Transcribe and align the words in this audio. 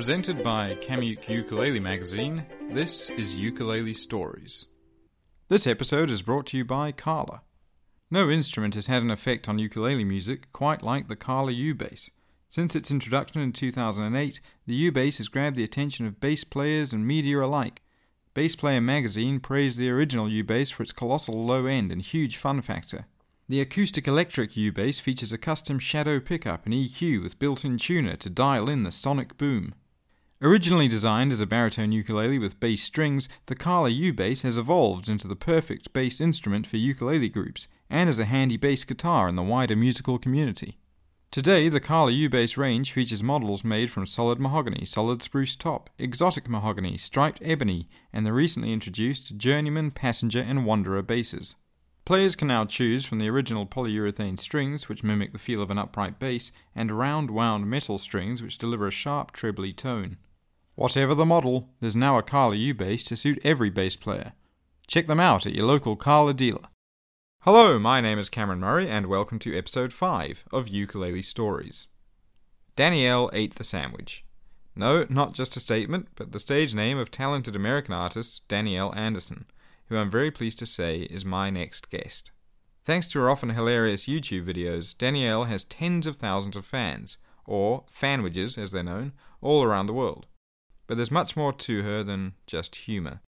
Presented 0.00 0.42
by 0.42 0.76
Kamuk 0.76 1.28
Ukulele 1.28 1.78
Magazine, 1.78 2.46
this 2.70 3.10
is 3.10 3.34
Ukulele 3.34 3.92
Stories. 3.92 4.64
This 5.48 5.66
episode 5.66 6.08
is 6.08 6.22
brought 6.22 6.46
to 6.46 6.56
you 6.56 6.64
by 6.64 6.90
Kala. 6.90 7.42
No 8.10 8.30
instrument 8.30 8.76
has 8.76 8.86
had 8.86 9.02
an 9.02 9.10
effect 9.10 9.46
on 9.46 9.58
ukulele 9.58 10.04
music 10.04 10.50
quite 10.54 10.82
like 10.82 11.08
the 11.08 11.16
Kala 11.16 11.52
U 11.52 11.74
bass. 11.74 12.10
Since 12.48 12.74
its 12.74 12.90
introduction 12.90 13.42
in 13.42 13.52
2008, 13.52 14.40
the 14.66 14.74
U 14.74 14.90
bass 14.90 15.18
has 15.18 15.28
grabbed 15.28 15.56
the 15.56 15.64
attention 15.64 16.06
of 16.06 16.18
bass 16.18 16.44
players 16.44 16.94
and 16.94 17.06
media 17.06 17.44
alike. 17.44 17.82
Bass 18.32 18.56
Player 18.56 18.80
magazine 18.80 19.38
praised 19.38 19.76
the 19.76 19.90
original 19.90 20.30
U 20.30 20.42
bass 20.42 20.70
for 20.70 20.82
its 20.82 20.92
colossal 20.92 21.44
low 21.44 21.66
end 21.66 21.92
and 21.92 22.00
huge 22.00 22.38
fun 22.38 22.62
factor. 22.62 23.04
The 23.50 23.60
acoustic 23.60 24.08
electric 24.08 24.56
U 24.56 24.72
bass 24.72 24.98
features 24.98 25.34
a 25.34 25.36
custom 25.36 25.78
shadow 25.78 26.20
pickup 26.20 26.64
and 26.64 26.74
EQ 26.74 27.22
with 27.22 27.38
built 27.38 27.66
in 27.66 27.76
tuner 27.76 28.16
to 28.16 28.30
dial 28.30 28.70
in 28.70 28.84
the 28.84 28.92
sonic 28.92 29.36
boom. 29.36 29.74
Originally 30.42 30.88
designed 30.88 31.32
as 31.32 31.42
a 31.42 31.46
baritone 31.46 31.92
ukulele 31.92 32.38
with 32.38 32.58
bass 32.60 32.82
strings, 32.82 33.28
the 33.44 33.54
Kala 33.54 33.90
U 33.90 34.14
bass 34.14 34.40
has 34.40 34.56
evolved 34.56 35.06
into 35.06 35.28
the 35.28 35.36
perfect 35.36 35.92
bass 35.92 36.18
instrument 36.18 36.66
for 36.66 36.78
ukulele 36.78 37.28
groups 37.28 37.68
and 37.90 38.08
as 38.08 38.18
a 38.18 38.24
handy 38.24 38.56
bass 38.56 38.82
guitar 38.84 39.28
in 39.28 39.36
the 39.36 39.42
wider 39.42 39.76
musical 39.76 40.18
community. 40.18 40.78
Today, 41.30 41.68
the 41.68 41.78
Kala 41.78 42.12
U 42.12 42.30
bass 42.30 42.56
range 42.56 42.90
features 42.90 43.22
models 43.22 43.62
made 43.64 43.90
from 43.90 44.06
solid 44.06 44.40
mahogany, 44.40 44.86
solid 44.86 45.22
spruce 45.22 45.54
top, 45.56 45.90
exotic 45.98 46.48
mahogany, 46.48 46.96
striped 46.96 47.42
ebony, 47.44 47.86
and 48.10 48.24
the 48.24 48.32
recently 48.32 48.72
introduced 48.72 49.36
Journeyman, 49.36 49.90
Passenger, 49.90 50.40
and 50.40 50.64
Wanderer 50.64 51.02
basses. 51.02 51.56
Players 52.06 52.34
can 52.34 52.48
now 52.48 52.64
choose 52.64 53.04
from 53.04 53.18
the 53.18 53.28
original 53.28 53.66
polyurethane 53.66 54.40
strings, 54.40 54.88
which 54.88 55.04
mimic 55.04 55.32
the 55.32 55.38
feel 55.38 55.60
of 55.60 55.70
an 55.70 55.76
upright 55.76 56.18
bass, 56.18 56.50
and 56.74 56.98
round 56.98 57.30
wound 57.30 57.66
metal 57.66 57.98
strings, 57.98 58.42
which 58.42 58.56
deliver 58.56 58.86
a 58.86 58.90
sharp, 58.90 59.32
trebly 59.32 59.74
tone. 59.74 60.16
Whatever 60.80 61.14
the 61.14 61.26
model, 61.26 61.68
there's 61.80 61.94
now 61.94 62.16
a 62.16 62.22
Kala 62.22 62.54
U 62.54 62.72
bass 62.72 63.04
to 63.04 63.14
suit 63.14 63.38
every 63.44 63.68
bass 63.68 63.96
player. 63.96 64.32
Check 64.86 65.04
them 65.04 65.20
out 65.20 65.44
at 65.44 65.52
your 65.52 65.66
local 65.66 65.94
Kala 65.94 66.32
dealer. 66.32 66.68
Hello, 67.40 67.78
my 67.78 68.00
name 68.00 68.18
is 68.18 68.30
Cameron 68.30 68.60
Murray, 68.60 68.88
and 68.88 69.04
welcome 69.04 69.38
to 69.40 69.54
episode 69.54 69.92
5 69.92 70.44
of 70.50 70.68
Ukulele 70.68 71.20
Stories. 71.20 71.86
Danielle 72.76 73.28
ate 73.34 73.56
the 73.56 73.62
sandwich. 73.62 74.24
No, 74.74 75.04
not 75.10 75.34
just 75.34 75.54
a 75.54 75.60
statement, 75.60 76.08
but 76.14 76.32
the 76.32 76.40
stage 76.40 76.74
name 76.74 76.96
of 76.96 77.10
talented 77.10 77.54
American 77.54 77.92
artist 77.92 78.48
Danielle 78.48 78.94
Anderson 78.94 79.44
who 79.88 79.98
I'm 79.98 80.10
very 80.10 80.30
pleased 80.30 80.58
to 80.60 80.66
say 80.66 81.00
is 81.00 81.26
my 81.26 81.50
next 81.50 81.90
guest. 81.90 82.30
Thanks 82.82 83.06
to 83.08 83.18
her 83.18 83.28
often 83.28 83.50
hilarious 83.50 84.06
YouTube 84.06 84.46
videos, 84.46 84.96
Danielle 84.96 85.44
has 85.44 85.62
tens 85.62 86.06
of 86.06 86.16
thousands 86.16 86.56
of 86.56 86.64
fans, 86.64 87.18
or 87.44 87.84
fanwiches 87.94 88.56
as 88.56 88.72
they're 88.72 88.82
known, 88.82 89.12
all 89.42 89.62
around 89.62 89.86
the 89.86 89.92
world. 89.92 90.26
But 90.90 90.96
there's 90.96 91.12
much 91.12 91.36
more 91.36 91.52
to 91.52 91.82
her 91.84 92.02
than 92.02 92.32
just 92.48 92.74
humour. 92.74 93.20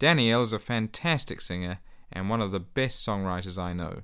Danielle 0.00 0.42
is 0.42 0.52
a 0.52 0.58
fantastic 0.58 1.40
singer 1.40 1.78
and 2.10 2.28
one 2.28 2.40
of 2.40 2.50
the 2.50 2.58
best 2.58 3.06
songwriters 3.06 3.62
I 3.62 3.74
know. 3.74 4.02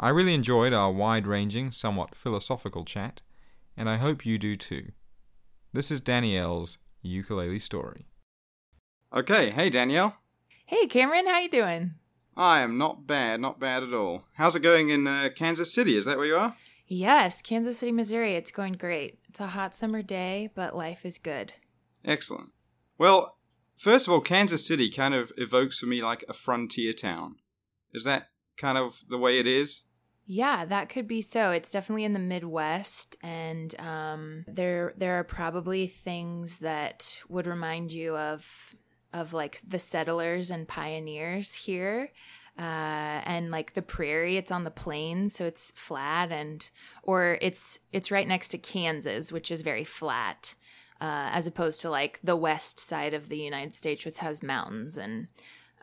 I 0.00 0.08
really 0.08 0.34
enjoyed 0.34 0.72
our 0.72 0.90
wide 0.90 1.28
ranging, 1.28 1.70
somewhat 1.70 2.16
philosophical 2.16 2.84
chat, 2.84 3.22
and 3.76 3.88
I 3.88 3.98
hope 3.98 4.26
you 4.26 4.36
do 4.36 4.56
too. 4.56 4.88
This 5.72 5.92
is 5.92 6.00
Danielle's 6.00 6.78
ukulele 7.02 7.60
story. 7.60 8.08
Okay, 9.14 9.50
hey 9.50 9.70
Danielle. 9.70 10.16
Hey, 10.66 10.88
Cameron, 10.88 11.28
how 11.28 11.38
you 11.38 11.48
doing? 11.48 11.92
I 12.36 12.62
am 12.62 12.76
not 12.78 13.06
bad, 13.06 13.40
not 13.40 13.60
bad 13.60 13.84
at 13.84 13.94
all. 13.94 14.24
How's 14.34 14.56
it 14.56 14.60
going 14.62 14.88
in 14.88 15.06
uh, 15.06 15.28
Kansas 15.36 15.72
City? 15.72 15.96
Is 15.96 16.06
that 16.06 16.16
where 16.16 16.26
you 16.26 16.36
are? 16.36 16.56
Yes, 16.88 17.40
Kansas 17.40 17.78
City, 17.78 17.92
Missouri. 17.92 18.34
It's 18.34 18.50
going 18.50 18.72
great. 18.72 19.20
It's 19.28 19.38
a 19.38 19.46
hot 19.46 19.76
summer 19.76 20.02
day, 20.02 20.50
but 20.56 20.74
life 20.74 21.06
is 21.06 21.18
good. 21.18 21.52
Excellent. 22.08 22.52
Well, 22.96 23.36
first 23.76 24.06
of 24.08 24.12
all, 24.12 24.20
Kansas 24.22 24.66
City 24.66 24.90
kind 24.90 25.14
of 25.14 25.30
evokes 25.36 25.78
for 25.78 25.86
me 25.86 26.02
like 26.02 26.24
a 26.28 26.32
frontier 26.32 26.94
town. 26.94 27.36
Is 27.92 28.04
that 28.04 28.30
kind 28.56 28.78
of 28.78 29.02
the 29.08 29.18
way 29.18 29.38
it 29.38 29.46
is? 29.46 29.82
Yeah, 30.26 30.64
that 30.64 30.88
could 30.88 31.06
be 31.06 31.22
so. 31.22 31.52
It's 31.52 31.70
definitely 31.70 32.04
in 32.04 32.14
the 32.14 32.18
Midwest, 32.18 33.16
and 33.22 33.78
um, 33.78 34.44
there 34.46 34.94
there 34.96 35.18
are 35.18 35.24
probably 35.24 35.86
things 35.86 36.58
that 36.58 37.22
would 37.28 37.46
remind 37.46 37.92
you 37.92 38.16
of 38.16 38.74
of 39.12 39.32
like 39.32 39.60
the 39.66 39.78
settlers 39.78 40.50
and 40.50 40.68
pioneers 40.68 41.54
here 41.54 42.10
uh, 42.58 43.22
and 43.24 43.50
like 43.50 43.74
the 43.74 43.82
prairie 43.82 44.36
it's 44.36 44.52
on 44.52 44.64
the 44.64 44.70
plains 44.70 45.34
so 45.34 45.46
it's 45.46 45.72
flat 45.74 46.30
and 46.32 46.70
or 47.02 47.38
it's 47.40 47.78
it's 47.92 48.10
right 48.10 48.28
next 48.28 48.48
to 48.48 48.58
kansas 48.58 49.32
which 49.32 49.50
is 49.50 49.62
very 49.62 49.84
flat 49.84 50.54
uh, 51.00 51.30
as 51.32 51.46
opposed 51.46 51.80
to 51.80 51.90
like 51.90 52.20
the 52.22 52.36
west 52.36 52.78
side 52.80 53.14
of 53.14 53.28
the 53.28 53.38
united 53.38 53.74
states 53.74 54.04
which 54.04 54.18
has 54.18 54.42
mountains 54.42 54.98
and 54.98 55.28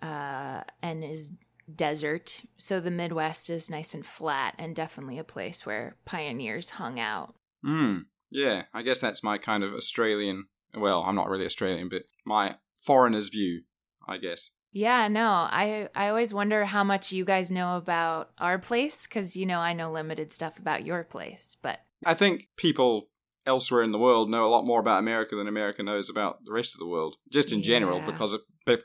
uh, 0.02 0.62
and 0.82 1.04
is 1.04 1.32
desert 1.74 2.44
so 2.58 2.80
the 2.80 2.92
midwest 2.92 3.50
is 3.50 3.70
nice 3.70 3.94
and 3.94 4.06
flat 4.06 4.54
and 4.60 4.76
definitely 4.76 5.18
a 5.18 5.24
place 5.24 5.66
where 5.66 5.96
pioneers 6.06 6.72
hung 6.72 7.00
out 7.00 7.34
Hmm. 7.64 8.00
yeah 8.30 8.64
i 8.74 8.84
guess 8.84 9.00
that's 9.00 9.24
my 9.24 9.38
kind 9.40 9.64
of 9.64 9.74
australian 9.74 10.46
well 10.76 11.02
i'm 11.02 11.16
not 11.16 11.30
really 11.30 11.46
australian 11.46 11.90
but 11.90 12.04
my 12.26 12.56
foreigner's 12.86 13.30
view, 13.30 13.64
I 14.08 14.18
guess. 14.18 14.52
Yeah, 14.72 15.08
no, 15.08 15.28
I 15.30 15.90
I 15.96 16.10
always 16.10 16.34
wonder 16.34 16.66
how 16.66 16.84
much 16.84 17.12
you 17.12 17.26
guys 17.26 17.50
know 17.50 17.78
about 17.78 18.32
our 18.38 18.60
place 18.60 19.08
because 19.08 19.36
you 19.36 19.46
know 19.46 19.60
I 19.60 19.74
know 19.74 19.92
limited 19.92 20.32
stuff 20.32 20.60
about 20.60 20.86
your 20.86 21.04
place, 21.04 21.58
but 21.62 21.80
I 22.06 22.14
think 22.14 22.50
people 22.58 23.08
elsewhere 23.46 23.84
in 23.84 23.92
the 23.92 23.98
world 23.98 24.30
know 24.30 24.46
a 24.46 24.50
lot 24.50 24.66
more 24.66 24.80
about 24.80 25.00
America 25.00 25.36
than 25.36 25.48
America 25.48 25.84
knows 25.84 26.10
about 26.10 26.44
the 26.46 26.52
rest 26.52 26.74
of 26.74 26.80
the 26.80 26.88
world, 26.88 27.16
just 27.32 27.52
in 27.52 27.60
yeah. 27.60 27.66
general 27.66 28.02
because 28.02 28.34
of 28.34 28.42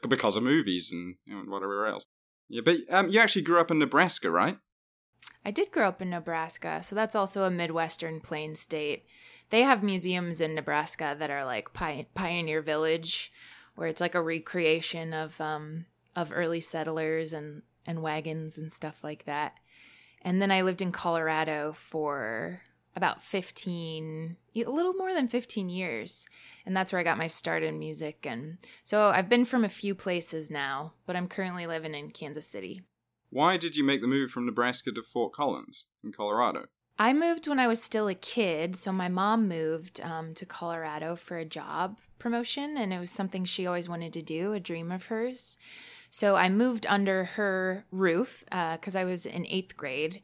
because 0.08 0.36
of 0.36 0.42
movies 0.42 0.90
and 0.92 1.16
know, 1.26 1.42
whatever 1.50 1.86
else. 1.86 2.06
Yeah, 2.48 2.62
but 2.64 2.78
um, 2.90 3.08
you 3.10 3.20
actually 3.20 3.42
grew 3.42 3.60
up 3.60 3.70
in 3.70 3.78
Nebraska, 3.78 4.30
right? 4.30 4.58
I 5.44 5.50
did 5.50 5.70
grow 5.70 5.88
up 5.88 6.02
in 6.02 6.10
Nebraska, 6.10 6.82
so 6.82 6.94
that's 6.94 7.14
also 7.14 7.44
a 7.44 7.50
Midwestern 7.50 8.20
plain 8.20 8.54
state. 8.54 9.04
They 9.50 9.62
have 9.62 9.82
museums 9.82 10.40
in 10.40 10.54
Nebraska 10.54 11.16
that 11.18 11.30
are 11.30 11.44
like 11.44 11.72
pi- 11.72 12.06
Pioneer 12.14 12.60
Village 12.60 13.32
where 13.74 13.88
it's 13.88 14.00
like 14.00 14.14
a 14.14 14.22
recreation 14.22 15.14
of 15.14 15.40
um 15.40 15.86
of 16.14 16.32
early 16.34 16.60
settlers 16.60 17.32
and 17.32 17.62
and 17.86 18.02
wagons 18.02 18.58
and 18.58 18.70
stuff 18.70 19.02
like 19.02 19.24
that. 19.24 19.54
And 20.22 20.42
then 20.42 20.50
I 20.50 20.60
lived 20.62 20.82
in 20.82 20.92
Colorado 20.92 21.72
for 21.72 22.60
about 22.96 23.22
15 23.22 24.36
a 24.56 24.64
little 24.64 24.94
more 24.94 25.14
than 25.14 25.28
15 25.28 25.68
years 25.68 26.26
and 26.66 26.76
that's 26.76 26.92
where 26.92 27.00
i 27.00 27.04
got 27.04 27.18
my 27.18 27.26
start 27.26 27.62
in 27.62 27.78
music 27.78 28.26
and 28.28 28.58
so 28.82 29.08
i've 29.08 29.28
been 29.28 29.44
from 29.44 29.64
a 29.64 29.68
few 29.68 29.94
places 29.94 30.50
now 30.50 30.92
but 31.06 31.16
i'm 31.16 31.28
currently 31.28 31.66
living 31.66 31.94
in 31.94 32.10
kansas 32.10 32.46
city 32.46 32.82
why 33.30 33.56
did 33.56 33.76
you 33.76 33.84
make 33.84 34.00
the 34.00 34.06
move 34.06 34.30
from 34.30 34.46
nebraska 34.46 34.90
to 34.90 35.02
fort 35.02 35.32
collins 35.32 35.86
in 36.02 36.12
colorado 36.12 36.66
I 37.00 37.14
moved 37.14 37.48
when 37.48 37.58
I 37.58 37.66
was 37.66 37.82
still 37.82 38.08
a 38.08 38.14
kid. 38.14 38.76
So 38.76 38.92
my 38.92 39.08
mom 39.08 39.48
moved 39.48 40.02
um, 40.02 40.34
to 40.34 40.44
Colorado 40.44 41.16
for 41.16 41.38
a 41.38 41.46
job 41.46 41.98
promotion, 42.18 42.76
and 42.76 42.92
it 42.92 42.98
was 42.98 43.10
something 43.10 43.46
she 43.46 43.66
always 43.66 43.88
wanted 43.88 44.12
to 44.12 44.20
do, 44.20 44.52
a 44.52 44.60
dream 44.60 44.92
of 44.92 45.06
hers. 45.06 45.56
So 46.10 46.36
I 46.36 46.50
moved 46.50 46.86
under 46.86 47.24
her 47.24 47.86
roof 47.90 48.44
because 48.50 48.94
uh, 48.94 48.98
I 48.98 49.04
was 49.04 49.24
in 49.24 49.46
eighth 49.46 49.78
grade. 49.78 50.20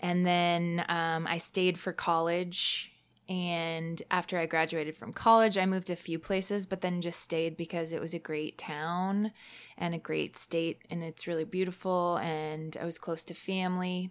And 0.00 0.26
then 0.26 0.84
um, 0.88 1.26
I 1.26 1.38
stayed 1.38 1.78
for 1.78 1.92
college. 1.92 2.92
And 3.28 4.00
after 4.10 4.38
I 4.38 4.46
graduated 4.46 4.96
from 4.96 5.12
college, 5.12 5.58
I 5.58 5.66
moved 5.66 5.90
a 5.90 5.96
few 5.96 6.18
places, 6.18 6.64
but 6.64 6.80
then 6.80 7.00
just 7.00 7.20
stayed 7.20 7.56
because 7.56 7.92
it 7.92 8.00
was 8.00 8.14
a 8.14 8.20
great 8.20 8.56
town 8.56 9.32
and 9.76 9.94
a 9.94 9.98
great 9.98 10.36
state. 10.36 10.82
And 10.90 11.02
it's 11.02 11.26
really 11.26 11.44
beautiful. 11.44 12.18
And 12.18 12.76
I 12.80 12.84
was 12.84 12.98
close 12.98 13.24
to 13.24 13.34
family 13.34 14.10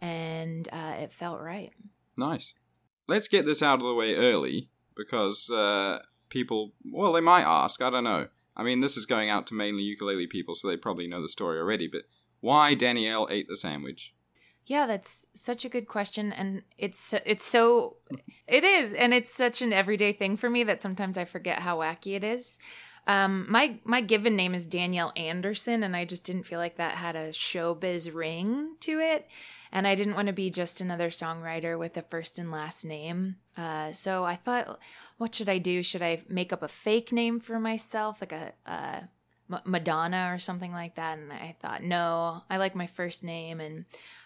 and 0.00 0.68
uh, 0.72 0.96
it 1.00 1.12
felt 1.12 1.40
right. 1.40 1.72
Nice. 2.16 2.54
Let's 3.08 3.28
get 3.28 3.46
this 3.46 3.62
out 3.62 3.80
of 3.80 3.86
the 3.86 3.94
way 3.94 4.14
early 4.14 4.68
because 4.96 5.50
uh, 5.50 6.00
people, 6.28 6.72
well, 6.84 7.12
they 7.12 7.20
might 7.20 7.44
ask. 7.44 7.82
I 7.82 7.90
don't 7.90 8.04
know. 8.04 8.28
I 8.56 8.62
mean, 8.62 8.80
this 8.80 8.96
is 8.96 9.06
going 9.06 9.30
out 9.30 9.46
to 9.48 9.54
mainly 9.54 9.82
ukulele 9.82 10.26
people, 10.26 10.54
so 10.54 10.68
they 10.68 10.76
probably 10.76 11.08
know 11.08 11.20
the 11.20 11.28
story 11.28 11.58
already. 11.58 11.88
But 11.88 12.02
why 12.40 12.74
Danielle 12.74 13.26
ate 13.30 13.48
the 13.48 13.56
sandwich? 13.56 14.14
Yeah, 14.66 14.86
that's 14.86 15.26
such 15.34 15.64
a 15.64 15.68
good 15.68 15.86
question, 15.86 16.32
and 16.32 16.62
it's 16.78 17.14
it's 17.26 17.44
so 17.44 17.96
it 18.48 18.64
is, 18.64 18.92
and 18.94 19.12
it's 19.12 19.32
such 19.32 19.60
an 19.60 19.72
everyday 19.72 20.12
thing 20.12 20.36
for 20.36 20.48
me 20.48 20.64
that 20.64 20.80
sometimes 20.80 21.18
I 21.18 21.26
forget 21.26 21.58
how 21.58 21.78
wacky 21.78 22.16
it 22.16 22.24
is. 22.24 22.58
Um, 23.06 23.46
my 23.50 23.76
my 23.84 24.00
given 24.00 24.36
name 24.36 24.54
is 24.54 24.66
Danielle 24.66 25.12
Anderson, 25.16 25.82
and 25.82 25.94
I 25.94 26.06
just 26.06 26.24
didn't 26.24 26.44
feel 26.44 26.58
like 26.58 26.76
that 26.76 26.94
had 26.94 27.16
a 27.16 27.28
showbiz 27.28 28.14
ring 28.14 28.76
to 28.80 28.98
it, 29.00 29.28
and 29.70 29.86
I 29.86 29.94
didn't 29.94 30.14
want 30.14 30.28
to 30.28 30.32
be 30.32 30.48
just 30.48 30.80
another 30.80 31.10
songwriter 31.10 31.78
with 31.78 31.96
a 31.98 32.02
first 32.02 32.38
and 32.38 32.50
last 32.50 32.86
name. 32.86 33.36
Uh, 33.58 33.92
so 33.92 34.24
I 34.24 34.36
thought, 34.36 34.78
what 35.18 35.34
should 35.34 35.50
I 35.50 35.58
do? 35.58 35.82
Should 35.82 36.02
I 36.02 36.22
make 36.28 36.52
up 36.54 36.62
a 36.62 36.68
fake 36.68 37.12
name 37.12 37.38
for 37.38 37.60
myself, 37.60 38.22
like 38.22 38.32
a, 38.32 38.52
a 38.64 39.08
Madonna 39.66 40.30
or 40.32 40.38
something 40.38 40.72
like 40.72 40.94
that? 40.94 41.18
And 41.18 41.30
I 41.30 41.54
thought, 41.60 41.82
no, 41.82 42.42
I 42.48 42.56
like 42.56 42.74
my 42.74 42.86
first 42.86 43.22
name, 43.22 43.60
and 43.60 43.84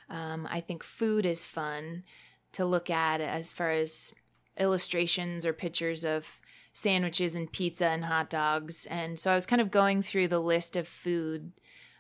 um, 0.08 0.48
I 0.50 0.60
think 0.60 0.82
food 0.82 1.26
is 1.26 1.46
fun 1.46 2.04
to 2.52 2.64
look 2.64 2.90
at 2.90 3.20
as 3.20 3.52
far 3.52 3.70
as 3.70 4.14
illustrations 4.58 5.44
or 5.44 5.52
pictures 5.52 6.04
of 6.04 6.40
sandwiches 6.72 7.34
and 7.34 7.52
pizza 7.52 7.86
and 7.86 8.04
hot 8.04 8.30
dogs. 8.30 8.86
And 8.86 9.18
so 9.18 9.30
I 9.30 9.34
was 9.34 9.46
kind 9.46 9.60
of 9.60 9.70
going 9.70 10.02
through 10.02 10.28
the 10.28 10.40
list 10.40 10.76
of 10.76 10.88
food. 10.88 11.52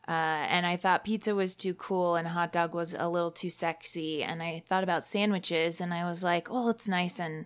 Uh, 0.06 0.46
and 0.48 0.64
I 0.64 0.76
thought 0.76 1.04
pizza 1.04 1.34
was 1.34 1.54
too 1.54 1.74
cool 1.74 2.16
and 2.16 2.28
hot 2.28 2.52
dog 2.52 2.74
was 2.74 2.94
a 2.94 3.08
little 3.08 3.30
too 3.30 3.50
sexy. 3.50 4.22
And 4.22 4.42
I 4.42 4.62
thought 4.66 4.84
about 4.84 5.04
sandwiches 5.04 5.80
and 5.80 5.92
I 5.92 6.04
was 6.04 6.24
like, 6.24 6.48
oh, 6.50 6.70
it's 6.70 6.88
nice 6.88 7.20
and 7.20 7.44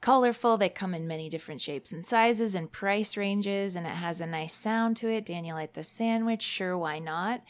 colorful. 0.00 0.56
They 0.56 0.68
come 0.68 0.94
in 0.94 1.08
many 1.08 1.28
different 1.28 1.60
shapes 1.60 1.92
and 1.92 2.06
sizes 2.06 2.54
and 2.54 2.70
price 2.70 3.16
ranges, 3.16 3.76
and 3.76 3.86
it 3.86 3.90
has 3.90 4.20
a 4.20 4.26
nice 4.26 4.54
sound 4.54 4.96
to 4.98 5.08
it. 5.08 5.26
Danielle 5.26 5.56
Danielite 5.56 5.74
the 5.74 5.82
sandwich, 5.82 6.42
sure, 6.42 6.76
why 6.76 6.98
not? 6.98 7.42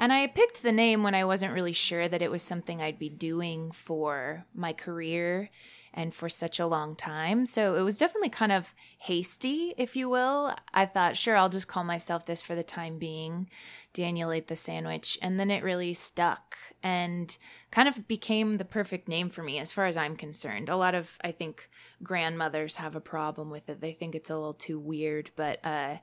And 0.00 0.12
I 0.12 0.28
picked 0.28 0.62
the 0.62 0.70
name 0.70 1.02
when 1.02 1.16
I 1.16 1.24
wasn't 1.24 1.52
really 1.52 1.72
sure 1.72 2.06
that 2.06 2.22
it 2.22 2.30
was 2.30 2.40
something 2.40 2.80
I'd 2.80 3.00
be 3.00 3.08
doing 3.08 3.72
for 3.72 4.46
my 4.54 4.72
career 4.72 5.50
and 5.92 6.14
for 6.14 6.28
such 6.28 6.60
a 6.60 6.66
long 6.66 6.94
time. 6.94 7.44
So 7.44 7.74
it 7.74 7.82
was 7.82 7.98
definitely 7.98 8.28
kind 8.28 8.52
of 8.52 8.72
hasty, 8.98 9.74
if 9.76 9.96
you 9.96 10.08
will. 10.08 10.54
I 10.72 10.86
thought, 10.86 11.16
sure, 11.16 11.36
I'll 11.36 11.48
just 11.48 11.66
call 11.66 11.82
myself 11.82 12.26
this 12.26 12.42
for 12.42 12.54
the 12.54 12.62
time 12.62 12.98
being. 12.98 13.50
Danielle 13.92 14.30
ate 14.30 14.46
the 14.46 14.54
sandwich. 14.54 15.18
And 15.20 15.40
then 15.40 15.50
it 15.50 15.64
really 15.64 15.94
stuck 15.94 16.54
and 16.80 17.36
kind 17.72 17.88
of 17.88 18.06
became 18.06 18.58
the 18.58 18.64
perfect 18.64 19.08
name 19.08 19.30
for 19.30 19.42
me 19.42 19.58
as 19.58 19.72
far 19.72 19.86
as 19.86 19.96
I'm 19.96 20.14
concerned. 20.14 20.68
A 20.68 20.76
lot 20.76 20.94
of, 20.94 21.18
I 21.24 21.32
think, 21.32 21.68
grandmothers 22.04 22.76
have 22.76 22.94
a 22.94 23.00
problem 23.00 23.50
with 23.50 23.68
it. 23.68 23.80
They 23.80 23.92
think 23.92 24.14
it's 24.14 24.30
a 24.30 24.36
little 24.36 24.54
too 24.54 24.78
weird, 24.78 25.32
but 25.34 25.58
uh, 25.64 25.96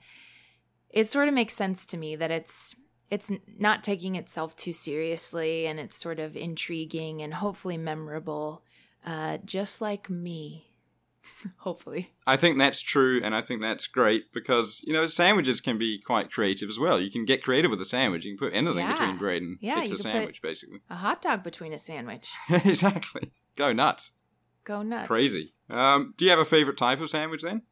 it 0.90 1.08
sort 1.08 1.30
of 1.30 1.34
makes 1.34 1.54
sense 1.54 1.86
to 1.86 1.98
me 1.98 2.18
that 2.18 2.32
it's 2.32 2.76
it's 3.12 3.32
not 3.60 3.84
taking 3.84 4.16
itself 4.16 4.56
too 4.58 4.74
seriously 4.74 5.68
and 5.68 5.80
it's 5.80 5.96
sort 5.96 6.20
of 6.20 6.36
intriguing 6.36 7.22
and 7.22 7.36
hopefully 7.36 7.78
memorable 7.78 8.64
uh, 9.06 9.38
just 9.46 9.82
like 9.82 10.10
me. 10.10 10.72
Hopefully. 11.58 12.10
I 12.28 12.38
think 12.38 12.58
that's 12.60 12.82
true, 12.82 13.20
and 13.24 13.36
I 13.36 13.42
think 13.42 13.60
that's 13.62 13.88
great 13.88 14.32
because, 14.32 14.82
you 14.86 14.94
know, 14.94 15.06
sandwiches 15.08 15.60
can 15.60 15.78
be 15.78 16.00
quite 16.00 16.32
creative 16.32 16.70
as 16.70 16.78
well. 16.80 17.00
You 17.00 17.10
can 17.10 17.26
get 17.26 17.44
creative 17.44 17.72
with 17.72 17.82
a 17.82 17.86
sandwich. 17.86 18.26
You 18.26 18.36
can 18.36 18.48
put 18.48 18.56
anything 18.56 18.78
Yeah. 18.78 18.92
between 18.94 19.18
bread 19.18 19.42
and 19.42 19.58
Yeah, 19.60 19.82
it's 19.82 19.92
a 19.92 19.98
sandwich, 19.98 20.42
basically. 20.44 20.80
A 20.90 20.96
hot 20.96 21.22
dog 21.24 21.44
between 21.44 21.74
a 21.74 21.80
sandwich. 21.80 22.30
exactly. 22.50 23.32
Go 23.56 23.74
nuts. 23.74 24.12
Go 24.66 24.84
nuts. 24.84 25.08
Crazy. 25.08 25.54
Um, 25.70 26.14
do 26.18 26.26
you 26.26 26.32
have 26.32 26.40
a 26.40 26.46
favorite 26.46 26.78
type 26.78 27.00
of 27.02 27.10
sandwich 27.10 27.42
then? 27.42 27.64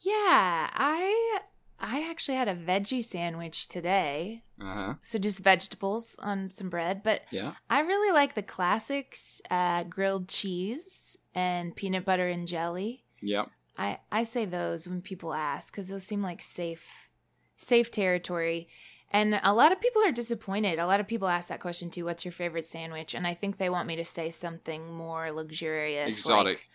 Yeah, 0.00 0.70
I 0.72 1.38
I 1.84 2.08
actually 2.08 2.36
had 2.36 2.46
a 2.48 2.54
veggie 2.54 3.02
sandwich 3.04 3.66
today. 3.66 4.44
Uh 4.60 4.72
huh. 4.74 4.94
So 5.02 5.18
just 5.18 5.42
vegetables 5.42 6.14
on 6.20 6.50
some 6.54 6.70
bread, 6.70 7.02
but 7.02 7.22
Yeah. 7.32 7.54
I 7.68 7.80
really 7.80 8.12
like 8.14 8.34
the 8.34 8.42
classics, 8.42 9.42
uh, 9.50 9.82
grilled 9.84 10.28
cheese 10.28 11.18
and 11.34 11.74
peanut 11.74 12.04
butter 12.04 12.28
and 12.28 12.46
jelly. 12.46 13.04
Yep. 13.20 13.50
I 13.76 13.98
I 14.12 14.22
say 14.22 14.44
those 14.44 14.86
when 14.86 15.02
people 15.02 15.34
ask 15.34 15.72
because 15.72 15.88
those 15.88 16.04
seem 16.04 16.22
like 16.22 16.40
safe 16.40 17.08
safe 17.56 17.90
territory. 17.90 18.68
And 19.10 19.38
a 19.42 19.52
lot 19.52 19.72
of 19.72 19.80
people 19.80 20.02
are 20.02 20.12
disappointed. 20.12 20.78
A 20.78 20.86
lot 20.86 21.00
of 21.00 21.06
people 21.08 21.28
ask 21.28 21.48
that 21.50 21.60
question 21.60 21.90
too. 21.90 22.04
What's 22.06 22.24
your 22.24 22.32
favorite 22.32 22.64
sandwich? 22.64 23.12
And 23.14 23.26
I 23.26 23.34
think 23.34 23.58
they 23.58 23.68
want 23.68 23.86
me 23.88 23.96
to 23.96 24.04
say 24.04 24.30
something 24.30 24.90
more 24.94 25.30
luxurious, 25.32 26.08
Exotic. 26.20 26.46
like- 26.58 26.68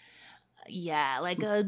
yeah, 0.69 1.19
like 1.19 1.41
a 1.43 1.63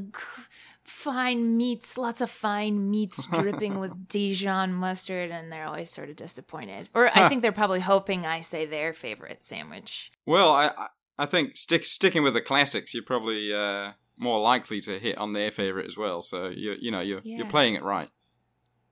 fine 0.89 1.55
meats, 1.57 1.97
lots 1.97 2.21
of 2.21 2.29
fine 2.29 2.89
meats 2.89 3.25
dripping 3.27 3.79
with 3.79 4.07
Dijon 4.09 4.73
mustard, 4.73 5.31
and 5.31 5.51
they're 5.51 5.65
always 5.65 5.89
sort 5.89 6.09
of 6.09 6.15
disappointed. 6.15 6.89
Or 6.93 7.09
I 7.17 7.29
think 7.29 7.41
they're 7.41 7.51
probably 7.51 7.79
hoping 7.79 8.25
I 8.25 8.41
say 8.41 8.65
their 8.65 8.93
favorite 8.93 9.41
sandwich. 9.43 10.11
Well, 10.25 10.51
I 10.51 10.71
I- 11.17 11.25
think 11.25 11.57
stick 11.57 11.85
sticking 11.85 12.23
with 12.23 12.33
the 12.33 12.41
classics, 12.41 12.93
you're 12.93 13.03
probably 13.03 13.53
uh, 13.53 13.91
more 14.17 14.39
likely 14.39 14.79
to 14.81 14.97
hit 14.99 15.17
on 15.17 15.33
their 15.33 15.51
favorite 15.51 15.85
as 15.85 15.97
well. 15.97 16.21
So 16.21 16.49
you 16.49 16.75
you 16.79 16.91
know 16.91 17.01
you're 17.01 17.21
you're 17.23 17.45
playing 17.45 17.75
it 17.75 17.83
right. 17.83 18.09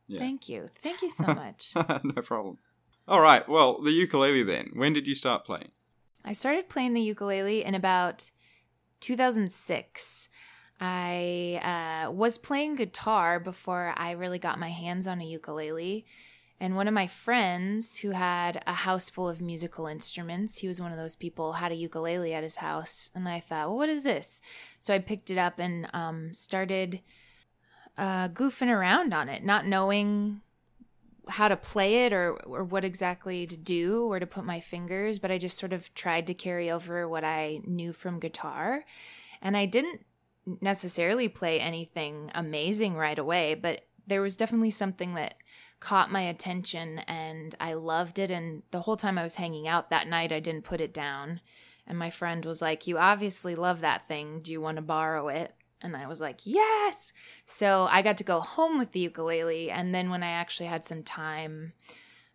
Yeah. 0.08 0.20
Thank 0.20 0.48
you, 0.50 0.70
thank 0.82 1.02
you 1.02 1.10
so 1.10 1.26
much. 1.44 1.74
no 1.76 2.22
problem. 2.22 2.58
All 3.08 3.22
right. 3.22 3.48
Well, 3.48 3.82
the 3.82 3.92
ukulele 3.92 4.44
then. 4.44 4.72
When 4.74 4.92
did 4.94 5.08
you 5.08 5.16
start 5.16 5.46
playing? 5.46 5.72
I 6.26 6.34
started 6.34 6.68
playing 6.68 6.94
the 6.94 7.02
ukulele 7.02 7.64
in 7.64 7.74
about 7.76 8.32
2006. 9.00 10.30
I 10.80 12.06
uh, 12.08 12.12
was 12.12 12.38
playing 12.38 12.76
guitar 12.76 13.40
before 13.40 13.94
I 13.96 14.12
really 14.12 14.40
got 14.40 14.60
my 14.60 14.70
hands 14.70 15.08
on 15.08 15.22
a 15.22 15.26
ukulele. 15.26 16.06
And 16.60 16.76
one 16.76 16.88
of 16.88 16.94
my 16.94 17.08
friends 17.08 17.98
who 17.98 18.12
had 18.12 18.64
a 18.66 18.74
house 18.74 19.10
full 19.10 19.30
of 19.30 19.42
musical 19.42 19.86
instruments, 19.86 20.58
he 20.58 20.68
was 20.68 20.82
one 20.82 20.92
of 20.92 20.98
those 20.98 21.16
people, 21.16 21.54
had 21.54 21.72
a 21.72 21.76
ukulele 21.76 22.34
at 22.34 22.44
his 22.44 22.58
house. 22.58 23.12
And 23.14 23.28
I 23.30 23.40
thought, 23.40 23.68
well, 23.68 23.78
what 23.78 23.90
is 23.90 24.04
this? 24.04 24.42
So 24.80 24.94
I 24.94 25.00
picked 25.00 25.30
it 25.30 25.38
up 25.38 25.60
and 25.60 25.88
um, 25.94 26.34
started 26.34 27.02
uh, 27.98 28.30
goofing 28.30 28.70
around 28.70 29.14
on 29.14 29.30
it, 29.30 29.44
not 29.44 29.68
knowing 29.68 30.42
how 31.30 31.48
to 31.48 31.58
play 31.58 32.06
it 32.06 32.14
or 32.14 32.34
or 32.46 32.64
what 32.64 32.86
exactly 32.86 33.46
to 33.46 33.58
do 33.58 34.06
or 34.06 34.20
to 34.20 34.26
put 34.26 34.46
my 34.46 34.60
fingers, 34.60 35.20
but 35.20 35.32
I 35.32 35.38
just 35.38 35.58
sort 35.58 35.74
of 35.74 35.94
tried 35.94 36.26
to 36.28 36.34
carry 36.34 36.72
over 36.72 37.08
what 37.08 37.24
I 37.24 37.60
knew 37.66 37.94
from 37.94 38.20
guitar. 38.20 38.86
And 39.42 39.58
I 39.58 39.66
didn't 39.66 40.02
necessarily 40.62 41.28
play 41.28 41.60
anything 41.60 42.32
amazing 42.34 42.96
right 42.96 43.20
away, 43.20 43.54
but 43.54 43.82
there 44.06 44.22
was 44.22 44.38
definitely 44.38 44.72
something 44.72 45.16
that 45.16 45.36
caught 45.80 46.12
my 46.12 46.22
attention 46.22 47.00
and 47.00 47.54
I 47.60 47.74
loved 47.74 48.18
it 48.18 48.32
and 48.32 48.64
the 48.72 48.82
whole 48.82 48.98
time 48.98 49.18
I 49.18 49.24
was 49.24 49.36
hanging 49.36 49.68
out 49.68 49.90
that 49.90 50.08
night 50.08 50.32
I 50.32 50.40
didn't 50.40 50.64
put 50.64 50.82
it 50.82 50.94
down. 50.94 51.42
And 51.86 51.98
my 51.98 52.10
friend 52.10 52.44
was 52.44 52.62
like, 52.62 52.86
"You 52.88 52.98
obviously 52.98 53.56
love 53.56 53.80
that 53.82 54.08
thing. 54.08 54.42
Do 54.42 54.52
you 54.52 54.60
want 54.60 54.76
to 54.76 54.82
borrow 54.82 55.30
it?" 55.30 55.54
And 55.82 55.96
I 55.96 56.08
was 56.08 56.20
like, 56.20 56.42
yes. 56.44 57.14
So 57.46 57.88
I 57.90 58.02
got 58.02 58.18
to 58.18 58.24
go 58.24 58.40
home 58.40 58.78
with 58.78 58.92
the 58.92 59.00
ukulele. 59.00 59.70
And 59.70 59.94
then 59.94 60.10
when 60.10 60.24
I 60.24 60.32
actually 60.32 60.68
had 60.68 60.84
some 60.84 61.04
time 61.04 61.74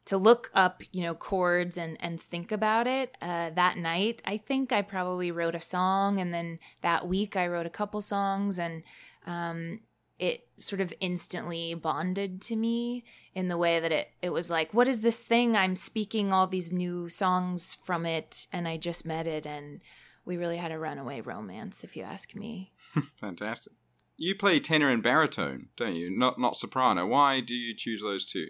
to 0.06 0.16
look 0.16 0.50
up, 0.54 0.82
you 0.92 1.02
know, 1.02 1.14
chords 1.14 1.76
and, 1.76 1.96
and 2.00 2.20
think 2.20 2.50
about 2.50 2.86
it, 2.86 3.16
uh, 3.22 3.50
that 3.50 3.76
night, 3.76 4.20
I 4.24 4.36
think 4.36 4.72
I 4.72 4.82
probably 4.82 5.30
wrote 5.30 5.54
a 5.54 5.60
song. 5.60 6.18
And 6.18 6.34
then 6.34 6.58
that 6.82 7.06
week, 7.06 7.36
I 7.36 7.46
wrote 7.46 7.66
a 7.66 7.70
couple 7.70 8.00
songs. 8.00 8.58
And 8.58 8.82
um, 9.26 9.80
it 10.18 10.48
sort 10.58 10.80
of 10.80 10.92
instantly 11.00 11.74
bonded 11.74 12.42
to 12.42 12.56
me 12.56 13.04
in 13.34 13.48
the 13.48 13.58
way 13.58 13.80
that 13.80 13.92
it, 13.92 14.08
it 14.20 14.30
was 14.30 14.50
like, 14.50 14.74
what 14.74 14.88
is 14.88 15.02
this 15.02 15.22
thing? 15.22 15.56
I'm 15.56 15.76
speaking 15.76 16.32
all 16.32 16.46
these 16.46 16.72
new 16.72 17.08
songs 17.08 17.76
from 17.84 18.04
it. 18.04 18.46
And 18.52 18.66
I 18.66 18.76
just 18.76 19.06
met 19.06 19.26
it. 19.28 19.46
And 19.46 19.80
we 20.24 20.36
really 20.36 20.56
had 20.56 20.72
a 20.72 20.78
runaway 20.78 21.20
romance, 21.20 21.84
if 21.84 21.96
you 21.96 22.02
ask 22.02 22.34
me. 22.34 22.72
Fantastic. 23.16 23.72
You 24.16 24.34
play 24.34 24.60
tenor 24.60 24.90
and 24.90 25.02
baritone, 25.02 25.68
don't 25.76 25.96
you? 25.96 26.10
Not 26.10 26.38
not 26.38 26.56
soprano. 26.56 27.06
Why 27.06 27.40
do 27.40 27.54
you 27.54 27.74
choose 27.74 28.02
those 28.02 28.24
two? 28.24 28.48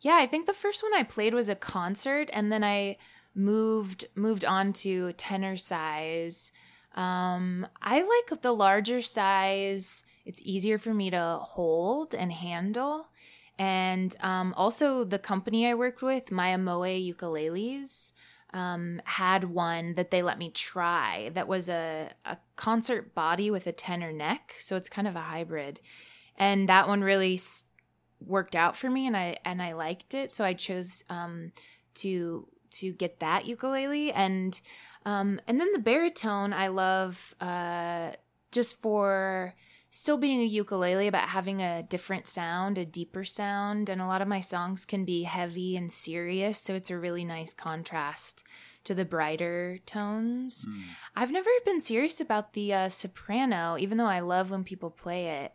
Yeah, 0.00 0.16
I 0.16 0.26
think 0.26 0.46
the 0.46 0.52
first 0.52 0.82
one 0.82 0.94
I 0.94 1.02
played 1.02 1.34
was 1.34 1.48
a 1.48 1.54
concert, 1.54 2.30
and 2.32 2.52
then 2.52 2.62
I 2.62 2.96
moved 3.34 4.06
moved 4.14 4.44
on 4.44 4.72
to 4.74 5.12
tenor 5.14 5.56
size. 5.56 6.52
Um, 6.94 7.66
I 7.82 8.02
like 8.02 8.42
the 8.42 8.52
larger 8.54 9.00
size. 9.00 10.04
It's 10.24 10.40
easier 10.44 10.78
for 10.78 10.92
me 10.94 11.10
to 11.10 11.38
hold 11.42 12.14
and 12.14 12.32
handle. 12.32 13.08
And 13.58 14.14
um, 14.20 14.54
also, 14.56 15.04
the 15.04 15.18
company 15.18 15.66
I 15.66 15.74
worked 15.74 16.00
with, 16.02 16.30
Mya-Moe 16.30 16.82
Ukuleles, 17.12 18.12
um, 18.54 19.00
had 19.04 19.44
one 19.44 19.94
that 19.94 20.10
they 20.10 20.22
let 20.22 20.38
me 20.38 20.50
try 20.50 21.30
that 21.34 21.48
was 21.48 21.68
a, 21.68 22.10
a 22.24 22.38
concert 22.56 23.14
body 23.14 23.50
with 23.50 23.66
a 23.66 23.72
tenor 23.72 24.12
neck. 24.12 24.54
So 24.58 24.76
it's 24.76 24.88
kind 24.88 25.08
of 25.08 25.16
a 25.16 25.20
hybrid. 25.20 25.80
And 26.36 26.68
that 26.68 26.86
one 26.86 27.00
really 27.02 27.34
s- 27.34 27.64
worked 28.20 28.56
out 28.56 28.76
for 28.76 28.90
me 28.90 29.06
and 29.06 29.16
I 29.16 29.36
and 29.44 29.62
I 29.62 29.72
liked 29.72 30.14
it. 30.14 30.32
So 30.32 30.44
I 30.44 30.54
chose 30.54 31.04
um, 31.08 31.52
to 31.96 32.46
to 32.70 32.92
get 32.92 33.20
that 33.20 33.46
ukulele 33.46 34.12
and 34.12 34.60
um, 35.04 35.40
and 35.46 35.60
then 35.60 35.72
the 35.72 35.78
baritone 35.78 36.52
I 36.52 36.68
love 36.68 37.34
uh, 37.40 38.12
just 38.52 38.80
for 38.80 39.54
still 39.90 40.18
being 40.18 40.40
a 40.40 40.44
ukulele 40.44 41.10
but 41.10 41.22
having 41.22 41.62
a 41.62 41.82
different 41.82 42.26
sound, 42.26 42.76
a 42.76 42.84
deeper 42.84 43.24
sound 43.24 43.88
and 43.88 44.02
a 44.02 44.06
lot 44.06 44.20
of 44.20 44.28
my 44.28 44.40
songs 44.40 44.84
can 44.84 45.04
be 45.04 45.22
heavy 45.22 45.76
and 45.76 45.90
serious, 45.90 46.58
so 46.58 46.74
it's 46.74 46.90
a 46.90 46.98
really 46.98 47.24
nice 47.24 47.54
contrast 47.54 48.44
to 48.84 48.94
the 48.94 49.04
brighter 49.04 49.78
tones. 49.86 50.64
Hmm. 50.68 50.80
I've 51.16 51.32
never 51.32 51.50
been 51.64 51.80
serious 51.80 52.20
about 52.20 52.52
the 52.52 52.72
uh, 52.72 52.88
soprano 52.88 53.76
even 53.78 53.98
though 53.98 54.06
I 54.06 54.20
love 54.20 54.50
when 54.50 54.64
people 54.64 54.90
play 54.90 55.26
it. 55.26 55.52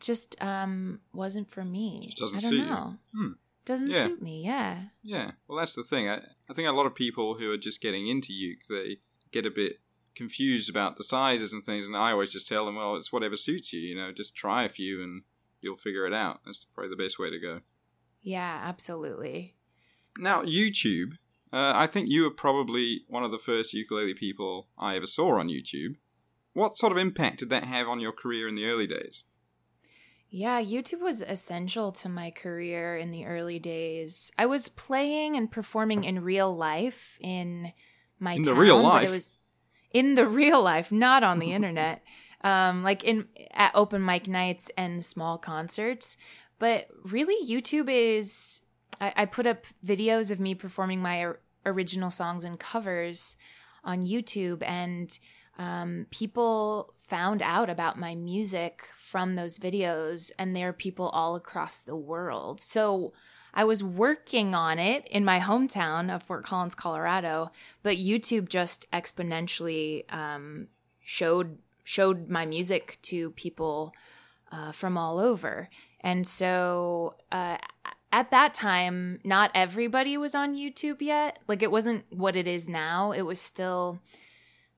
Just 0.00 0.40
um 0.42 1.00
wasn't 1.12 1.50
for 1.50 1.64
me. 1.64 2.00
Just 2.04 2.18
doesn't 2.18 2.38
I 2.38 2.40
don't 2.40 2.50
suit 2.50 2.66
you. 2.66 2.98
Hmm. 3.14 3.32
Doesn't 3.66 3.90
Yeah. 3.90 4.02
suit 4.04 4.22
me, 4.22 4.42
yeah. 4.44 4.84
Yeah, 5.02 5.32
well, 5.46 5.58
that's 5.58 5.74
the 5.74 5.84
thing. 5.84 6.08
I, 6.08 6.22
I 6.48 6.54
think 6.54 6.66
a 6.66 6.72
lot 6.72 6.86
of 6.86 6.94
people 6.94 7.34
who 7.34 7.50
are 7.52 7.58
just 7.58 7.80
getting 7.82 8.08
into 8.08 8.32
uke, 8.32 8.64
they 8.68 8.98
get 9.30 9.44
a 9.46 9.50
bit 9.50 9.80
confused 10.14 10.68
about 10.68 10.96
the 10.96 11.04
sizes 11.04 11.52
and 11.52 11.64
things, 11.64 11.86
and 11.86 11.96
I 11.96 12.10
always 12.12 12.32
just 12.32 12.48
tell 12.48 12.66
them, 12.66 12.76
well, 12.76 12.96
it's 12.96 13.12
whatever 13.12 13.36
suits 13.36 13.72
you. 13.72 13.80
You 13.80 13.94
know, 13.94 14.12
just 14.12 14.34
try 14.34 14.64
a 14.64 14.68
few 14.68 15.02
and 15.02 15.22
you'll 15.60 15.76
figure 15.76 16.06
it 16.06 16.14
out. 16.14 16.40
That's 16.44 16.64
probably 16.64 16.90
the 16.90 17.02
best 17.02 17.18
way 17.18 17.30
to 17.30 17.38
go. 17.38 17.60
Yeah, 18.22 18.60
absolutely. 18.64 19.54
Now, 20.18 20.42
YouTube. 20.42 21.12
Uh, 21.52 21.72
I 21.74 21.86
think 21.86 22.08
you 22.08 22.22
were 22.22 22.30
probably 22.30 23.02
one 23.08 23.24
of 23.24 23.30
the 23.32 23.38
first 23.38 23.72
ukulele 23.74 24.14
people 24.14 24.68
I 24.78 24.96
ever 24.96 25.06
saw 25.06 25.38
on 25.38 25.48
YouTube. 25.48 25.96
What 26.54 26.76
sort 26.78 26.92
of 26.92 26.98
impact 26.98 27.38
did 27.40 27.50
that 27.50 27.64
have 27.64 27.88
on 27.88 28.00
your 28.00 28.12
career 28.12 28.48
in 28.48 28.54
the 28.54 28.66
early 28.66 28.86
days? 28.86 29.24
Yeah, 30.30 30.62
YouTube 30.62 31.00
was 31.00 31.22
essential 31.22 31.90
to 31.92 32.08
my 32.08 32.30
career 32.30 32.96
in 32.96 33.10
the 33.10 33.26
early 33.26 33.58
days. 33.58 34.30
I 34.38 34.46
was 34.46 34.68
playing 34.68 35.36
and 35.36 35.50
performing 35.50 36.04
in 36.04 36.22
real 36.22 36.56
life 36.56 37.18
in 37.20 37.72
my 38.20 38.34
In 38.34 38.44
town, 38.44 38.54
the 38.54 38.60
real 38.60 38.80
life? 38.80 39.08
it 39.08 39.10
was 39.10 39.36
in 39.90 40.14
the 40.14 40.26
real 40.40 40.62
life, 40.62 40.92
not 40.92 41.24
on 41.24 41.40
the 41.40 41.52
internet. 41.58 42.02
Um, 42.42 42.82
like 42.82 43.04
in 43.04 43.28
at 43.52 43.72
open 43.74 44.02
mic 44.02 44.26
nights 44.26 44.70
and 44.78 45.04
small 45.04 45.36
concerts. 45.36 46.16
But 46.58 46.86
really, 47.04 47.36
YouTube 47.46 47.88
is. 47.90 48.62
I, 49.00 49.12
I 49.16 49.24
put 49.26 49.46
up 49.46 49.66
videos 49.84 50.30
of 50.30 50.40
me 50.40 50.54
performing 50.54 51.02
my 51.02 51.20
or- 51.22 51.40
original 51.66 52.10
songs 52.10 52.44
and 52.44 52.58
covers 52.58 53.36
on 53.84 54.06
YouTube, 54.06 54.62
and 54.62 55.18
um, 55.58 56.06
people 56.10 56.94
found 57.10 57.42
out 57.42 57.68
about 57.68 57.98
my 57.98 58.14
music 58.14 58.86
from 58.96 59.34
those 59.34 59.58
videos, 59.58 60.30
and 60.38 60.54
there 60.54 60.68
are 60.68 60.72
people 60.72 61.08
all 61.08 61.34
across 61.34 61.82
the 61.82 61.96
world. 61.96 62.60
So 62.60 63.12
I 63.52 63.64
was 63.64 63.82
working 63.82 64.54
on 64.54 64.78
it 64.78 65.08
in 65.08 65.24
my 65.24 65.40
hometown 65.40 66.14
of 66.14 66.22
Fort 66.22 66.44
Collins, 66.44 66.76
Colorado, 66.76 67.50
but 67.82 67.96
YouTube 67.96 68.48
just 68.48 68.88
exponentially 68.92 70.10
um, 70.14 70.68
showed 71.02 71.58
showed 71.82 72.28
my 72.28 72.46
music 72.46 72.98
to 73.02 73.32
people 73.32 73.92
uh, 74.52 74.70
from 74.70 74.96
all 74.96 75.18
over, 75.18 75.68
and 76.00 76.26
so. 76.26 77.16
Uh, 77.32 77.58
at 78.12 78.32
that 78.32 78.52
time, 78.54 79.20
not 79.22 79.52
everybody 79.54 80.16
was 80.16 80.34
on 80.34 80.56
YouTube 80.56 81.00
yet. 81.00 81.38
Like 81.46 81.62
it 81.62 81.70
wasn't 81.70 82.04
what 82.10 82.34
it 82.34 82.48
is 82.48 82.68
now. 82.68 83.12
It 83.12 83.22
was 83.22 83.40
still 83.40 84.00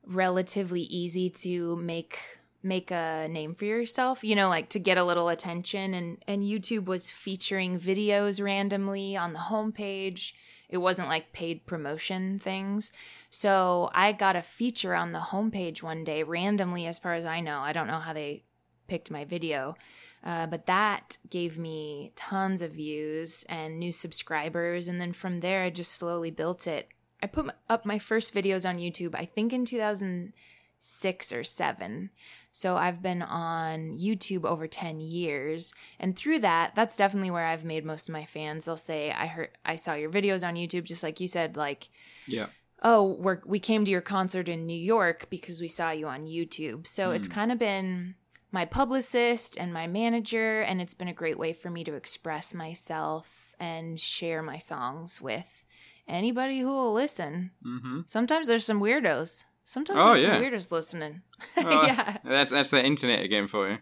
relatively 0.07 0.83
easy 0.83 1.31
to 1.31 1.77
make 1.77 2.19
make 2.65 2.93
a 2.93 3.27
name 3.29 3.57
for 3.57 3.65
yourself 3.65 4.23
you 4.23 4.37
know 4.37 4.49
like 4.49 4.69
to 4.69 4.79
get 4.79 4.99
a 4.99 5.05
little 5.05 5.29
attention. 5.29 5.95
And 5.95 6.23
and 6.27 6.43
youtube 6.43 6.85
was 6.87 7.11
featuring 7.11 7.79
videos 7.79 8.43
randomly 8.43 9.17
on 9.17 9.33
the 9.33 9.39
homepage. 9.39 10.33
It 10.69 10.79
wasn't 10.79 11.09
like 11.09 11.33
paid 11.33 11.67
promotion 11.67 12.39
things. 12.39 12.93
So 13.31 13.91
i 13.95 14.13
got 14.13 14.37
a 14.37 14.43
feature 14.43 14.95
on 14.95 15.13
the 15.13 15.19
homepage 15.19 15.83
one 15.83 16.05
day 16.05 16.23
randomly 16.23 16.87
as 16.87 16.99
far 16.99 17.15
as 17.15 17.25
i 17.25 17.41
know. 17.41 17.61
I 17.61 17.73
don't 17.73 17.89
know 17.89 18.01
how 18.01 18.13
they 18.13 18.45
picked 18.87 19.11
my 19.11 19.25
video 19.25 19.77
uh, 20.25 20.47
but 20.47 20.67
that 20.67 21.19
gave 21.31 21.59
me 21.59 22.13
tons 22.15 22.63
of 22.63 22.71
views 22.73 23.45
and 23.49 23.79
new 23.81 23.91
subscribers. 23.91 24.87
And 24.87 25.01
then 25.01 25.13
from 25.13 25.41
there 25.41 25.63
i 25.63 25.71
just 25.71 25.93
slowly 25.93 26.31
built 26.31 26.67
it 26.67 26.89
I 27.23 27.27
put 27.27 27.51
up 27.69 27.87
my 27.87 27.99
first 27.99 28.35
videos 28.35 28.69
on 28.69 28.79
YouTube, 28.79 29.15
I 29.15 29.25
think 29.25 29.53
in 29.53 29.65
2006 29.65 31.33
or 31.33 31.45
7. 31.45 32.11
So 32.51 32.77
I've 32.77 33.01
been 33.01 33.23
on 33.23 33.97
YouTube 33.97 34.45
over 34.45 34.67
10 34.67 35.01
years. 35.01 35.73
And 36.01 36.17
through 36.17 36.41
that, 36.41 36.75
that's 36.75 36.97
definitely 36.97 37.31
where 37.31 37.47
I've 37.47 37.65
made 37.65 37.85
most 37.85 38.09
of 38.09 38.13
my 38.13 38.25
fans. 38.25 38.65
They'll 38.65 38.77
say, 38.77 39.13
I 39.13 39.27
heard, 39.27 39.51
I 39.65 39.77
saw 39.77 39.95
your 39.95 40.11
videos 40.11 40.47
on 40.47 40.57
YouTube, 40.57 40.85
just 40.85 41.03
like 41.03 41.21
you 41.21 41.29
said, 41.29 41.57
like, 41.57 41.89
Yeah. 42.27 42.47
oh, 42.83 43.13
we're, 43.13 43.41
we 43.47 43.61
came 43.61 43.85
to 43.85 43.91
your 43.91 44.01
concert 44.01 44.49
in 44.49 44.67
New 44.67 44.79
York 44.79 45.29
because 45.31 45.61
we 45.61 45.69
saw 45.69 45.93
you 45.93 46.09
on 46.09 46.27
YouTube. 46.27 46.87
So 46.87 47.13
it's 47.13 47.29
hmm. 47.29 47.35
kind 47.35 47.53
of 47.53 47.59
been 47.59 48.17
my 48.51 48.67
publicist 48.67 49.57
and 49.57 49.73
my 49.73 49.87
manager, 49.87 50.61
and 50.61 50.83
it's 50.83 50.93
been 50.93 51.09
a 51.09 51.15
great 51.15 51.39
way 51.39 51.55
for 51.55 51.71
me 51.71 51.85
to 51.85 51.95
express 51.95 52.53
myself 52.53 53.55
and 53.59 53.99
share 53.99 54.43
my 54.43 54.59
songs 54.59 55.23
with 55.23 55.65
anybody 56.13 56.61
who 56.61 56.69
will 56.69 56.93
listen. 56.93 57.51
Mm-hmm. 57.67 58.01
Sometimes 58.07 58.47
there's 58.47 58.65
some 58.65 58.81
weirdos. 58.81 59.45
Sometimes 59.65 59.99
Oh, 60.01 60.09
there's 60.09 60.23
yeah. 60.25 60.35
some 60.35 60.43
weirdos 60.43 60.71
listening. 60.73 61.23
Uh, 61.57 61.85
yeah. 61.87 62.17
That's 62.25 62.51
that's 62.51 62.71
the 62.71 62.85
internet 62.85 63.25
again 63.25 63.47
for 63.47 63.69
you. 63.71 63.79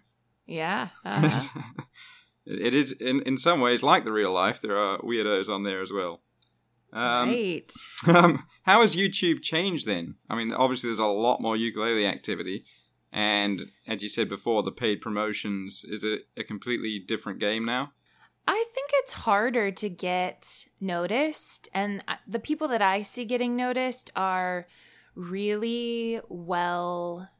Yeah. 0.46 0.88
uh-huh. 1.04 1.60
it 2.46 2.74
is 2.74 2.92
in 2.92 3.22
in 3.22 3.36
some 3.36 3.60
ways 3.60 3.82
like 3.82 4.04
the 4.04 4.12
real 4.12 4.32
life. 4.32 4.60
There 4.60 4.78
are 4.78 4.98
weirdos 4.98 5.48
on 5.48 5.62
there 5.64 5.82
as 5.82 5.92
well. 5.92 6.22
Um, 6.92 7.28
right. 7.30 7.72
um, 8.08 8.44
how 8.64 8.80
has 8.80 8.96
YouTube 8.96 9.42
changed 9.42 9.86
then? 9.86 10.16
I 10.28 10.34
mean, 10.36 10.52
obviously 10.52 10.88
there's 10.88 10.98
a 10.98 11.06
lot 11.06 11.40
more 11.40 11.56
ukulele 11.56 12.06
activity, 12.06 12.64
and 13.12 13.70
as 13.86 14.02
you 14.02 14.08
said 14.08 14.28
before, 14.28 14.62
the 14.62 14.72
paid 14.72 15.00
promotions 15.00 15.84
is 15.86 16.02
it 16.02 16.22
a 16.36 16.42
completely 16.42 16.98
different 16.98 17.38
game 17.38 17.64
now? 17.64 17.92
I 18.52 18.64
think 18.74 18.90
it's 18.94 19.12
harder 19.12 19.70
to 19.70 19.88
get 19.88 20.66
noticed, 20.80 21.68
and 21.72 22.02
the 22.26 22.40
people 22.40 22.66
that 22.66 22.82
I 22.82 23.02
see 23.02 23.24
getting 23.24 23.54
noticed 23.54 24.10
are 24.16 24.66
really 25.14 26.20
well, 26.28 27.30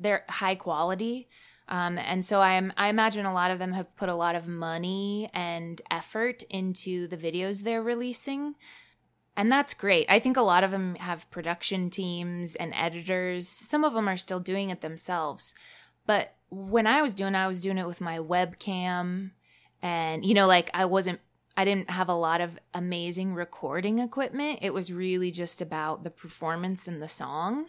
they're 0.00 0.24
high 0.28 0.56
quality. 0.56 1.28
Um, 1.68 1.98
and 1.98 2.24
so 2.24 2.40
I, 2.40 2.54
am, 2.54 2.72
I 2.76 2.88
imagine 2.88 3.26
a 3.26 3.32
lot 3.32 3.52
of 3.52 3.60
them 3.60 3.74
have 3.74 3.94
put 3.94 4.08
a 4.08 4.14
lot 4.16 4.34
of 4.34 4.48
money 4.48 5.30
and 5.32 5.80
effort 5.88 6.42
into 6.50 7.06
the 7.06 7.16
videos 7.16 7.62
they're 7.62 7.80
releasing. 7.80 8.56
And 9.36 9.52
that's 9.52 9.72
great. 9.72 10.06
I 10.08 10.18
think 10.18 10.36
a 10.36 10.42
lot 10.42 10.64
of 10.64 10.72
them 10.72 10.96
have 10.96 11.30
production 11.30 11.90
teams 11.90 12.56
and 12.56 12.74
editors. 12.74 13.46
Some 13.46 13.84
of 13.84 13.94
them 13.94 14.08
are 14.08 14.16
still 14.16 14.40
doing 14.40 14.70
it 14.70 14.80
themselves. 14.80 15.54
But 16.06 16.34
when 16.48 16.88
I 16.88 17.02
was 17.02 17.14
doing 17.14 17.36
it, 17.36 17.38
I 17.38 17.46
was 17.46 17.62
doing 17.62 17.78
it 17.78 17.86
with 17.86 18.00
my 18.00 18.18
webcam 18.18 19.30
and 19.82 20.24
you 20.24 20.34
know 20.34 20.46
like 20.46 20.70
i 20.74 20.84
wasn't 20.84 21.20
i 21.56 21.64
didn't 21.64 21.90
have 21.90 22.08
a 22.08 22.14
lot 22.14 22.40
of 22.40 22.58
amazing 22.74 23.34
recording 23.34 23.98
equipment. 23.98 24.60
It 24.62 24.72
was 24.72 24.92
really 24.92 25.30
just 25.30 25.60
about 25.60 26.04
the 26.04 26.10
performance 26.10 26.88
and 26.88 27.02
the 27.02 27.08
song. 27.08 27.66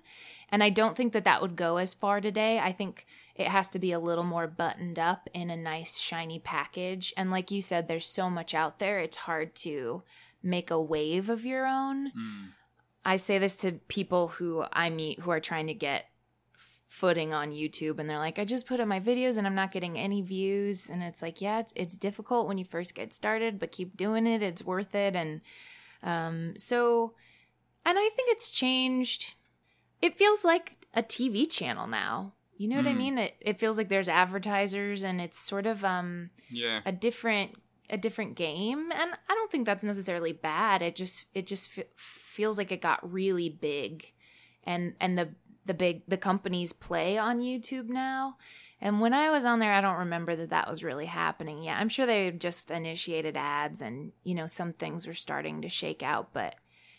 And 0.50 0.63
i 0.63 0.70
don't 0.70 0.96
think 0.96 1.13
that 1.13 1.25
that 1.25 1.41
would 1.41 1.56
go 1.56 1.77
as 1.77 1.94
far 1.94 2.22
today. 2.22 2.60
I 2.60 2.72
think 2.72 3.06
it 3.36 3.48
has 3.48 3.70
to 3.70 3.80
be 3.80 3.91
a 3.91 4.00
little 4.00 4.24
more 4.24 4.48
buttoned 4.48 5.00
up 5.00 5.30
in 5.34 5.50
a 5.50 5.58
nice 5.58 5.98
shiny 5.98 6.39
package. 6.39 7.13
And 7.18 7.32
like 7.32 7.51
you 7.51 7.62
said 7.62 7.88
there's 7.88 8.06
so 8.06 8.30
much 8.30 8.53
out 8.53 8.80
there 8.80 9.00
it's 9.00 9.18
hard 9.18 9.56
to 9.56 10.03
make 10.44 10.72
a 10.72 10.82
wave 10.82 11.30
of 11.30 11.46
your 11.46 11.65
own. 11.65 12.12
Mm. 12.12 12.50
I 13.03 13.15
say 13.15 13.39
this 13.39 13.58
to 13.58 13.74
people 13.88 14.30
who 14.30 14.65
i 14.72 14.89
meet 14.89 15.20
who 15.20 15.32
are 15.32 15.39
trying 15.39 15.68
to 15.68 15.74
get 15.74 16.06
footing 16.91 17.33
on 17.33 17.53
YouTube 17.53 18.00
and 18.00 18.10
they're 18.10 18.17
like, 18.19 18.38
I 18.38 18.43
just 18.43 18.67
put 18.67 18.81
up 18.81 18.88
my 18.88 19.00
videos 19.00 19.38
and 19.38 19.48
I'm 19.48 19.55
not 19.55 19.71
getting 19.71 19.98
any 19.98 20.21
views. 20.21 20.89
And 20.89 21.01
it's 21.01 21.21
like, 21.21 21.39
yeah, 21.39 21.60
it's, 21.60 21.71
it's 21.74 21.98
difficult 21.98 22.50
when 22.50 22.57
you 22.57 22.65
first 22.65 22.95
get 22.95 23.13
started, 23.13 23.60
but 23.60 23.71
keep 23.71 23.95
doing 23.95 24.27
it. 24.27 24.43
It's 24.43 24.62
worth 24.62 24.93
it. 24.93 25.15
And 25.15 25.39
um, 26.03 26.53
so, 26.57 27.13
and 27.86 27.98
I 27.98 28.10
think 28.13 28.29
it's 28.33 28.51
changed. 28.51 29.36
It 30.01 30.17
feels 30.17 30.43
like 30.43 30.86
a 30.93 31.01
TV 31.01 31.50
channel 31.50 31.88
now. 31.88 32.33
You 32.57 32.67
know 32.67 32.75
what 32.75 32.88
I 32.88 32.91
Mm. 32.93 32.98
mean? 32.98 33.17
It, 33.19 33.36
it 33.39 33.60
feels 33.60 33.77
like 33.77 33.88
there's 33.88 34.10
advertisers 34.10 35.03
and 35.05 35.21
it's 35.21 35.39
sort 35.39 35.65
of 35.67 35.86
um, 35.86 36.29
Yeah. 36.50 36.81
a 36.86 36.91
different 36.91 37.55
a 37.89 37.98
different 37.98 38.36
game 38.36 38.89
and 38.93 39.12
i 39.29 39.33
don't 39.33 39.51
think 39.51 39.65
that's 39.65 39.83
necessarily 39.83 40.31
bad 40.31 40.81
it 40.81 40.95
just 40.95 41.25
it 41.33 41.45
just 41.45 41.77
f- 41.77 41.83
feels 41.98 42.57
like 42.57 42.71
it 42.71 42.79
got 42.81 43.00
really 43.12 43.50
big 43.50 44.13
and 44.63 44.93
and 45.01 45.17
the 45.17 45.27
the 45.65 45.74
big 45.74 46.01
the 46.08 46.18
companies 46.18 46.74
play 46.74 47.18
on 47.18 47.39
youtube 47.39 47.88
now 47.88 48.38
and 48.80 49.00
when 49.00 49.13
i 49.13 49.30
was 49.30 49.46
on 49.46 49.60
there 49.60 49.74
i 49.74 49.82
don't 49.82 50.00
remember 50.00 50.36
that 50.36 50.50
that 50.50 50.70
was 50.70 50.84
really 50.84 51.06
happening 51.06 51.63
yet 51.63 51.77
i'm 51.77 51.89
sure 51.89 52.06
they 52.06 52.32
just 52.32 52.72
initiated 52.72 53.38
ads 53.38 53.82
and 53.82 54.12
you 54.24 54.36
know 54.36 54.46
some 54.46 54.74
things 54.74 55.06
were 55.06 55.13
starting 55.13 55.62
to 55.62 55.70
shake 55.70 56.03
out 56.03 56.30
but 56.34 56.56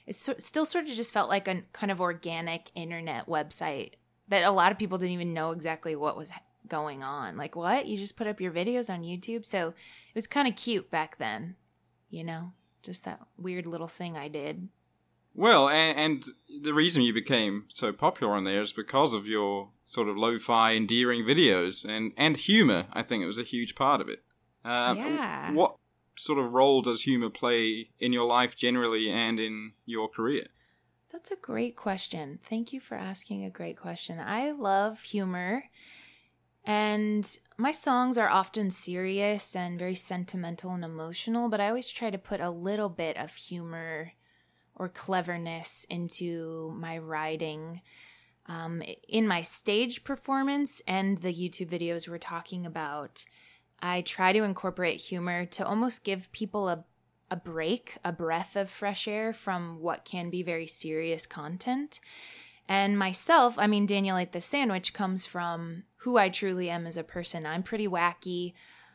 it 0.06 0.14
so- 0.14 0.34
still 0.38 0.66
sort 0.66 0.84
of 0.88 0.92
just 0.92 1.12
felt 1.12 1.28
like 1.28 1.48
a 1.48 1.62
kind 1.72 1.90
of 1.90 2.00
organic 2.00 2.70
internet 2.74 3.26
website 3.26 3.92
that 4.28 4.44
a 4.44 4.50
lot 4.50 4.72
of 4.72 4.78
people 4.78 4.98
didn't 4.98 5.14
even 5.14 5.34
know 5.34 5.50
exactly 5.50 5.94
what 5.94 6.16
was 6.16 6.30
going 6.68 7.02
on. 7.02 7.36
Like, 7.36 7.56
what? 7.56 7.86
You 7.86 7.96
just 7.96 8.16
put 8.16 8.26
up 8.26 8.40
your 8.40 8.52
videos 8.52 8.92
on 8.92 9.02
YouTube? 9.02 9.44
So 9.44 9.68
it 9.68 10.14
was 10.14 10.26
kind 10.26 10.48
of 10.48 10.56
cute 10.56 10.90
back 10.90 11.18
then, 11.18 11.56
you 12.10 12.24
know? 12.24 12.52
Just 12.82 13.04
that 13.04 13.20
weird 13.36 13.66
little 13.66 13.88
thing 13.88 14.16
I 14.16 14.28
did. 14.28 14.68
Well, 15.34 15.68
and, 15.68 15.98
and 15.98 16.62
the 16.62 16.74
reason 16.74 17.02
you 17.02 17.12
became 17.12 17.64
so 17.68 17.92
popular 17.92 18.34
on 18.34 18.44
there 18.44 18.62
is 18.62 18.72
because 18.72 19.14
of 19.14 19.26
your 19.26 19.70
sort 19.86 20.08
of 20.08 20.16
lo-fi, 20.16 20.74
endearing 20.74 21.24
videos 21.24 21.84
and 21.84 22.12
and 22.16 22.36
humor. 22.36 22.86
I 22.92 23.02
think 23.02 23.22
it 23.22 23.26
was 23.26 23.38
a 23.38 23.42
huge 23.44 23.74
part 23.74 24.00
of 24.00 24.08
it. 24.08 24.22
Um, 24.64 24.96
Yeah. 24.96 25.52
What 25.52 25.76
sort 26.16 26.38
of 26.38 26.52
role 26.52 26.82
does 26.82 27.02
humor 27.02 27.30
play 27.30 27.90
in 27.98 28.12
your 28.12 28.26
life 28.26 28.56
generally 28.56 29.10
and 29.10 29.40
in 29.40 29.72
your 29.86 30.08
career? 30.08 30.46
That's 31.10 31.30
a 31.30 31.36
great 31.36 31.76
question. 31.76 32.38
Thank 32.42 32.72
you 32.72 32.80
for 32.80 32.96
asking 32.96 33.44
a 33.44 33.50
great 33.50 33.76
question. 33.76 34.18
I 34.18 34.52
love 34.52 35.02
humor, 35.02 35.64
and 36.64 37.36
my 37.58 37.72
songs 37.72 38.16
are 38.16 38.28
often 38.30 38.70
serious 38.70 39.54
and 39.56 39.78
very 39.78 39.94
sentimental 39.94 40.72
and 40.72 40.84
emotional, 40.84 41.48
but 41.48 41.60
I 41.60 41.68
always 41.68 41.88
try 41.88 42.10
to 42.10 42.18
put 42.18 42.40
a 42.40 42.50
little 42.50 42.88
bit 42.88 43.16
of 43.16 43.34
humor 43.34 44.12
or 44.74 44.88
cleverness 44.88 45.84
into 45.90 46.72
my 46.76 46.98
writing. 46.98 47.82
Um, 48.46 48.82
in 49.08 49.28
my 49.28 49.42
stage 49.42 50.02
performance 50.02 50.82
and 50.88 51.18
the 51.18 51.32
YouTube 51.32 51.68
videos 51.68 52.08
we're 52.08 52.18
talking 52.18 52.66
about, 52.66 53.24
I 53.80 54.02
try 54.02 54.32
to 54.32 54.42
incorporate 54.42 55.00
humor 55.00 55.46
to 55.46 55.66
almost 55.66 56.04
give 56.04 56.32
people 56.32 56.68
a 56.68 56.84
a 57.32 57.36
break, 57.36 57.96
a 58.04 58.12
breath 58.12 58.56
of 58.56 58.68
fresh 58.68 59.08
air 59.08 59.32
from 59.32 59.80
what 59.80 60.04
can 60.04 60.28
be 60.28 60.42
very 60.42 60.66
serious 60.66 61.24
content. 61.24 61.98
And 62.68 62.98
myself, 62.98 63.58
I 63.58 63.66
mean, 63.66 63.86
Danielle 63.86 64.18
ate 64.18 64.32
the 64.32 64.40
sandwich 64.40 64.92
comes 64.92 65.24
from 65.24 65.84
who 65.96 66.18
I 66.18 66.28
truly 66.28 66.68
am 66.68 66.86
as 66.86 66.98
a 66.98 67.02
person. 67.02 67.46
I'm 67.46 67.62
pretty 67.62 67.88
wacky. 67.88 68.52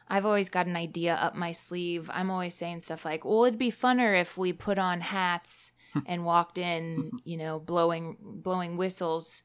I've 0.10 0.26
always 0.26 0.50
got 0.50 0.68
an 0.68 0.76
idea 0.76 1.16
up 1.16 1.36
my 1.36 1.52
sleeve. 1.52 2.10
I'm 2.14 2.32
always 2.32 2.56
saying 2.56 2.82
stuff 2.82 3.06
like, 3.06 3.26
"Well, 3.26 3.46
it'd 3.46 3.60
be 3.60 3.72
funner 3.72 4.20
if 4.20 4.38
we 4.38 4.54
put 4.54 4.78
on 4.78 5.02
hats 5.02 5.74
hmm. 5.94 6.00
and 6.06 6.26
walked 6.26 6.58
in, 6.58 6.94
hmm, 6.94 7.02
hmm. 7.02 7.18
you 7.26 7.38
know, 7.38 7.60
blowing 7.60 8.18
blowing 8.22 8.78
whistles, 8.78 9.44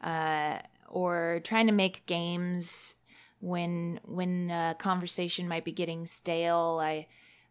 uh, 0.00 0.58
or 0.88 1.40
trying 1.44 1.66
to 1.66 1.72
make 1.72 2.06
games 2.06 2.96
when 3.40 4.00
when 4.04 4.50
a 4.50 4.76
conversation 4.78 5.48
might 5.48 5.64
be 5.64 5.72
getting 5.72 6.06
stale. 6.06 6.78
I 6.82 7.06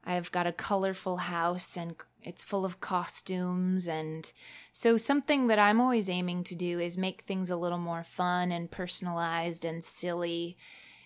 I've 0.05 0.31
got 0.31 0.47
a 0.47 0.51
colorful 0.51 1.17
house 1.17 1.77
and 1.77 1.95
it's 2.21 2.43
full 2.43 2.65
of 2.65 2.81
costumes 2.81 3.87
and 3.87 4.31
so 4.71 4.97
something 4.97 5.47
that 5.47 5.59
I'm 5.59 5.79
always 5.79 6.09
aiming 6.09 6.43
to 6.45 6.55
do 6.55 6.79
is 6.79 6.97
make 6.97 7.21
things 7.21 7.49
a 7.49 7.55
little 7.55 7.77
more 7.77 8.03
fun 8.03 8.51
and 8.51 8.71
personalized 8.71 9.65
and 9.65 9.83
silly 9.83 10.57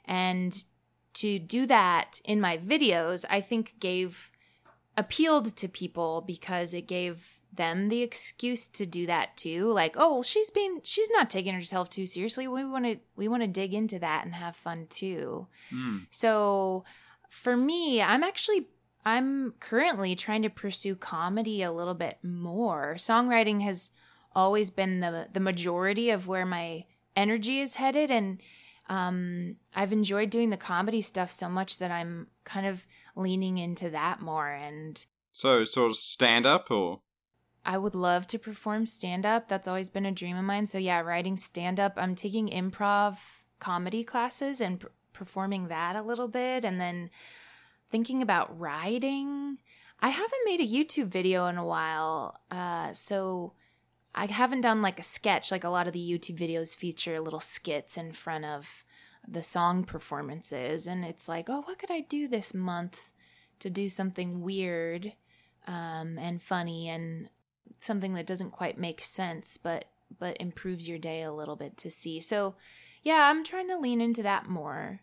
and 0.05 0.65
to 1.19 1.39
do 1.39 1.65
that 1.65 2.21
in 2.25 2.41
my 2.41 2.57
videos 2.57 3.25
I 3.29 3.41
think 3.41 3.75
gave 3.79 4.31
appealed 4.95 5.55
to 5.55 5.67
people 5.67 6.23
because 6.25 6.73
it 6.73 6.87
gave 6.87 7.39
them 7.53 7.89
the 7.89 8.01
excuse 8.01 8.67
to 8.67 8.85
do 8.85 9.05
that 9.05 9.35
too. 9.37 9.71
Like 9.71 9.95
oh 9.97 10.15
well, 10.15 10.23
she's 10.23 10.49
being 10.49 10.79
she's 10.83 11.09
not 11.11 11.29
taking 11.29 11.53
herself 11.53 11.89
too 11.89 12.05
seriously. 12.05 12.47
We 12.47 12.65
want 12.65 12.85
to 12.85 12.97
we 13.15 13.27
want 13.27 13.43
to 13.43 13.47
dig 13.47 13.73
into 13.73 13.99
that 13.99 14.25
and 14.25 14.35
have 14.35 14.55
fun 14.55 14.87
too. 14.89 15.47
Mm. 15.73 16.07
so 16.09 16.85
for 17.29 17.57
me 17.57 18.01
i'm 18.01 18.23
actually 18.23 18.67
i'm 19.05 19.51
currently 19.59 20.15
trying 20.15 20.41
to 20.41 20.49
pursue 20.49 20.95
comedy 20.95 21.61
a 21.61 21.71
little 21.71 21.93
bit 21.93 22.17
more. 22.23 22.95
Songwriting 22.97 23.61
has 23.61 23.91
always 24.35 24.71
been 24.71 24.99
the 24.99 25.27
the 25.33 25.39
majority 25.39 26.09
of 26.09 26.27
where 26.27 26.45
my 26.45 26.85
energy 27.15 27.59
is 27.59 27.75
headed 27.75 28.11
and 28.11 28.39
um 28.89 29.55
i've 29.75 29.91
enjoyed 29.91 30.29
doing 30.29 30.49
the 30.49 30.57
comedy 30.57 31.01
stuff 31.01 31.29
so 31.31 31.49
much 31.49 31.77
that 31.77 31.91
i'm 31.91 32.27
kind 32.43 32.65
of 32.65 32.85
leaning 33.15 33.57
into 33.57 33.89
that 33.89 34.21
more 34.21 34.49
and 34.49 35.05
So, 35.31 35.63
sort 35.65 35.91
of 35.91 35.97
stand 35.97 36.45
up 36.45 36.71
or? 36.71 37.01
I 37.65 37.77
would 37.77 37.95
love 37.95 38.27
to 38.27 38.39
perform 38.39 38.85
stand 38.85 39.25
up. 39.25 39.49
That's 39.49 39.67
always 39.67 39.89
been 39.89 40.05
a 40.05 40.11
dream 40.11 40.37
of 40.37 40.45
mine. 40.45 40.65
So, 40.67 40.77
yeah, 40.77 41.01
writing 41.01 41.35
stand 41.35 41.79
up. 41.81 41.93
I'm 41.97 42.15
taking 42.15 42.47
improv 42.47 43.17
comedy 43.59 44.05
classes 44.05 44.61
and 44.61 44.79
p- 44.79 44.87
performing 45.11 45.67
that 45.67 45.97
a 45.97 46.01
little 46.01 46.29
bit. 46.29 46.63
And 46.63 46.79
then 46.79 47.09
thinking 47.91 48.21
about 48.21 48.57
writing. 48.57 49.57
I 49.99 50.09
haven't 50.09 50.45
made 50.45 50.61
a 50.61 50.65
YouTube 50.65 51.07
video 51.09 51.47
in 51.47 51.57
a 51.57 51.65
while. 51.65 52.39
Uh, 52.49 52.93
so, 52.93 53.51
I 54.17 54.25
haven't 54.25 54.61
done 54.61 54.81
like 54.81 54.99
a 54.99 55.03
sketch. 55.03 55.51
Like 55.51 55.63
a 55.63 55.69
lot 55.69 55.87
of 55.87 55.93
the 55.93 55.99
YouTube 55.99 56.37
videos 56.37 56.75
feature 56.75 57.19
little 57.19 57.39
skits 57.39 57.97
in 57.97 58.11
front 58.11 58.45
of 58.45 58.83
the 59.27 59.43
song 59.43 59.83
performances. 59.83 60.87
And 60.87 61.05
it's 61.05 61.27
like, 61.27 61.49
oh, 61.49 61.61
what 61.61 61.77
could 61.77 61.91
I 61.91 62.01
do 62.01 62.27
this 62.27 62.53
month 62.53 63.11
to 63.59 63.69
do 63.69 63.89
something 63.89 64.41
weird 64.41 65.13
um, 65.67 66.17
and 66.17 66.41
funny 66.41 66.89
and 66.89 67.29
something 67.79 68.13
that 68.13 68.25
doesn't 68.25 68.51
quite 68.51 68.77
make 68.77 69.01
sense 69.01 69.57
but 69.57 69.85
but 70.19 70.37
improves 70.39 70.87
your 70.87 70.97
day 70.97 71.21
a 71.21 71.33
little 71.33 71.55
bit 71.55 71.77
to 71.77 71.91
see 71.91 72.19
so 72.19 72.55
yeah 73.03 73.29
i'm 73.29 73.43
trying 73.43 73.67
to 73.67 73.77
lean 73.77 74.01
into 74.01 74.23
that 74.23 74.47
more 74.47 75.01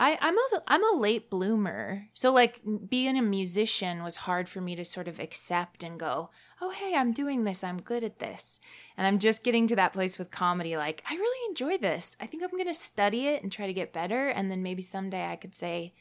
i 0.00 0.18
i'm 0.20 0.36
a 0.36 0.62
i'm 0.66 0.82
a 0.92 0.98
late 0.98 1.30
bloomer 1.30 2.08
so 2.12 2.32
like 2.32 2.60
being 2.88 3.16
a 3.16 3.22
musician 3.22 4.02
was 4.02 4.16
hard 4.26 4.48
for 4.48 4.60
me 4.60 4.74
to 4.74 4.84
sort 4.84 5.06
of 5.06 5.20
accept 5.20 5.84
and 5.84 6.00
go 6.00 6.30
oh 6.60 6.70
hey 6.70 6.94
i'm 6.96 7.12
doing 7.12 7.44
this 7.44 7.62
i'm 7.62 7.80
good 7.80 8.02
at 8.02 8.18
this 8.18 8.58
and 8.96 9.06
i'm 9.06 9.18
just 9.18 9.44
getting 9.44 9.66
to 9.68 9.76
that 9.76 9.92
place 9.92 10.18
with 10.18 10.30
comedy 10.30 10.76
like 10.76 11.02
i 11.08 11.14
really 11.14 11.48
enjoy 11.50 11.78
this 11.78 12.16
i 12.20 12.26
think 12.26 12.42
i'm 12.42 12.50
going 12.50 12.66
to 12.66 12.74
study 12.74 13.28
it 13.28 13.42
and 13.42 13.52
try 13.52 13.66
to 13.66 13.72
get 13.80 13.92
better 13.92 14.28
and 14.28 14.50
then 14.50 14.62
maybe 14.62 14.82
someday 14.82 15.26
i 15.26 15.36
could 15.36 15.54
say 15.54 15.92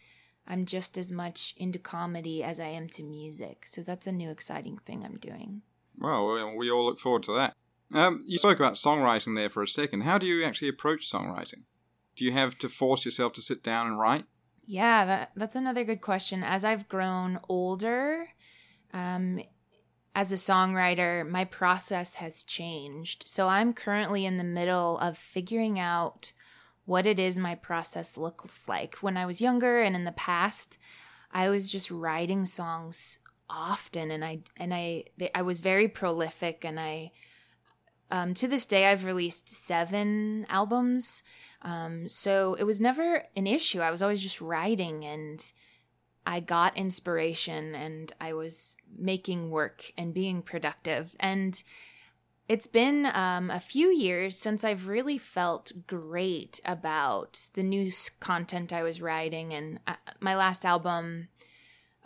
i'm 0.48 0.66
just 0.66 0.98
as 0.98 1.12
much 1.12 1.54
into 1.58 1.78
comedy 1.78 2.44
as 2.44 2.60
i 2.60 2.68
am 2.68 2.88
to 2.88 3.04
music 3.04 3.66
so 3.68 3.82
that's 3.82 4.08
a 4.08 4.12
new 4.12 4.30
exciting 4.32 4.78
thing 4.78 5.04
i'm 5.06 5.18
doing 5.18 5.62
Well, 6.00 6.28
we- 6.34 6.58
we 6.58 6.72
all 6.72 6.86
look 6.86 7.00
forward 7.00 7.24
to 7.24 7.34
that. 7.34 7.54
Um, 7.92 8.24
you 8.26 8.38
spoke 8.38 8.60
about 8.60 8.76
songwriting 8.76 9.36
there 9.36 9.50
for 9.50 9.64
a 9.64 9.68
second. 9.68 10.02
How 10.04 10.18
do 10.18 10.26
you 10.26 10.46
actually 10.46 10.70
approach 10.70 11.10
songwriting? 11.12 11.64
Do 12.20 12.26
you 12.26 12.34
have 12.34 12.58
to 12.58 12.68
force 12.68 13.06
yourself 13.06 13.32
to 13.34 13.42
sit 13.42 13.64
down 13.64 13.88
and 13.88 13.98
write? 13.98 14.26
Yeah, 14.66 15.06
that, 15.06 15.32
that's 15.38 15.56
another 15.56 15.86
good 15.86 16.02
question. 16.02 16.44
As 16.44 16.66
I've 16.66 16.90
grown 16.90 17.40
older, 17.48 18.28
um, 18.94 19.40
as 20.14 20.34
a 20.34 20.36
songwriter, 20.36 21.26
my 21.26 21.46
process 21.46 22.16
has 22.16 22.44
changed. 22.44 23.24
So 23.26 23.48
I'm 23.48 23.72
currently 23.72 24.26
in 24.26 24.36
the 24.36 24.44
middle 24.44 24.98
of 24.98 25.18
figuring 25.18 25.80
out 25.80 26.34
what 26.84 27.08
it 27.08 27.20
is 27.20 27.40
my 27.40 27.56
process 27.56 28.18
looks 28.18 28.68
like. 28.68 28.96
When 28.96 29.16
I 29.16 29.26
was 29.26 29.40
younger 29.40 29.80
and 29.80 29.96
in 29.96 30.04
the 30.04 30.12
past, 30.12 30.78
I 31.32 31.48
was 31.48 31.72
just 31.72 31.90
writing 31.90 32.46
songs 32.46 33.20
often, 33.50 34.12
and 34.12 34.26
I 34.26 34.40
and 34.58 34.74
I 34.74 35.06
they, 35.18 35.32
I 35.34 35.44
was 35.44 35.62
very 35.62 35.88
prolific, 35.88 36.66
and 36.66 36.82
I 36.82 37.12
um, 38.12 38.34
to 38.34 38.48
this 38.48 38.66
day 38.66 38.88
I've 38.88 39.06
released 39.06 39.50
seven 39.50 40.46
albums. 40.50 41.24
Um, 41.62 42.08
so 42.08 42.56
it 42.56 42.64
was 42.64 42.80
never 42.80 43.24
an 43.36 43.48
issue. 43.48 43.82
I 43.82 43.92
was 43.92 44.02
always 44.02 44.22
just 44.22 44.42
writing 44.42 45.04
and 45.06 45.44
I 46.26 46.40
got 46.40 46.78
inspiration 46.78 47.76
and 47.76 48.12
I 48.22 48.34
was 48.34 48.78
making 48.98 49.50
work 49.50 49.92
and 49.98 50.14
being 50.14 50.42
productive. 50.42 51.16
And 51.20 51.62
it's 52.48 52.68
been 52.68 53.06
um, 53.08 53.52
a 53.52 53.60
few 53.60 53.90
years 53.90 54.38
since 54.38 54.64
I've 54.64 54.88
really 54.88 55.18
felt 55.18 55.72
great 55.86 56.60
about 56.66 57.48
the 57.54 57.64
new 57.64 57.92
content 58.20 58.74
I 58.74 58.84
was 58.84 59.02
writing. 59.02 59.54
And 59.54 59.80
uh, 59.86 59.96
my 60.20 60.36
last 60.36 60.66
album, 60.66 61.28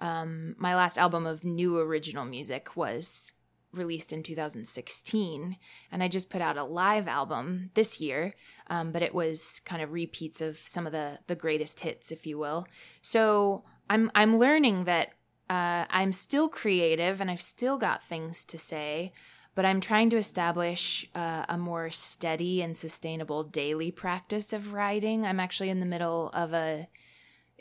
um, 0.02 0.56
my 0.58 0.76
last 0.76 0.98
album 0.98 1.26
of 1.26 1.44
new 1.44 1.80
original 1.80 2.26
music 2.26 2.76
was 2.76 3.34
released 3.74 4.14
in 4.14 4.24
2016 4.24 5.58
and 5.92 6.04
i 6.04 6.08
just 6.08 6.30
put 6.30 6.42
out 6.42 6.58
a 6.58 6.64
live 6.64 7.08
album 7.08 7.72
this 7.74 8.00
year 8.00 8.34
um, 8.68 8.92
but 8.92 9.02
it 9.02 9.14
was 9.14 9.62
kind 9.66 9.82
of 9.82 9.92
repeats 9.92 10.42
of 10.42 10.58
some 10.58 10.86
of 10.86 10.94
the 10.94 11.20
the 11.28 11.36
greatest 11.36 11.82
hits 11.82 12.12
if 12.12 12.26
you 12.26 12.38
will. 12.38 12.68
So 13.02 13.64
i'm 13.90 14.12
i'm 14.16 14.38
learning 14.38 14.86
that 14.86 15.10
uh, 15.50 15.86
i'm 15.90 16.12
still 16.12 16.48
creative 16.48 17.20
and 17.20 17.30
i've 17.30 17.42
still 17.42 17.78
got 17.78 18.02
things 18.02 18.46
to 18.46 18.58
say 18.58 19.12
but 19.56 19.66
i'm 19.66 19.82
trying 19.82 20.10
to 20.10 20.18
establish 20.18 21.08
uh, 21.16 21.46
a 21.50 21.58
more 21.58 21.90
steady 21.90 22.62
and 22.62 22.76
sustainable 22.76 23.44
daily 23.44 23.92
practice 23.92 24.54
of 24.54 24.74
writing. 24.74 25.26
I'm 25.26 25.40
actually 25.40 25.70
in 25.70 25.80
the 25.80 25.86
middle 25.86 26.30
of 26.34 26.54
a 26.54 26.88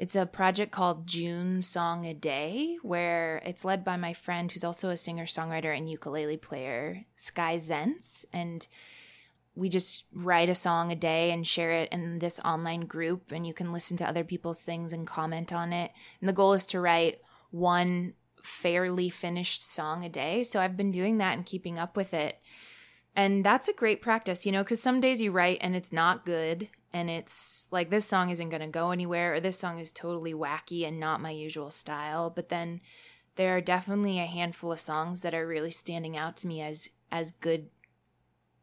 it's 0.02 0.16
a 0.16 0.26
project 0.26 0.72
called 0.72 1.06
June 1.06 1.62
Song 1.62 2.06
a 2.06 2.12
Day, 2.12 2.76
where 2.82 3.40
it's 3.46 3.64
led 3.64 3.84
by 3.84 3.96
my 3.96 4.12
friend 4.12 4.50
who's 4.50 4.64
also 4.64 4.88
a 4.88 4.96
singer 4.96 5.26
songwriter 5.26 5.76
and 5.76 5.88
ukulele 5.88 6.36
player, 6.36 7.04
Sky 7.14 7.54
Zentz. 7.54 8.24
And 8.32 8.66
we 9.54 9.68
just 9.68 10.06
write 10.12 10.48
a 10.48 10.56
song 10.56 10.90
a 10.90 10.96
day 10.96 11.30
and 11.30 11.46
share 11.46 11.70
it 11.70 11.92
in 11.92 12.18
this 12.18 12.40
online 12.40 12.86
group. 12.86 13.30
And 13.30 13.46
you 13.46 13.54
can 13.54 13.72
listen 13.72 13.96
to 13.98 14.04
other 14.04 14.24
people's 14.24 14.64
things 14.64 14.92
and 14.92 15.06
comment 15.06 15.52
on 15.52 15.72
it. 15.72 15.92
And 16.20 16.28
the 16.28 16.32
goal 16.32 16.52
is 16.54 16.66
to 16.66 16.80
write 16.80 17.20
one 17.52 18.14
fairly 18.42 19.08
finished 19.08 19.64
song 19.64 20.04
a 20.04 20.08
day. 20.08 20.42
So 20.42 20.60
I've 20.60 20.76
been 20.76 20.90
doing 20.90 21.18
that 21.18 21.36
and 21.36 21.46
keeping 21.46 21.78
up 21.78 21.96
with 21.96 22.12
it. 22.12 22.40
And 23.14 23.44
that's 23.44 23.68
a 23.68 23.72
great 23.72 24.02
practice, 24.02 24.44
you 24.46 24.50
know, 24.50 24.64
because 24.64 24.82
some 24.82 25.00
days 25.00 25.22
you 25.22 25.30
write 25.30 25.58
and 25.60 25.76
it's 25.76 25.92
not 25.92 26.26
good 26.26 26.70
and 26.92 27.08
it's 27.08 27.68
like 27.70 27.90
this 27.90 28.06
song 28.06 28.30
isn't 28.30 28.50
going 28.50 28.60
to 28.62 28.68
go 28.68 28.90
anywhere 28.90 29.34
or 29.34 29.40
this 29.40 29.58
song 29.58 29.78
is 29.78 29.92
totally 29.92 30.34
wacky 30.34 30.86
and 30.86 31.00
not 31.00 31.20
my 31.20 31.30
usual 31.30 31.70
style 31.70 32.30
but 32.30 32.48
then 32.48 32.80
there 33.36 33.56
are 33.56 33.60
definitely 33.60 34.18
a 34.18 34.26
handful 34.26 34.72
of 34.72 34.80
songs 34.80 35.22
that 35.22 35.34
are 35.34 35.46
really 35.46 35.70
standing 35.70 36.16
out 36.16 36.36
to 36.36 36.46
me 36.46 36.60
as 36.60 36.90
as 37.10 37.32
good 37.32 37.68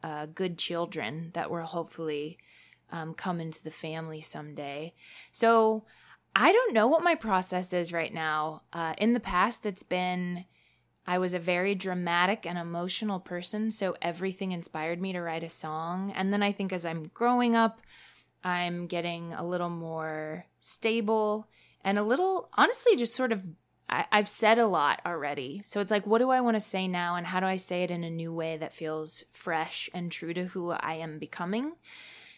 uh, 0.02 0.28
good 0.28 0.58
children 0.58 1.32
that 1.34 1.52
will 1.52 1.64
hopefully 1.64 2.38
um, 2.92 3.14
come 3.14 3.42
into 3.42 3.64
the 3.64 3.72
family 3.72 4.22
someday 4.22 4.94
so 5.32 5.84
i 6.36 6.52
don't 6.52 6.74
know 6.74 6.88
what 6.88 7.04
my 7.04 7.16
process 7.16 7.74
is 7.74 7.92
right 7.92 8.14
now 8.14 8.62
uh, 8.74 8.94
in 8.98 9.14
the 9.14 9.20
past 9.20 9.66
it's 9.66 9.84
been 9.84 10.46
I 11.10 11.18
was 11.18 11.34
a 11.34 11.40
very 11.40 11.74
dramatic 11.74 12.46
and 12.46 12.60
emotional 12.60 13.20
person, 13.20 13.72
so 13.72 13.96
everything 14.00 14.52
inspired 14.52 15.02
me 15.02 15.12
to 15.14 15.22
write 15.22 15.44
a 15.44 15.50
song. 15.50 16.12
And 16.16 16.32
then 16.32 16.44
I 16.44 16.52
think 16.52 16.72
as 16.72 16.86
I'm 16.86 17.10
growing 17.16 17.56
up, 17.56 17.82
I'm 18.44 18.88
getting 18.88 19.34
a 19.34 19.46
little 19.46 19.70
more 19.70 20.46
stable 20.60 21.48
and 21.84 21.98
a 21.98 22.04
little, 22.04 22.50
honestly, 22.54 22.96
just 22.96 23.16
sort 23.16 23.32
of, 23.32 23.46
I, 23.90 24.06
I've 24.12 24.28
said 24.28 24.60
a 24.60 24.68
lot 24.68 25.02
already. 25.06 25.62
So 25.64 25.82
it's 25.82 25.92
like, 25.92 26.06
what 26.06 26.20
do 26.20 26.30
I 26.30 26.42
want 26.42 26.56
to 26.56 26.62
say 26.62 26.88
now? 26.88 27.16
And 27.16 27.26
how 27.26 27.40
do 27.40 27.46
I 27.46 27.56
say 27.56 27.84
it 27.84 27.92
in 27.92 28.04
a 28.04 28.10
new 28.10 28.34
way 28.34 28.58
that 28.58 28.74
feels 28.74 29.24
fresh 29.32 29.90
and 29.94 30.12
true 30.12 30.34
to 30.34 30.46
who 30.46 30.72
I 30.72 30.96
am 30.96 31.20
becoming? 31.20 31.74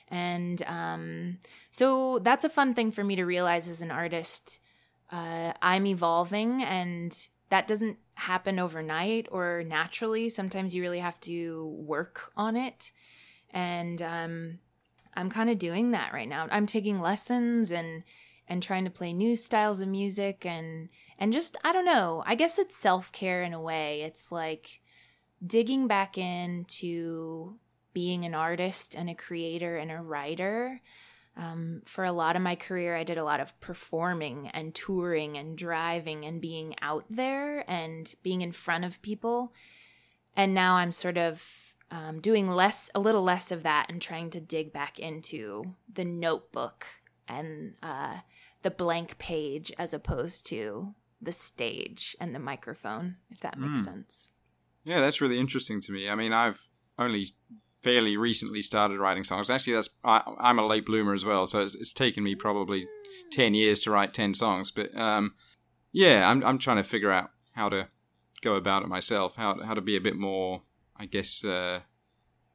And 0.08 0.62
um, 0.64 1.38
so 1.72 2.20
that's 2.20 2.46
a 2.46 2.50
fun 2.50 2.74
thing 2.74 2.92
for 2.92 3.04
me 3.04 3.16
to 3.16 3.24
realize 3.24 3.70
as 3.70 3.82
an 3.82 3.92
artist. 3.92 4.60
Uh, 5.12 5.54
I'm 5.62 5.86
evolving, 5.86 6.64
and 6.64 7.16
that 7.50 7.68
doesn't 7.68 7.98
happen 8.16 8.60
overnight 8.60 9.28
or 9.32 9.64
naturally. 9.66 10.30
Sometimes 10.30 10.76
you 10.76 10.82
really 10.82 11.00
have 11.00 11.20
to 11.22 11.66
work 11.78 12.32
on 12.36 12.56
it. 12.56 12.92
And 13.52 14.02
um, 14.02 14.60
I'm 15.16 15.30
kind 15.30 15.50
of 15.50 15.60
doing 15.60 15.92
that 15.92 16.14
right 16.14 16.28
now. 16.28 16.48
I'm 16.52 16.66
taking 16.66 17.02
lessons 17.02 17.72
and 17.72 18.04
and 18.48 18.62
trying 18.62 18.84
to 18.86 18.92
play 18.92 19.14
new 19.14 19.36
styles 19.36 19.82
of 19.82 19.88
music 19.88 20.46
and 20.46 20.90
and 21.18 21.32
just 21.32 21.58
I 21.64 21.72
don't 21.72 21.86
know. 21.86 22.24
I 22.26 22.36
guess 22.36 22.60
it's 22.60 22.76
self-care 22.76 23.44
in 23.44 23.54
a 23.54 23.62
way. 23.62 24.02
It's 24.02 24.32
like 24.32 24.82
digging 25.46 25.88
back 25.88 26.18
into 26.18 27.58
being 27.94 28.26
an 28.26 28.36
artist 28.36 28.96
and 28.96 29.10
a 29.10 29.16
creator 29.16 29.78
and 29.78 29.92
a 29.92 30.02
writer. 30.02 30.82
Um, 31.38 31.82
for 31.86 32.04
a 32.04 32.12
lot 32.12 32.36
of 32.36 32.42
my 32.42 32.56
career, 32.56 32.96
I 32.96 33.06
did 33.06 33.18
a 33.18 33.24
lot 33.24 33.40
of 33.40 33.58
performing 33.62 34.50
and 34.50 34.76
touring 34.76 35.38
and 35.38 35.58
driving 35.58 36.26
and 36.26 36.42
being 36.42 36.76
out 36.82 37.06
there 37.10 37.64
and 37.70 38.14
being 38.22 38.42
in 38.42 38.52
front 38.52 38.84
of 38.84 39.02
people. 39.02 39.54
And 40.36 40.54
now 40.54 40.76
I'm 40.76 40.92
sort 40.92 41.18
of 41.18 41.71
um, 41.92 42.20
doing 42.20 42.50
less, 42.50 42.90
a 42.96 43.00
little 43.00 43.24
less 43.24 43.52
of 43.52 43.64
that 43.64 43.88
and 43.90 44.02
trying 44.02 44.30
to 44.32 44.40
dig 44.40 44.72
back 44.74 44.98
into 44.98 45.76
the 45.94 46.06
notebook 46.06 46.88
and 47.28 47.76
uh, 47.84 48.18
the 48.62 48.72
blank 48.72 49.18
page 49.18 49.72
as 49.78 49.94
opposed 49.94 50.46
to 50.48 50.96
the 51.22 51.32
stage 51.32 52.16
and 52.20 52.34
the 52.34 52.40
microphone, 52.40 53.18
if 53.30 53.40
that 53.42 53.60
makes 53.60 53.82
mm. 53.82 53.86
sense. 53.86 54.30
Yeah, 54.84 55.02
that's 55.02 55.22
really 55.22 55.38
interesting 55.38 55.82
to 55.82 55.92
me. 55.92 56.10
I 56.10 56.16
mean, 56.16 56.34
I've 56.34 56.68
only 56.98 57.34
fairly 57.82 58.18
recently 58.18 58.62
started 58.62 59.00
writing 59.00 59.24
songs. 59.24 59.50
Actually, 59.50 59.74
that's 59.74 59.90
I, 60.04 60.22
am 60.40 60.60
a 60.60 60.66
late 60.66 60.86
bloomer 60.86 61.14
as 61.14 61.26
well, 61.26 61.46
so 61.46 61.62
it's, 61.62 61.76
it's, 61.76 61.94
taken 61.94 62.24
me 62.24 62.36
probably 62.36 62.88
ten 63.32 63.54
years 63.54 63.82
to 63.82 63.92
write 63.92 64.14
ten 64.14 64.34
songs. 64.34 64.72
But 64.72 64.96
um, 64.98 65.34
yeah, 65.92 66.30
I'm 66.30 66.44
I'm 66.44 66.58
trying 66.58 66.78
to 66.78 66.84
figure 66.84 67.12
out 67.12 67.32
how 67.54 67.70
to 67.70 67.88
go 68.42 68.56
about 68.56 68.84
it 68.84 68.88
myself. 68.88 69.36
How 69.36 69.62
how 69.64 69.74
to 69.74 69.82
be 69.82 69.96
a 69.96 70.02
bit 70.02 70.16
more, 70.16 70.64
I 71.02 71.06
guess, 71.06 71.44
uh, 71.44 71.82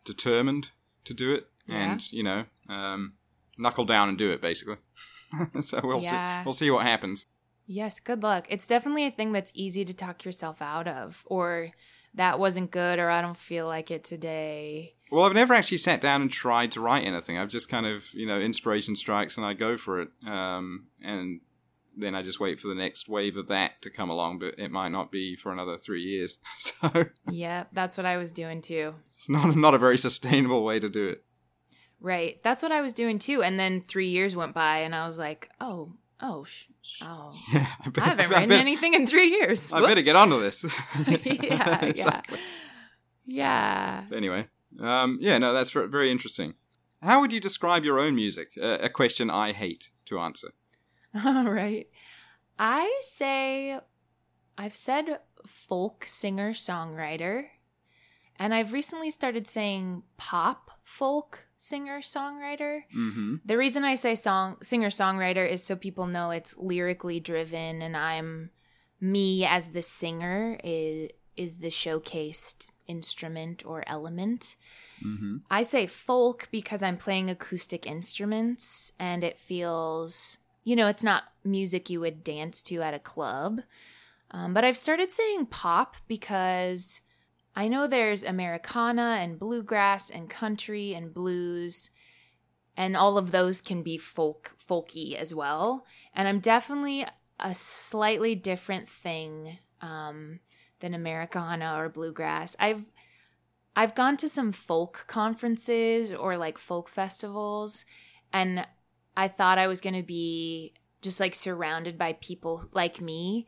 determined 0.04 0.70
to 1.04 1.14
do 1.14 1.34
it, 1.34 1.48
yeah. 1.66 1.92
and 1.92 2.12
you 2.12 2.22
know, 2.22 2.44
um, 2.68 3.14
knuckle 3.58 3.84
down 3.84 4.08
and 4.08 4.16
do 4.16 4.30
it, 4.30 4.40
basically. 4.40 4.76
so 5.60 5.80
we'll 5.82 6.00
yeah. 6.00 6.42
see. 6.42 6.44
We'll 6.46 6.54
see 6.54 6.70
what 6.70 6.86
happens. 6.86 7.26
Yes, 7.66 7.98
good 7.98 8.22
luck. 8.22 8.46
It's 8.48 8.68
definitely 8.68 9.06
a 9.06 9.10
thing 9.10 9.32
that's 9.32 9.50
easy 9.54 9.84
to 9.84 9.92
talk 9.92 10.24
yourself 10.24 10.62
out 10.62 10.86
of, 10.86 11.24
or 11.26 11.72
that 12.16 12.38
wasn't 12.38 12.70
good 12.70 12.98
or 12.98 13.10
I 13.10 13.20
don't 13.20 13.36
feel 13.36 13.66
like 13.66 13.90
it 13.90 14.02
today. 14.02 14.94
Well, 15.10 15.24
I've 15.24 15.34
never 15.34 15.54
actually 15.54 15.78
sat 15.78 16.00
down 16.00 16.22
and 16.22 16.30
tried 16.30 16.72
to 16.72 16.80
write 16.80 17.04
anything. 17.04 17.38
I've 17.38 17.48
just 17.48 17.68
kind 17.68 17.86
of, 17.86 18.12
you 18.12 18.26
know, 18.26 18.40
inspiration 18.40 18.96
strikes 18.96 19.36
and 19.36 19.46
I 19.46 19.52
go 19.52 19.76
for 19.76 20.00
it. 20.00 20.08
Um, 20.26 20.86
and 21.02 21.40
then 21.96 22.14
I 22.14 22.22
just 22.22 22.40
wait 22.40 22.60
for 22.60 22.68
the 22.68 22.74
next 22.74 23.08
wave 23.08 23.36
of 23.36 23.46
that 23.48 23.82
to 23.82 23.90
come 23.90 24.10
along, 24.10 24.38
but 24.38 24.58
it 24.58 24.70
might 24.70 24.90
not 24.90 25.10
be 25.10 25.34
for 25.34 25.50
another 25.50 25.78
three 25.78 26.02
years. 26.02 26.38
so 26.58 27.06
yeah, 27.30 27.64
that's 27.72 27.96
what 27.96 28.06
I 28.06 28.16
was 28.16 28.32
doing 28.32 28.60
too. 28.62 28.94
It's 29.06 29.28
not 29.28 29.56
not 29.56 29.74
a 29.74 29.78
very 29.78 29.98
sustainable 29.98 30.62
way 30.64 30.78
to 30.78 30.88
do 30.88 31.08
it. 31.08 31.24
Right, 32.00 32.42
that's 32.42 32.62
what 32.62 32.72
I 32.72 32.82
was 32.82 32.92
doing 32.92 33.18
too. 33.18 33.42
And 33.42 33.58
then 33.58 33.80
three 33.80 34.08
years 34.08 34.36
went 34.36 34.54
by, 34.54 34.78
and 34.78 34.94
I 34.94 35.06
was 35.06 35.18
like, 35.18 35.50
oh, 35.60 35.94
oh, 36.20 36.44
sh- 36.44 36.64
Oh, 37.02 37.34
yeah. 37.52 37.66
I, 37.84 37.88
better, 37.88 38.00
I 38.00 38.08
haven't 38.10 38.28
written 38.28 38.42
I 38.44 38.46
better, 38.46 38.60
anything 38.60 38.94
in 38.94 39.06
three 39.06 39.30
years. 39.30 39.72
I 39.72 39.80
Whoops. 39.80 39.88
Better 39.90 40.02
get 40.02 40.14
onto 40.14 40.40
this. 40.40 40.64
yeah, 41.08 41.84
exactly. 41.84 42.38
yeah, 43.26 44.04
yeah. 44.08 44.16
Anyway, 44.16 44.46
um, 44.80 45.18
yeah, 45.20 45.36
no, 45.38 45.52
that's 45.52 45.70
very 45.70 46.10
interesting. 46.10 46.54
How 47.02 47.20
would 47.20 47.32
you 47.32 47.40
describe 47.40 47.84
your 47.84 47.98
own 47.98 48.14
music? 48.14 48.50
Uh, 48.60 48.78
a 48.80 48.88
question 48.88 49.30
I 49.30 49.52
hate 49.52 49.90
to 50.06 50.18
answer. 50.18 50.52
All 51.24 51.44
right, 51.50 51.88
I 52.58 52.98
say 53.00 53.78
I've 54.58 54.74
said 54.74 55.20
folk 55.46 56.04
singer 56.04 56.52
songwriter, 56.52 57.46
and 58.38 58.54
I've 58.54 58.72
recently 58.72 59.10
started 59.10 59.46
saying 59.46 60.02
pop 60.16 60.70
folk 60.82 61.46
singer 61.56 62.00
songwriter. 62.00 62.82
Mm-hmm. 62.94 63.36
The 63.44 63.56
reason 63.56 63.84
I 63.84 63.94
say 63.94 64.14
song 64.14 64.56
singer 64.62 64.88
songwriter 64.88 65.48
is 65.48 65.62
so 65.62 65.76
people 65.76 66.06
know 66.06 66.30
it's 66.30 66.56
lyrically 66.58 67.20
driven, 67.20 67.82
and 67.82 67.96
I'm 67.96 68.50
me 69.00 69.44
as 69.44 69.70
the 69.70 69.82
singer 69.82 70.58
is 70.64 71.10
is 71.36 71.58
the 71.58 71.68
showcased 71.68 72.68
instrument 72.86 73.64
or 73.66 73.84
element. 73.86 74.56
Mm-hmm. 75.04 75.38
I 75.50 75.62
say 75.62 75.86
folk 75.86 76.48
because 76.50 76.82
I'm 76.82 76.96
playing 76.96 77.28
acoustic 77.30 77.86
instruments, 77.86 78.92
and 78.98 79.22
it 79.22 79.38
feels 79.38 80.38
you 80.66 80.74
know 80.74 80.88
it's 80.88 81.04
not 81.04 81.22
music 81.44 81.88
you 81.88 82.00
would 82.00 82.24
dance 82.24 82.60
to 82.64 82.82
at 82.82 82.92
a 82.92 82.98
club. 82.98 83.62
Um, 84.32 84.52
but 84.52 84.64
I've 84.64 84.76
started 84.76 85.12
saying 85.12 85.46
pop 85.46 85.96
because 86.08 87.00
I 87.54 87.68
know 87.68 87.86
there's 87.86 88.24
Americana 88.24 89.18
and 89.20 89.38
bluegrass 89.38 90.10
and 90.10 90.28
country 90.28 90.92
and 90.92 91.14
blues 91.14 91.90
and 92.76 92.96
all 92.96 93.16
of 93.16 93.30
those 93.30 93.62
can 93.62 93.82
be 93.82 93.96
folk 93.96 94.56
folky 94.58 95.14
as 95.14 95.32
well. 95.32 95.86
And 96.12 96.26
I'm 96.26 96.40
definitely 96.40 97.06
a 97.38 97.54
slightly 97.54 98.34
different 98.34 98.88
thing 98.88 99.58
um, 99.80 100.40
than 100.80 100.94
Americana 100.94 101.76
or 101.78 101.88
bluegrass. 101.88 102.56
I've 102.58 102.90
I've 103.76 103.94
gone 103.94 104.16
to 104.18 104.28
some 104.28 104.50
folk 104.50 105.04
conferences 105.06 106.10
or 106.10 106.36
like 106.36 106.58
folk 106.58 106.88
festivals 106.88 107.84
and 108.32 108.66
I 109.16 109.28
thought 109.28 109.58
I 109.58 109.66
was 109.66 109.80
going 109.80 109.94
to 109.94 110.02
be 110.02 110.74
just 111.02 111.20
like 111.20 111.34
surrounded 111.34 111.96
by 111.96 112.14
people 112.14 112.68
like 112.72 113.00
me 113.00 113.46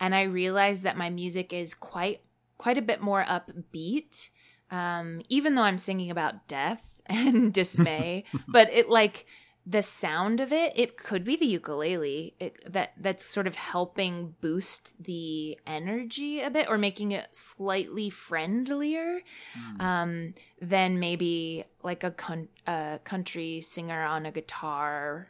and 0.00 0.14
I 0.14 0.22
realized 0.22 0.82
that 0.84 0.96
my 0.96 1.10
music 1.10 1.52
is 1.52 1.74
quite 1.74 2.20
quite 2.56 2.78
a 2.78 2.82
bit 2.82 3.00
more 3.00 3.24
upbeat. 3.24 4.30
Um, 4.70 5.22
even 5.28 5.54
though 5.54 5.62
I'm 5.62 5.78
singing 5.78 6.10
about 6.10 6.46
death 6.46 6.82
and 7.06 7.52
dismay, 7.52 8.24
but 8.48 8.70
it 8.72 8.88
like 8.88 9.26
the 9.68 9.82
sound 9.82 10.40
of 10.40 10.50
it, 10.50 10.72
it 10.76 10.96
could 10.96 11.24
be 11.24 11.36
the 11.36 11.44
ukulele 11.44 12.34
it, 12.40 12.72
that 12.72 12.92
that's 12.98 13.22
sort 13.22 13.46
of 13.46 13.54
helping 13.54 14.34
boost 14.40 15.02
the 15.04 15.58
energy 15.66 16.40
a 16.40 16.48
bit 16.48 16.68
or 16.70 16.78
making 16.78 17.12
it 17.12 17.28
slightly 17.32 18.08
friendlier 18.08 19.20
mm. 19.54 19.80
um, 19.82 20.32
than 20.62 20.98
maybe 20.98 21.64
like 21.82 22.02
a, 22.02 22.10
con- 22.10 22.48
a 22.66 22.98
country 23.04 23.60
singer 23.60 24.02
on 24.02 24.24
a 24.24 24.32
guitar, 24.32 25.28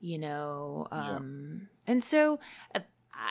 you 0.00 0.18
know. 0.18 0.86
Um, 0.92 1.62
yeah. 1.62 1.92
And 1.92 2.04
so, 2.04 2.38
uh, 2.76 2.80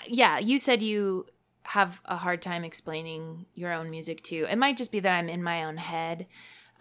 yeah, 0.07 0.39
you 0.39 0.59
said 0.59 0.83
you 0.83 1.25
have 1.63 2.01
a 2.03 2.17
hard 2.17 2.41
time 2.41 2.65
explaining 2.65 3.45
your 3.55 3.71
own 3.71 3.89
music 3.89 4.21
too. 4.23 4.45
It 4.49 4.57
might 4.57 4.75
just 4.75 4.91
be 4.91 4.99
that 4.99 5.17
I'm 5.17 5.29
in 5.29 5.41
my 5.41 5.63
own 5.63 5.77
head 5.77 6.27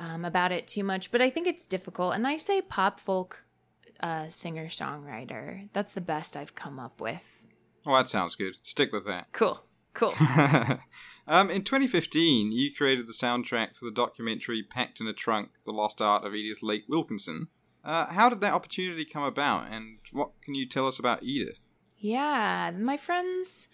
um, 0.01 0.25
about 0.25 0.51
it 0.51 0.66
too 0.66 0.83
much, 0.83 1.12
but 1.12 1.22
I 1.22 1.31
think 1.31 1.46
it's 1.46 1.64
difficult. 1.64 2.14
And 2.16 2.27
I 2.27 2.37
say 2.37 2.61
pop 2.61 2.98
folk 2.98 3.44
uh, 4.03 4.29
singer 4.29 4.67
songwriter. 4.67 5.69
That's 5.73 5.93
the 5.93 6.01
best 6.01 6.37
I've 6.37 6.55
come 6.55 6.79
up 6.79 7.01
with. 7.01 7.43
Oh, 7.87 7.97
that 7.97 8.09
sounds 8.09 8.37
good. 8.37 8.55
Stick 8.62 8.93
with 8.93 9.07
that. 9.07 9.29
Cool. 9.33 9.65
Cool. 9.95 10.15
um, 11.27 11.51
in 11.51 11.65
2015, 11.65 12.53
you 12.53 12.73
created 12.75 13.07
the 13.07 13.12
soundtrack 13.12 13.77
for 13.77 13.85
the 13.85 13.91
documentary 13.91 14.62
Packed 14.62 15.01
in 15.01 15.07
a 15.07 15.12
Trunk 15.12 15.51
The 15.65 15.73
Lost 15.73 16.01
Art 16.01 16.25
of 16.25 16.35
Edith 16.35 16.62
Lake 16.62 16.85
Wilkinson. 16.88 17.49
Uh, 17.85 18.07
how 18.07 18.29
did 18.29 18.41
that 18.41 18.55
opportunity 18.55 19.05
come 19.05 19.25
about, 19.25 19.67
and 19.71 19.99
what 20.12 20.41
can 20.41 20.55
you 20.55 20.67
tell 20.67 20.87
us 20.87 20.99
about 20.99 21.23
Edith? 21.23 21.69
Yeah, 21.99 22.71
my 22.79 22.97
friends 22.97 23.69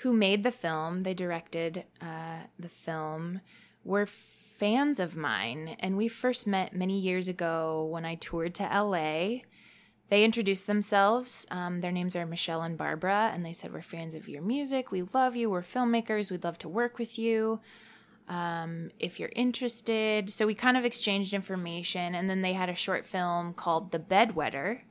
who 0.00 0.12
made 0.12 0.42
the 0.42 0.52
film, 0.52 1.02
they 1.02 1.14
directed 1.14 1.84
uh, 2.00 2.44
the 2.58 2.68
film, 2.68 3.40
were 3.84 4.06
fans 4.56 4.98
of 4.98 5.16
mine. 5.16 5.76
And 5.80 5.96
we 5.96 6.08
first 6.08 6.46
met 6.46 6.74
many 6.74 6.98
years 6.98 7.28
ago 7.28 7.86
when 7.90 8.04
I 8.04 8.14
toured 8.14 8.54
to 8.56 8.64
LA. 8.64 9.42
They 10.08 10.24
introduced 10.24 10.66
themselves. 10.66 11.46
Um, 11.50 11.80
their 11.80 11.92
names 11.92 12.14
are 12.14 12.26
Michelle 12.26 12.62
and 12.62 12.78
Barbara, 12.78 13.32
and 13.34 13.44
they 13.44 13.52
said, 13.52 13.72
We're 13.72 13.82
fans 13.82 14.14
of 14.14 14.28
your 14.28 14.42
music. 14.42 14.90
We 14.90 15.02
love 15.02 15.34
you. 15.34 15.50
We're 15.50 15.62
filmmakers. 15.62 16.30
We'd 16.30 16.44
love 16.44 16.58
to 16.58 16.68
work 16.68 16.98
with 16.98 17.18
you 17.18 17.60
um, 18.28 18.90
if 18.98 19.18
you're 19.18 19.32
interested. 19.34 20.30
So 20.30 20.46
we 20.46 20.54
kind 20.54 20.76
of 20.76 20.84
exchanged 20.84 21.34
information, 21.34 22.14
and 22.14 22.30
then 22.30 22.42
they 22.42 22.52
had 22.52 22.68
a 22.68 22.74
short 22.74 23.04
film 23.04 23.52
called 23.52 23.90
The 23.90 23.98
Bedwetter. 23.98 24.82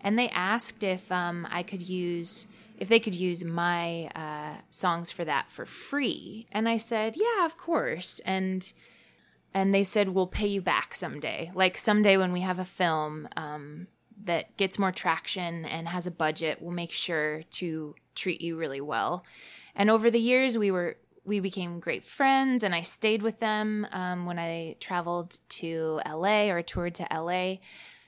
And 0.00 0.18
they 0.18 0.28
asked 0.30 0.82
if 0.82 1.10
um, 1.12 1.46
I 1.50 1.62
could 1.62 1.86
use 1.88 2.46
if 2.78 2.88
they 2.88 2.98
could 2.98 3.14
use 3.14 3.44
my 3.44 4.06
uh, 4.16 4.54
songs 4.70 5.12
for 5.12 5.22
that 5.26 5.50
for 5.50 5.66
free. 5.66 6.46
And 6.50 6.66
I 6.66 6.78
said, 6.78 7.14
yeah, 7.14 7.44
of 7.44 7.58
course. 7.58 8.20
And 8.24 8.72
and 9.52 9.74
they 9.74 9.82
said, 9.82 10.10
we'll 10.10 10.26
pay 10.26 10.46
you 10.46 10.62
back 10.62 10.94
someday. 10.94 11.50
Like 11.54 11.76
someday 11.76 12.16
when 12.16 12.32
we 12.32 12.40
have 12.40 12.58
a 12.58 12.64
film 12.64 13.28
um, 13.36 13.88
that 14.24 14.56
gets 14.56 14.78
more 14.78 14.92
traction 14.92 15.64
and 15.64 15.88
has 15.88 16.06
a 16.06 16.10
budget, 16.10 16.58
we'll 16.60 16.72
make 16.72 16.92
sure 16.92 17.42
to 17.42 17.94
treat 18.14 18.40
you 18.40 18.56
really 18.56 18.80
well. 18.80 19.24
And 19.74 19.90
over 19.90 20.10
the 20.10 20.20
years, 20.20 20.56
we 20.56 20.70
were 20.70 20.96
we 21.24 21.40
became 21.40 21.80
great 21.80 22.02
friends, 22.02 22.62
and 22.62 22.74
I 22.74 22.82
stayed 22.82 23.22
with 23.22 23.40
them 23.40 23.86
um, 23.92 24.24
when 24.24 24.38
I 24.38 24.76
traveled 24.80 25.38
to 25.50 26.00
LA 26.06 26.48
or 26.48 26.62
toured 26.62 26.94
to 26.96 27.06
LA. 27.10 27.56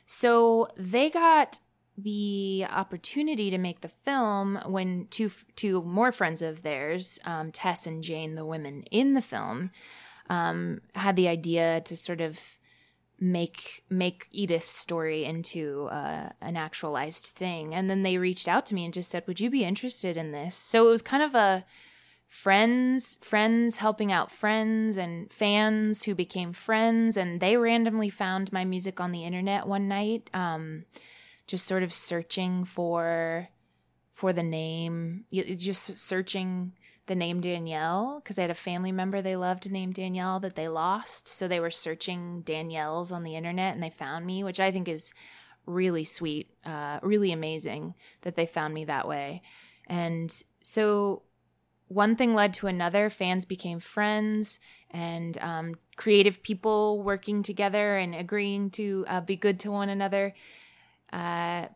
So 0.06 0.68
they 0.76 1.10
got 1.10 1.60
the 1.98 2.66
opportunity 2.70 3.50
to 3.50 3.58
make 3.58 3.82
the 3.82 3.88
film 3.88 4.58
when 4.66 5.06
two 5.10 5.30
two 5.56 5.82
more 5.82 6.10
friends 6.10 6.42
of 6.42 6.62
theirs, 6.62 7.18
um, 7.24 7.52
Tess 7.52 7.86
and 7.86 8.02
Jane, 8.02 8.34
the 8.34 8.46
women 8.46 8.82
in 8.90 9.14
the 9.14 9.22
film, 9.22 9.70
um, 10.30 10.80
had 10.94 11.16
the 11.16 11.28
idea 11.28 11.80
to 11.82 11.96
sort 11.96 12.20
of 12.20 12.58
make 13.20 13.84
make 13.88 14.26
Edith's 14.32 14.72
story 14.72 15.24
into 15.24 15.88
uh, 15.92 16.30
an 16.40 16.56
actualized 16.56 17.26
thing. 17.26 17.74
And 17.74 17.88
then 17.88 18.02
they 18.02 18.18
reached 18.18 18.48
out 18.48 18.66
to 18.66 18.74
me 18.74 18.84
and 18.84 18.92
just 18.92 19.10
said, 19.10 19.24
"Would 19.26 19.40
you 19.40 19.50
be 19.50 19.64
interested 19.64 20.16
in 20.16 20.32
this?" 20.32 20.54
So 20.54 20.88
it 20.88 20.90
was 20.90 21.02
kind 21.02 21.22
of 21.22 21.34
a 21.34 21.64
friends 22.32 23.18
friends 23.20 23.76
helping 23.76 24.10
out 24.10 24.30
friends 24.30 24.96
and 24.96 25.30
fans 25.30 26.04
who 26.04 26.14
became 26.14 26.50
friends 26.50 27.18
and 27.18 27.40
they 27.40 27.58
randomly 27.58 28.08
found 28.08 28.50
my 28.50 28.64
music 28.64 29.02
on 29.02 29.12
the 29.12 29.22
internet 29.22 29.66
one 29.66 29.86
night 29.86 30.30
um, 30.32 30.82
just 31.46 31.66
sort 31.66 31.82
of 31.82 31.92
searching 31.92 32.64
for 32.64 33.48
for 34.14 34.32
the 34.32 34.42
name 34.42 35.26
just 35.30 35.98
searching 35.98 36.72
the 37.06 37.14
name 37.14 37.40
Danielle 37.40 38.20
because 38.22 38.36
they 38.36 38.42
had 38.42 38.50
a 38.50 38.54
family 38.54 38.92
member 38.92 39.20
they 39.20 39.36
loved 39.36 39.70
named 39.70 39.94
Danielle 39.94 40.40
that 40.40 40.54
they 40.54 40.68
lost. 40.68 41.28
So 41.28 41.48
they 41.48 41.60
were 41.60 41.70
searching 41.70 42.42
Danielle's 42.42 43.10
on 43.10 43.24
the 43.24 43.34
internet 43.34 43.74
and 43.74 43.82
they 43.82 43.90
found 43.90 44.24
me, 44.24 44.44
which 44.44 44.60
I 44.60 44.70
think 44.70 44.88
is 44.88 45.12
really 45.66 46.04
sweet, 46.04 46.52
uh, 46.64 47.00
really 47.02 47.32
amazing 47.32 47.94
that 48.22 48.36
they 48.36 48.46
found 48.46 48.74
me 48.74 48.84
that 48.84 49.08
way. 49.08 49.42
And 49.86 50.32
so 50.62 51.22
one 51.88 52.16
thing 52.16 52.34
led 52.34 52.54
to 52.54 52.68
another. 52.68 53.10
Fans 53.10 53.44
became 53.44 53.78
friends 53.78 54.60
and 54.90 55.36
um, 55.38 55.74
creative 55.96 56.42
people 56.42 57.02
working 57.02 57.42
together 57.42 57.96
and 57.96 58.14
agreeing 58.14 58.70
to 58.70 59.04
uh, 59.08 59.20
be 59.20 59.36
good 59.36 59.60
to 59.60 59.70
one 59.70 59.88
another. 59.88 60.34
Uh, 61.12 61.66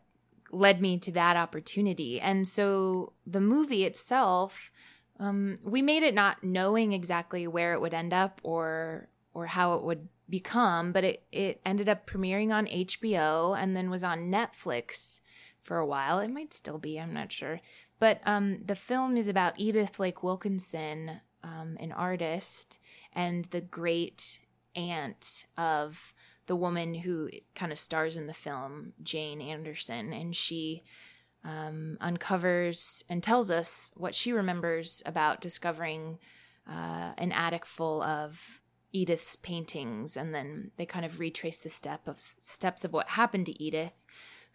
led 0.51 0.81
me 0.81 0.97
to 0.97 1.11
that 1.11 1.35
opportunity. 1.35 2.19
And 2.19 2.47
so 2.47 3.13
the 3.25 3.41
movie 3.41 3.83
itself 3.83 4.71
um, 5.19 5.57
we 5.63 5.81
made 5.81 6.03
it 6.03 6.13
not 6.13 6.43
knowing 6.43 6.93
exactly 6.93 7.47
where 7.47 7.73
it 7.73 7.81
would 7.81 7.93
end 7.93 8.13
up 8.13 8.39
or 8.43 9.09
or 9.33 9.45
how 9.45 9.75
it 9.75 9.83
would 9.83 10.07
become, 10.29 10.91
but 10.91 11.03
it 11.03 11.23
it 11.31 11.61
ended 11.65 11.89
up 11.89 12.07
premiering 12.07 12.53
on 12.53 12.67
HBO 12.67 13.57
and 13.57 13.75
then 13.75 13.89
was 13.89 14.03
on 14.03 14.31
Netflix 14.31 15.21
for 15.61 15.77
a 15.77 15.85
while. 15.85 16.19
It 16.19 16.29
might 16.29 16.53
still 16.53 16.77
be, 16.77 16.99
I'm 16.99 17.13
not 17.13 17.31
sure. 17.31 17.59
But 17.99 18.21
um, 18.25 18.59
the 18.63 18.75
film 18.75 19.17
is 19.17 19.27
about 19.27 19.59
Edith 19.59 19.99
Lake 19.99 20.23
Wilkinson, 20.23 21.21
um, 21.43 21.77
an 21.79 21.91
artist, 21.91 22.79
and 23.13 23.45
the 23.45 23.61
great 23.61 24.39
aunt 24.75 25.45
of 25.57 26.13
the 26.45 26.55
woman 26.55 26.93
who 26.93 27.29
kind 27.55 27.71
of 27.71 27.79
stars 27.79 28.15
in 28.15 28.27
the 28.27 28.33
film, 28.33 28.93
Jane 29.03 29.41
Anderson, 29.41 30.13
and 30.13 30.35
she 30.35 30.83
um, 31.47 31.97
uncovers 32.01 33.05
and 33.07 33.23
tells 33.23 33.49
us 33.49 33.91
what 33.95 34.13
she 34.13 34.33
remembers 34.33 35.01
about 35.05 35.39
discovering 35.39 36.19
uh, 36.69 37.13
an 37.17 37.31
attic 37.31 37.65
full 37.65 38.03
of 38.03 38.61
Edith's 38.91 39.37
paintings, 39.37 40.17
and 40.17 40.35
then 40.35 40.71
they 40.75 40.85
kind 40.85 41.05
of 41.05 41.19
retrace 41.19 41.61
the 41.61 41.69
step 41.69 42.07
of 42.07 42.19
steps 42.19 42.83
of 42.83 42.91
what 42.91 43.09
happened 43.09 43.45
to 43.45 43.63
Edith, 43.63 43.93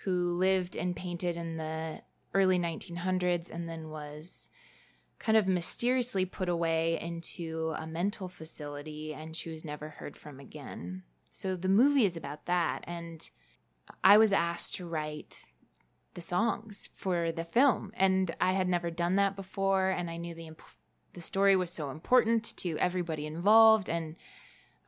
who 0.05 0.37
lived 0.37 0.77
and 0.77 0.95
painted 0.95 1.37
in 1.37 1.57
the 1.57 2.03
early 2.35 2.59
1900s, 2.59 3.51
and 3.51 3.67
then 3.67 3.89
was 3.89 4.51
kind 5.19 5.39
of 5.39 5.49
mysteriously 5.49 6.27
put 6.27 6.49
away 6.49 7.01
into 7.01 7.75
a 7.79 7.87
mental 7.87 8.29
facility, 8.29 9.15
and 9.15 9.35
she 9.35 9.49
was 9.49 9.65
never 9.65 9.89
heard 9.89 10.17
from 10.17 10.39
again. 10.39 11.05
So 11.31 11.57
the 11.57 11.69
movie 11.71 12.05
is 12.05 12.19
about 12.19 12.45
that, 12.45 12.85
and 12.85 13.31
I 14.05 14.19
was 14.19 14.33
asked 14.33 14.75
to 14.75 14.87
write 14.87 15.45
the 16.15 16.21
songs 16.21 16.89
for 16.95 17.33
the 17.33 17.45
film. 17.45 17.93
And 17.97 18.35
i 18.41 18.53
had 18.53 18.69
never 18.69 18.91
done 18.91 19.17
that 19.17 19.37
before 19.37 19.91
and 19.91 20.11
i 20.11 20.17
knew 20.17 20.35
the 20.35 20.47
imp- 20.49 20.63
the 21.13 21.21
story 21.21 21.57
was 21.57 21.71
so 21.71 21.91
important 21.91 22.57
to 22.59 22.79
everybody 22.79 23.27
involved 23.27 23.91
and 23.91 24.17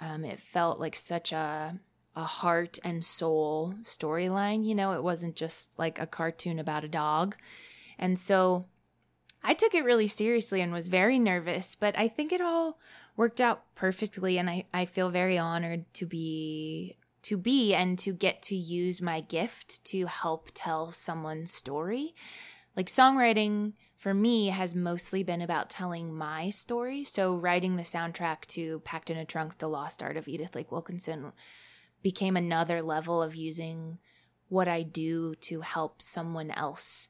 um, 0.01 0.25
it 0.25 0.41
felt 0.41 0.81
like 0.81 0.97
such 0.97 1.33
a 1.33 1.79
a 2.17 2.25
heart 2.25 2.79
and 2.85 3.05
soul 3.05 3.75
storyline 3.83 4.65
you 4.65 4.75
know? 4.75 4.93
It 4.93 5.03
wasn't 5.03 5.37
just 5.37 5.79
like 5.79 5.99
a 5.99 6.07
cartoon 6.07 6.59
about 6.59 6.85
a 6.85 6.89
dog. 6.89 7.37
And 7.99 8.19
so 8.19 8.67
i 9.43 9.55
took 9.55 9.75
it 9.75 9.85
really 9.85 10.07
seriously 10.07 10.61
and 10.61 10.73
was 10.73 10.89
very 10.89 11.19
nervous 11.19 11.75
but 11.75 11.97
i 11.99 12.09
think 12.09 12.33
it 12.33 12.41
all 12.41 12.79
worked 13.17 13.41
out 13.41 13.63
perfectly 13.75 14.39
and 14.39 14.49
i, 14.49 14.65
I 14.73 14.87
feel 14.87 15.11
very 15.11 15.39
honored 15.39 15.85
to 15.95 16.07
be 16.07 16.97
to 17.25 17.37
be 17.37 17.75
and 17.75 17.99
to 17.99 18.13
get 18.13 18.43
to 18.43 18.55
use 18.55 19.03
my 19.03 19.21
gift 19.21 19.85
to 19.85 20.07
help 20.07 20.51
tell 20.55 20.93
someone's 20.93 21.53
story. 21.53 22.15
Like 22.77 22.87
songwriting 22.87 23.73
for 23.97 24.13
me 24.13 24.49
has 24.49 24.75
mostly 24.75 25.23
been 25.23 25.41
about 25.41 25.71
telling 25.71 26.15
my 26.15 26.51
story. 26.51 27.05
So 27.05 27.35
writing 27.35 27.77
the 27.77 27.83
soundtrack 27.83 28.47
to 28.49 28.81
Packed 28.81 29.11
in 29.11 29.17
a 29.17 29.25
Trunk, 29.25 29.59
The 29.59 29.69
Lost 29.69 30.03
Art 30.03 30.17
of 30.17 30.29
Edith 30.29 30.55
Lake 30.55 30.71
Wilkinson 30.71 31.33
became 32.03 32.37
another 32.37 32.83
level 32.83 33.23
of 33.23 33.35
using 33.35 33.99
what 34.49 34.69
I 34.69 34.83
do 34.83 35.35
to 35.37 35.63
help 35.63 36.03
someone 36.03 36.51
else 36.51 37.09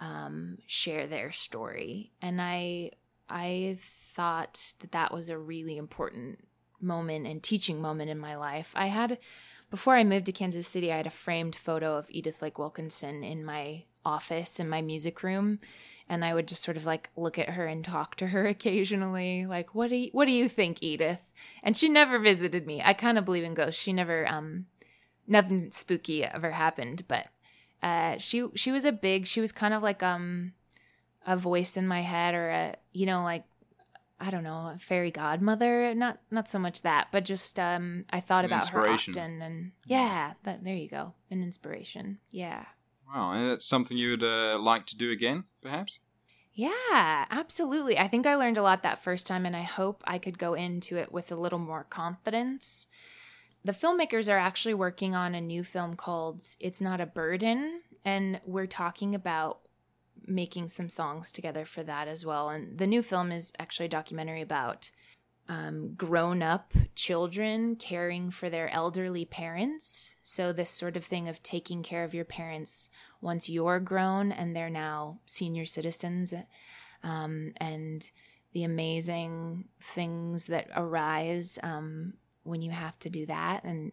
um, 0.00 0.58
share 0.66 1.06
their 1.06 1.30
story. 1.30 2.12
And 2.20 2.40
I 2.42 2.90
I 3.28 3.78
thought 3.80 4.74
that 4.80 4.92
that 4.92 5.12
was 5.12 5.28
a 5.28 5.38
really 5.38 5.76
important 5.76 6.40
moment 6.84 7.26
and 7.26 7.42
teaching 7.42 7.80
moment 7.80 8.10
in 8.10 8.18
my 8.18 8.36
life. 8.36 8.72
I 8.74 8.86
had, 8.86 9.18
before 9.70 9.96
I 9.96 10.04
moved 10.04 10.26
to 10.26 10.32
Kansas 10.32 10.68
City, 10.68 10.92
I 10.92 10.98
had 10.98 11.06
a 11.06 11.10
framed 11.10 11.56
photo 11.56 11.96
of 11.96 12.10
Edith 12.10 12.42
Lake 12.42 12.58
Wilkinson 12.58 13.24
in 13.24 13.44
my 13.44 13.84
office 14.04 14.60
in 14.60 14.68
my 14.68 14.82
music 14.82 15.22
room 15.22 15.58
and 16.08 16.24
I 16.24 16.34
would 16.34 16.48
just 16.48 16.62
sort 16.62 16.76
of 16.76 16.84
like 16.84 17.10
look 17.16 17.38
at 17.38 17.50
her 17.50 17.66
and 17.66 17.84
talk 17.84 18.16
to 18.16 18.28
her 18.28 18.46
occasionally 18.48 19.46
like 19.46 19.74
what 19.74 19.90
do 19.90 19.96
you 19.96 20.10
what 20.12 20.26
do 20.26 20.32
you 20.32 20.48
think 20.48 20.82
Edith? 20.82 21.20
And 21.62 21.76
she 21.76 21.88
never 21.88 22.18
visited 22.18 22.66
me. 22.66 22.82
I 22.84 22.92
kind 22.92 23.18
of 23.18 23.24
believe 23.24 23.44
in 23.44 23.54
ghosts. 23.54 23.80
She 23.80 23.92
never 23.92 24.26
um 24.28 24.66
nothing 25.26 25.70
spooky 25.70 26.24
ever 26.24 26.50
happened 26.50 27.04
but 27.08 27.26
uh 27.82 28.18
she 28.18 28.46
she 28.54 28.70
was 28.70 28.84
a 28.84 28.92
big 28.92 29.26
she 29.26 29.40
was 29.40 29.52
kind 29.52 29.72
of 29.72 29.82
like 29.82 30.02
um 30.02 30.52
a 31.26 31.36
voice 31.36 31.76
in 31.78 31.88
my 31.88 32.00
head 32.00 32.34
or 32.34 32.50
a 32.50 32.74
you 32.92 33.06
know 33.06 33.22
like 33.22 33.44
I 34.20 34.30
don't 34.30 34.44
know, 34.44 34.72
a 34.74 34.78
fairy 34.78 35.10
godmother. 35.10 35.94
Not 35.94 36.20
not 36.30 36.48
so 36.48 36.58
much 36.58 36.82
that, 36.82 37.08
but 37.10 37.24
just 37.24 37.58
um, 37.58 38.04
I 38.10 38.20
thought 38.20 38.44
An 38.44 38.52
about 38.52 38.68
her 38.68 38.88
often, 38.88 39.42
and 39.42 39.72
yeah, 39.86 40.34
that, 40.44 40.64
there 40.64 40.76
you 40.76 40.88
go, 40.88 41.14
an 41.30 41.42
inspiration. 41.42 42.18
Yeah. 42.30 42.64
Wow, 43.12 43.32
and 43.32 43.50
that's 43.50 43.66
something 43.66 43.96
you 43.96 44.10
would 44.10 44.22
uh, 44.22 44.58
like 44.58 44.86
to 44.86 44.96
do 44.96 45.10
again, 45.10 45.44
perhaps. 45.62 46.00
Yeah, 46.52 47.26
absolutely. 47.30 47.98
I 47.98 48.06
think 48.06 48.26
I 48.26 48.36
learned 48.36 48.58
a 48.58 48.62
lot 48.62 48.82
that 48.84 49.02
first 49.02 49.26
time, 49.26 49.44
and 49.44 49.56
I 49.56 49.62
hope 49.62 50.02
I 50.06 50.18
could 50.18 50.38
go 50.38 50.54
into 50.54 50.96
it 50.96 51.12
with 51.12 51.32
a 51.32 51.36
little 51.36 51.58
more 51.58 51.84
confidence. 51.84 52.86
The 53.64 53.72
filmmakers 53.72 54.32
are 54.32 54.38
actually 54.38 54.74
working 54.74 55.14
on 55.14 55.34
a 55.34 55.40
new 55.40 55.64
film 55.64 55.96
called 55.96 56.42
It's 56.60 56.80
Not 56.80 57.00
a 57.00 57.06
Burden, 57.06 57.80
and 58.04 58.40
we're 58.46 58.66
talking 58.66 59.14
about 59.14 59.60
making 60.26 60.68
some 60.68 60.88
songs 60.88 61.32
together 61.32 61.64
for 61.64 61.82
that 61.82 62.08
as 62.08 62.24
well. 62.24 62.48
And 62.48 62.78
the 62.78 62.86
new 62.86 63.02
film 63.02 63.32
is 63.32 63.52
actually 63.58 63.86
a 63.86 63.90
documentary 63.90 64.40
about 64.40 64.90
um, 65.48 65.94
grown 65.94 66.42
up 66.42 66.72
children 66.94 67.76
caring 67.76 68.30
for 68.30 68.48
their 68.48 68.68
elderly 68.70 69.24
parents. 69.24 70.16
So, 70.22 70.52
this 70.52 70.70
sort 70.70 70.96
of 70.96 71.04
thing 71.04 71.28
of 71.28 71.42
taking 71.42 71.82
care 71.82 72.04
of 72.04 72.14
your 72.14 72.24
parents 72.24 72.88
once 73.20 73.48
you're 73.48 73.80
grown 73.80 74.32
and 74.32 74.56
they're 74.56 74.70
now 74.70 75.20
senior 75.26 75.66
citizens, 75.66 76.32
um, 77.02 77.52
and 77.58 78.10
the 78.52 78.64
amazing 78.64 79.66
things 79.80 80.46
that 80.46 80.68
arise 80.74 81.58
um, 81.62 82.14
when 82.44 82.62
you 82.62 82.70
have 82.70 82.98
to 83.00 83.10
do 83.10 83.26
that 83.26 83.64
and 83.64 83.92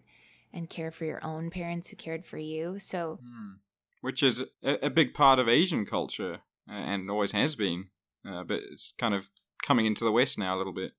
and 0.53 0.69
care 0.69 0.91
for 0.91 1.05
your 1.05 1.23
own 1.23 1.49
parents 1.49 1.89
who 1.89 1.95
cared 1.95 2.25
for 2.25 2.37
you. 2.37 2.79
So, 2.79 3.19
mm 3.21 3.55
which 4.01 4.21
is 4.21 4.43
a, 4.63 4.85
a 4.85 4.89
big 4.89 5.13
part 5.13 5.39
of 5.39 5.47
Asian 5.47 5.85
culture 5.85 6.39
uh, 6.69 6.73
and 6.73 7.09
always 7.09 7.31
has 7.31 7.55
been, 7.55 7.87
uh, 8.27 8.43
but 8.43 8.61
it's 8.71 8.93
kind 8.97 9.13
of 9.13 9.29
coming 9.63 9.85
into 9.85 10.03
the 10.03 10.11
West 10.11 10.37
now 10.37 10.55
a 10.55 10.57
little 10.57 10.73
bit. 10.73 10.93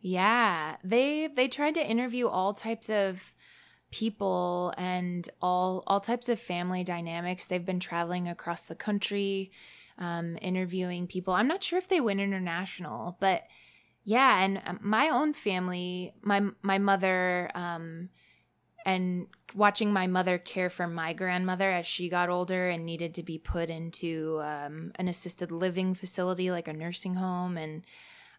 Yeah, 0.00 0.76
they 0.82 1.28
they 1.28 1.46
tried 1.48 1.74
to 1.74 1.86
interview 1.88 2.26
all 2.26 2.52
types 2.52 2.90
of 2.90 3.32
people 3.92 4.74
and 4.76 5.28
all 5.40 5.84
all 5.86 6.00
types 6.00 6.28
of 6.28 6.40
family 6.40 6.82
dynamics. 6.82 7.46
They've 7.46 7.64
been 7.64 7.80
traveling 7.80 8.28
across 8.28 8.66
the 8.66 8.74
country, 8.74 9.52
um, 9.98 10.36
interviewing 10.42 11.06
people. 11.06 11.34
I'm 11.34 11.46
not 11.46 11.62
sure 11.62 11.78
if 11.78 11.88
they 11.88 12.00
went 12.00 12.20
international, 12.20 13.16
but 13.20 13.44
yeah. 14.02 14.42
And 14.42 14.60
um, 14.66 14.80
my 14.82 15.08
own 15.08 15.32
family, 15.32 16.14
my 16.22 16.42
my 16.62 16.78
mother. 16.78 17.50
Um, 17.54 18.08
and 18.84 19.26
watching 19.54 19.92
my 19.92 20.06
mother 20.06 20.38
care 20.38 20.70
for 20.70 20.86
my 20.86 21.12
grandmother 21.12 21.70
as 21.70 21.86
she 21.86 22.08
got 22.08 22.28
older 22.28 22.68
and 22.68 22.84
needed 22.84 23.14
to 23.14 23.22
be 23.22 23.38
put 23.38 23.70
into 23.70 24.40
um, 24.42 24.92
an 24.96 25.08
assisted 25.08 25.52
living 25.52 25.94
facility 25.94 26.50
like 26.50 26.68
a 26.68 26.72
nursing 26.72 27.14
home 27.14 27.56
and 27.56 27.84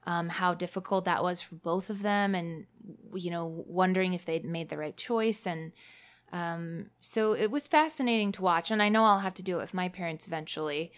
um, 0.06 0.28
how 0.30 0.54
difficult 0.54 1.06
that 1.06 1.24
was 1.24 1.42
for 1.42 1.56
both 1.56 1.90
of 1.90 2.02
them 2.02 2.36
and 2.36 2.66
you 3.14 3.32
know 3.32 3.64
wondering 3.68 4.14
if 4.14 4.26
they'd 4.26 4.46
made 4.46 4.70
the 4.70 4.78
right 4.78 4.98
choice. 4.98 5.48
And 5.48 5.72
um, 6.32 6.88
so 7.00 7.34
it 7.34 7.52
was 7.52 7.68
fascinating 7.68 8.32
to 8.34 8.42
watch 8.42 8.72
and 8.72 8.82
i 8.82 8.90
know 8.90 9.04
i'll 9.04 9.20
have 9.20 9.36
to 9.36 9.44
do 9.44 9.58
it 9.58 9.62
with 9.62 9.74
my 9.74 9.90
parents 9.90 10.28
eventually. 10.28 10.92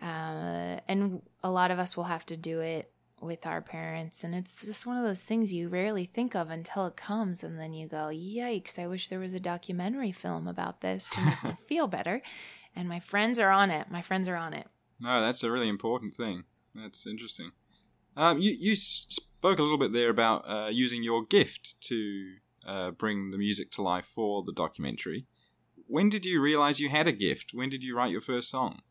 Uh, 0.00 0.80
and 0.88 1.22
a 1.44 1.50
lot 1.50 1.70
of 1.70 1.78
us 1.78 1.96
will 1.96 2.04
have 2.04 2.26
to 2.26 2.36
do 2.36 2.60
it 2.60 2.91
with 3.22 3.46
our 3.46 3.60
parents 3.60 4.24
and 4.24 4.34
it's 4.34 4.64
just 4.64 4.86
one 4.86 4.96
of 4.96 5.04
those 5.04 5.22
things 5.22 5.52
you 5.52 5.68
rarely 5.68 6.04
think 6.04 6.34
of 6.34 6.50
until 6.50 6.86
it 6.86 6.96
comes 6.96 7.44
and 7.44 7.58
then 7.58 7.72
you 7.72 7.86
go 7.86 8.10
yikes 8.12 8.78
i 8.78 8.86
wish 8.86 9.08
there 9.08 9.20
was 9.20 9.34
a 9.34 9.40
documentary 9.40 10.12
film 10.12 10.48
about 10.48 10.80
this 10.80 11.08
to 11.08 11.20
make 11.24 11.44
me 11.44 11.56
feel 11.66 11.86
better 11.86 12.20
and 12.74 12.88
my 12.88 13.00
friends 13.00 13.38
are 13.38 13.50
on 13.50 13.70
it. 13.70 13.90
My 13.90 14.02
friends 14.02 14.28
are 14.28 14.36
on 14.36 14.54
it. 14.54 14.66
No 15.00 15.20
that's 15.20 15.42
a 15.42 15.50
really 15.50 15.68
important 15.68 16.14
thing. 16.14 16.44
That's 16.74 17.06
interesting. 17.06 17.52
Um, 18.16 18.38
you, 18.40 18.52
you 18.58 18.76
spoke 18.76 19.58
a 19.58 19.62
little 19.62 19.78
bit 19.78 19.92
there 19.92 20.10
about 20.10 20.44
uh, 20.48 20.68
using 20.70 21.02
your 21.02 21.24
gift 21.24 21.74
to 21.82 22.34
uh, 22.66 22.90
bring 22.92 23.30
the 23.30 23.38
music 23.38 23.70
to 23.72 23.82
life 23.82 24.04
for 24.04 24.42
the 24.42 24.52
documentary. 24.52 25.26
When 25.86 26.08
did 26.08 26.24
you 26.24 26.40
realize 26.40 26.80
you 26.80 26.88
had 26.88 27.08
a 27.08 27.12
gift? 27.12 27.52
When 27.52 27.68
did 27.68 27.82
you 27.82 27.96
write 27.96 28.12
your 28.12 28.20
first 28.20 28.50
song? 28.50 28.82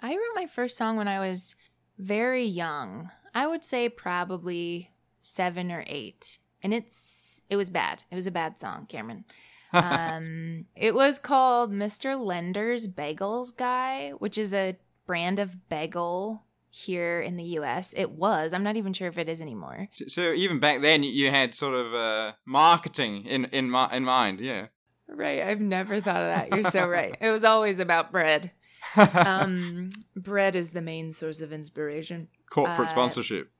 I 0.00 0.10
wrote 0.10 0.34
my 0.34 0.46
first 0.46 0.76
song 0.76 0.96
when 0.96 1.08
i 1.08 1.18
was 1.18 1.56
very 1.98 2.44
young. 2.44 3.10
I 3.36 3.46
would 3.46 3.66
say 3.66 3.90
probably 3.90 4.92
seven 5.20 5.70
or 5.70 5.84
eight. 5.86 6.38
And 6.62 6.72
it's 6.72 7.42
it 7.50 7.56
was 7.56 7.68
bad. 7.68 8.02
It 8.10 8.14
was 8.14 8.26
a 8.26 8.30
bad 8.30 8.58
song, 8.58 8.86
Cameron. 8.86 9.26
um, 9.74 10.64
it 10.74 10.94
was 10.94 11.18
called 11.18 11.70
Mr. 11.70 12.18
Lender's 12.18 12.88
Bagels 12.88 13.54
Guy, 13.54 14.12
which 14.18 14.38
is 14.38 14.54
a 14.54 14.76
brand 15.04 15.38
of 15.38 15.68
bagel 15.68 16.44
here 16.70 17.20
in 17.20 17.36
the 17.36 17.44
U.S. 17.44 17.92
It 17.94 18.12
was. 18.12 18.54
I'm 18.54 18.62
not 18.62 18.76
even 18.76 18.94
sure 18.94 19.08
if 19.08 19.18
it 19.18 19.28
is 19.28 19.42
anymore. 19.42 19.88
So, 19.92 20.06
so 20.06 20.32
even 20.32 20.58
back 20.58 20.80
then, 20.80 21.02
you 21.02 21.30
had 21.30 21.54
sort 21.54 21.74
of 21.74 21.92
uh, 21.92 22.32
marketing 22.46 23.26
in 23.26 23.44
in 23.46 23.66
in 23.74 24.04
mind, 24.04 24.40
yeah. 24.40 24.68
Right. 25.08 25.42
I've 25.42 25.60
never 25.60 26.00
thought 26.00 26.22
of 26.22 26.28
that. 26.28 26.54
You're 26.54 26.70
so 26.70 26.88
right. 26.88 27.14
It 27.20 27.30
was 27.30 27.44
always 27.44 27.80
about 27.80 28.12
bread 28.12 28.50
um, 28.96 29.90
bread 30.14 30.56
is 30.56 30.70
the 30.70 30.82
main 30.82 31.12
source 31.12 31.40
of 31.40 31.52
inspiration. 31.52 32.28
Corporate 32.50 32.88
uh, 32.88 32.90
sponsorship. 32.90 33.50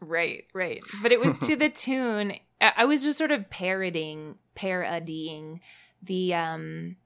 Right, 0.00 0.44
right. 0.54 0.80
But 1.02 1.12
it 1.12 1.20
was 1.20 1.36
to 1.46 1.56
the 1.56 1.68
tune. 1.74 2.34
I 2.60 2.84
was 2.84 3.02
just 3.02 3.18
sort 3.18 3.30
of 3.30 3.50
parodying, 3.50 4.36
parodying 4.54 5.60
the 6.02 6.34
um, 6.34 6.96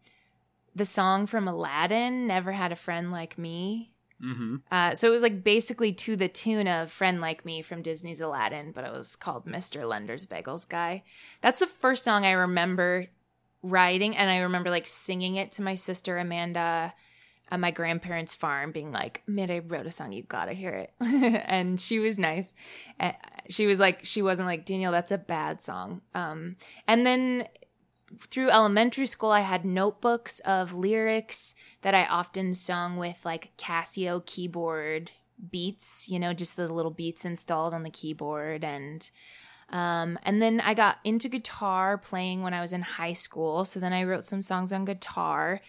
the 0.75 0.85
song 0.85 1.27
from 1.27 1.48
Aladdin. 1.48 2.27
Never 2.27 2.53
had 2.53 2.72
a 2.72 2.77
friend 2.77 3.11
like 3.11 3.38
me. 3.38 3.92
Mm-hmm. 4.22 4.57
Uh, 4.70 4.94
so 4.94 5.09
it 5.09 5.11
was 5.11 5.22
like 5.22 5.42
basically 5.42 5.92
to 5.92 6.16
the 6.16 6.29
tune 6.29 6.68
of 6.68 6.92
"Friend 6.92 7.20
Like 7.20 7.44
Me" 7.44 7.61
from 7.61 7.83
Disney's 7.83 8.20
Aladdin, 8.20 8.72
but 8.72 8.85
it 8.85 8.92
was 8.92 9.16
called 9.16 9.46
"Mr. 9.46 9.88
Lender's 9.88 10.27
Bagels 10.27 10.68
Guy." 10.68 11.03
That's 11.40 11.61
the 11.61 11.66
first 11.66 12.05
song 12.05 12.25
I 12.25 12.33
remember 12.33 13.07
writing, 13.62 14.16
and 14.16 14.31
I 14.31 14.38
remember 14.38 14.70
like 14.70 14.87
singing 14.87 15.37
it 15.37 15.53
to 15.53 15.62
my 15.62 15.75
sister 15.75 16.18
Amanda 16.18 16.94
at 17.52 17.60
my 17.60 17.70
grandparents' 17.70 18.34
farm 18.34 18.72
being 18.72 18.92
like, 18.92 19.22
Man, 19.26 19.50
I 19.50 19.58
wrote 19.58 19.86
a 19.86 19.92
song, 19.92 20.12
you 20.12 20.22
gotta 20.22 20.54
hear 20.54 20.70
it. 20.70 20.92
and 21.46 21.78
she 21.78 21.98
was 21.98 22.18
nice. 22.18 22.54
And 22.98 23.14
She 23.50 23.66
was 23.66 23.78
like, 23.78 24.04
she 24.04 24.22
wasn't 24.22 24.48
like, 24.48 24.64
Danielle, 24.64 24.90
that's 24.90 25.12
a 25.12 25.18
bad 25.18 25.60
song. 25.60 26.00
Um, 26.14 26.56
and 26.88 27.04
then 27.06 27.46
through 28.18 28.48
elementary 28.48 29.04
school, 29.04 29.30
I 29.30 29.40
had 29.40 29.66
notebooks 29.66 30.38
of 30.40 30.72
lyrics 30.72 31.54
that 31.82 31.94
I 31.94 32.06
often 32.06 32.54
sung 32.54 32.96
with 32.96 33.22
like 33.22 33.52
Casio 33.58 34.24
keyboard 34.24 35.10
beats, 35.50 36.08
you 36.08 36.18
know, 36.18 36.32
just 36.32 36.56
the 36.56 36.72
little 36.72 36.90
beats 36.90 37.26
installed 37.26 37.74
on 37.74 37.82
the 37.82 37.90
keyboard. 37.90 38.64
And 38.64 39.10
um, 39.68 40.18
and 40.22 40.40
then 40.40 40.60
I 40.60 40.72
got 40.72 40.98
into 41.04 41.28
guitar 41.28 41.98
playing 41.98 42.40
when 42.42 42.54
I 42.54 42.62
was 42.62 42.72
in 42.72 42.82
high 42.82 43.14
school. 43.14 43.66
So 43.66 43.78
then 43.78 43.92
I 43.92 44.04
wrote 44.04 44.24
some 44.24 44.42
songs 44.42 44.72
on 44.72 44.86
guitar 44.86 45.60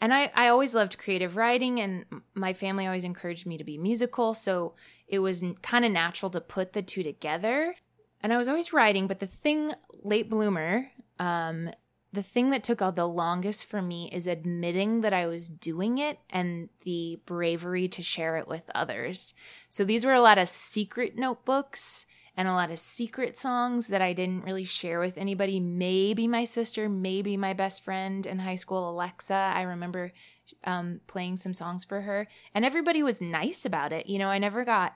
and 0.00 0.14
I, 0.14 0.30
I 0.34 0.48
always 0.48 0.74
loved 0.74 0.98
creative 0.98 1.36
writing 1.36 1.80
and 1.80 2.04
my 2.34 2.52
family 2.52 2.86
always 2.86 3.04
encouraged 3.04 3.46
me 3.46 3.58
to 3.58 3.64
be 3.64 3.78
musical 3.78 4.34
so 4.34 4.74
it 5.06 5.18
was 5.18 5.44
kind 5.62 5.84
of 5.84 5.92
natural 5.92 6.30
to 6.30 6.40
put 6.40 6.72
the 6.72 6.82
two 6.82 7.02
together. 7.02 7.74
And 8.20 8.32
i 8.32 8.36
was 8.36 8.48
always 8.48 8.72
writing 8.72 9.06
but 9.06 9.20
the 9.20 9.26
thing 9.26 9.72
late 10.02 10.28
bloomer 10.28 10.90
um, 11.18 11.70
the 12.12 12.22
thing 12.22 12.50
that 12.50 12.64
took 12.64 12.80
all 12.80 12.92
the 12.92 13.06
longest 13.06 13.66
for 13.66 13.82
me 13.82 14.08
is 14.12 14.26
admitting 14.26 15.02
that 15.02 15.12
i 15.12 15.26
was 15.26 15.48
doing 15.48 15.98
it 15.98 16.18
and 16.30 16.68
the 16.82 17.20
bravery 17.26 17.88
to 17.88 18.02
share 18.02 18.36
it 18.38 18.48
with 18.48 18.70
others. 18.74 19.34
So 19.68 19.84
these 19.84 20.04
were 20.04 20.14
a 20.14 20.20
lot 20.20 20.38
of 20.38 20.48
secret 20.48 21.16
notebooks 21.16 22.06
and 22.38 22.46
a 22.46 22.52
lot 22.52 22.70
of 22.70 22.78
secret 22.78 23.36
songs 23.36 23.88
that 23.88 24.00
I 24.00 24.12
didn't 24.12 24.44
really 24.44 24.62
share 24.62 25.00
with 25.00 25.18
anybody. 25.18 25.58
Maybe 25.58 26.28
my 26.28 26.44
sister, 26.44 26.88
maybe 26.88 27.36
my 27.36 27.52
best 27.52 27.82
friend 27.82 28.24
in 28.24 28.38
high 28.38 28.54
school, 28.54 28.88
Alexa. 28.88 29.34
I 29.34 29.62
remember 29.62 30.12
um, 30.62 31.00
playing 31.08 31.36
some 31.36 31.52
songs 31.52 31.84
for 31.84 32.02
her, 32.02 32.28
and 32.54 32.64
everybody 32.64 33.02
was 33.02 33.20
nice 33.20 33.64
about 33.64 33.92
it. 33.92 34.06
You 34.06 34.20
know, 34.20 34.28
I 34.28 34.38
never 34.38 34.64
got 34.64 34.94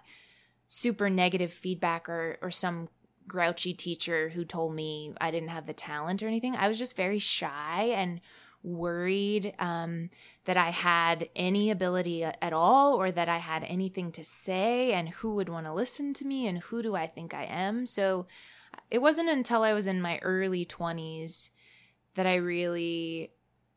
super 0.68 1.10
negative 1.10 1.52
feedback 1.52 2.08
or 2.08 2.38
or 2.40 2.52
some 2.52 2.88
grouchy 3.26 3.74
teacher 3.74 4.28
who 4.28 4.44
told 4.44 4.76
me 4.76 5.12
I 5.20 5.32
didn't 5.32 5.48
have 5.48 5.66
the 5.66 5.72
talent 5.72 6.22
or 6.22 6.28
anything. 6.28 6.54
I 6.54 6.68
was 6.68 6.78
just 6.78 6.96
very 6.96 7.18
shy 7.18 7.92
and 7.92 8.20
worried 8.62 9.54
um, 9.58 10.10
that 10.44 10.56
I 10.56 10.70
had 10.70 11.28
any 11.34 11.70
ability 11.70 12.24
at 12.24 12.52
all 12.52 12.94
or 12.94 13.10
that 13.10 13.28
I 13.28 13.38
had 13.38 13.64
anything 13.64 14.12
to 14.12 14.24
say 14.24 14.92
and 14.92 15.08
who 15.08 15.34
would 15.34 15.48
want 15.48 15.66
to 15.66 15.72
listen 15.72 16.14
to 16.14 16.24
me 16.24 16.46
and 16.46 16.58
who 16.58 16.82
do 16.82 16.94
I 16.94 17.06
think 17.06 17.34
I 17.34 17.44
am. 17.44 17.86
So 17.86 18.26
it 18.90 19.00
wasn't 19.00 19.30
until 19.30 19.62
I 19.62 19.72
was 19.72 19.86
in 19.86 20.00
my 20.00 20.18
early 20.18 20.64
20s 20.64 21.50
that 22.14 22.26
I 22.26 22.36
really 22.36 23.32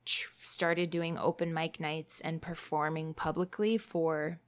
started 0.06 0.90
doing 0.90 1.18
open 1.18 1.54
mic 1.54 1.80
nights 1.80 2.22
and 2.22 2.42
performing 2.42 3.14
publicly 3.14 3.78
for 3.78 4.40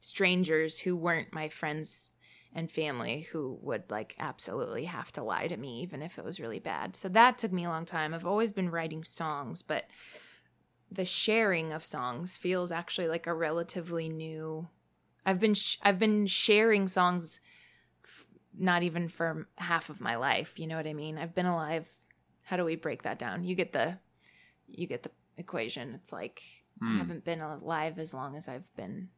strangers 0.00 0.80
who 0.80 0.96
weren't 0.96 1.32
my 1.32 1.48
friends 1.48 2.13
and 2.54 2.70
family 2.70 3.22
who 3.32 3.58
would 3.62 3.90
like 3.90 4.14
absolutely 4.18 4.84
have 4.84 5.10
to 5.12 5.22
lie 5.22 5.48
to 5.48 5.56
me 5.56 5.80
even 5.82 6.02
if 6.02 6.18
it 6.18 6.24
was 6.24 6.40
really 6.40 6.60
bad. 6.60 6.94
So 6.94 7.08
that 7.10 7.38
took 7.38 7.52
me 7.52 7.64
a 7.64 7.68
long 7.68 7.84
time. 7.84 8.14
I've 8.14 8.26
always 8.26 8.52
been 8.52 8.70
writing 8.70 9.04
songs, 9.04 9.62
but 9.62 9.84
the 10.90 11.04
sharing 11.04 11.72
of 11.72 11.84
songs 11.84 12.36
feels 12.36 12.70
actually 12.70 13.08
like 13.08 13.26
a 13.26 13.34
relatively 13.34 14.08
new 14.08 14.68
I've 15.26 15.40
been 15.40 15.54
sh- 15.54 15.78
I've 15.82 15.98
been 15.98 16.26
sharing 16.26 16.86
songs 16.86 17.40
f- 18.04 18.26
not 18.56 18.82
even 18.82 19.08
for 19.08 19.48
half 19.56 19.90
of 19.90 20.00
my 20.00 20.16
life, 20.16 20.58
you 20.58 20.66
know 20.66 20.76
what 20.76 20.86
I 20.86 20.92
mean? 20.92 21.18
I've 21.18 21.34
been 21.34 21.46
alive. 21.46 21.88
How 22.42 22.56
do 22.56 22.64
we 22.64 22.76
break 22.76 23.02
that 23.02 23.18
down? 23.18 23.44
You 23.44 23.54
get 23.54 23.72
the 23.72 23.98
you 24.68 24.86
get 24.86 25.02
the 25.02 25.10
equation. 25.36 25.94
It's 25.94 26.12
like 26.12 26.42
mm. 26.82 26.88
I 26.88 26.90
hmm. 26.90 26.98
haven't 26.98 27.24
been 27.24 27.40
alive 27.40 27.98
as 27.98 28.12
long 28.12 28.36
as 28.36 28.48
I've 28.48 28.74
been 28.76 29.08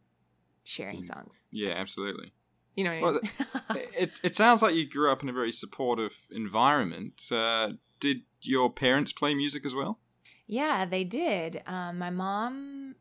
sharing 0.65 0.99
hmm. 0.99 1.05
songs. 1.05 1.45
Yeah, 1.51 1.73
absolutely. 1.73 2.33
You 2.77 2.85
know 2.85 3.01
well, 3.01 3.21
I 3.71 3.75
mean? 3.75 3.85
it, 3.99 4.21
it 4.23 4.35
sounds 4.37 4.63
like 4.63 4.75
you 4.75 4.89
grew 4.89 5.11
up 5.11 5.23
in 5.23 5.29
a 5.29 5.33
very 5.33 5.51
supportive 5.51 6.29
environment. 6.31 7.23
Uh, 7.33 7.73
did 8.01 8.23
your 8.43 8.71
parents 8.71 9.13
play 9.13 9.35
music 9.35 9.65
as 9.65 9.75
well? 9.75 9.99
Yeah, 10.47 10.85
they 10.85 11.03
did. 11.03 11.63
Um, 11.67 11.99
my 11.99 12.11
mom 12.11 12.95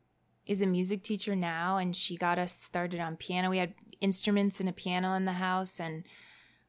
is 0.46 0.62
a 0.62 0.66
music 0.66 1.02
teacher 1.02 1.36
now, 1.36 1.76
and 1.76 1.94
she 1.94 2.16
got 2.16 2.38
us 2.38 2.52
started 2.52 3.00
on 3.00 3.16
piano. 3.16 3.50
We 3.50 3.58
had 3.58 3.74
instruments 4.00 4.60
and 4.60 4.68
a 4.68 4.72
piano 4.72 5.12
in 5.12 5.26
the 5.26 5.32
house, 5.32 5.78
and 5.78 6.04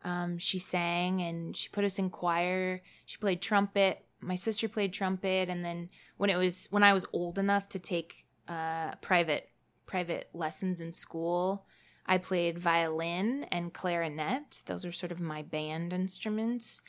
um, 0.04 0.38
she 0.38 0.60
sang 0.60 1.22
and 1.22 1.56
she 1.56 1.70
put 1.70 1.86
us 1.86 2.00
in 2.00 2.10
choir. 2.10 2.82
She 3.06 3.18
played 3.18 3.42
trumpet. 3.42 4.06
My 4.20 4.36
sister 4.36 4.68
played 4.68 4.94
trumpet, 4.94 5.50
and 5.50 5.64
then 5.64 5.90
when 6.18 6.30
it 6.30 6.38
was 6.38 6.68
when 6.72 6.84
I 6.84 6.94
was 6.94 7.06
old 7.14 7.40
enough 7.40 7.70
to 7.70 7.80
take 7.80 8.26
uh, 8.48 8.96
private 8.96 9.50
private 9.86 10.30
lessons 10.34 10.82
in 10.82 10.92
school, 10.92 11.66
I 12.08 12.18
played 12.18 12.58
violin 12.58 13.46
and 13.52 13.74
clarinet. 13.74 14.62
Those 14.66 14.86
are 14.86 14.92
sort 14.92 15.12
of 15.12 15.20
my 15.20 15.42
band 15.42 15.94
instruments. 15.94 16.82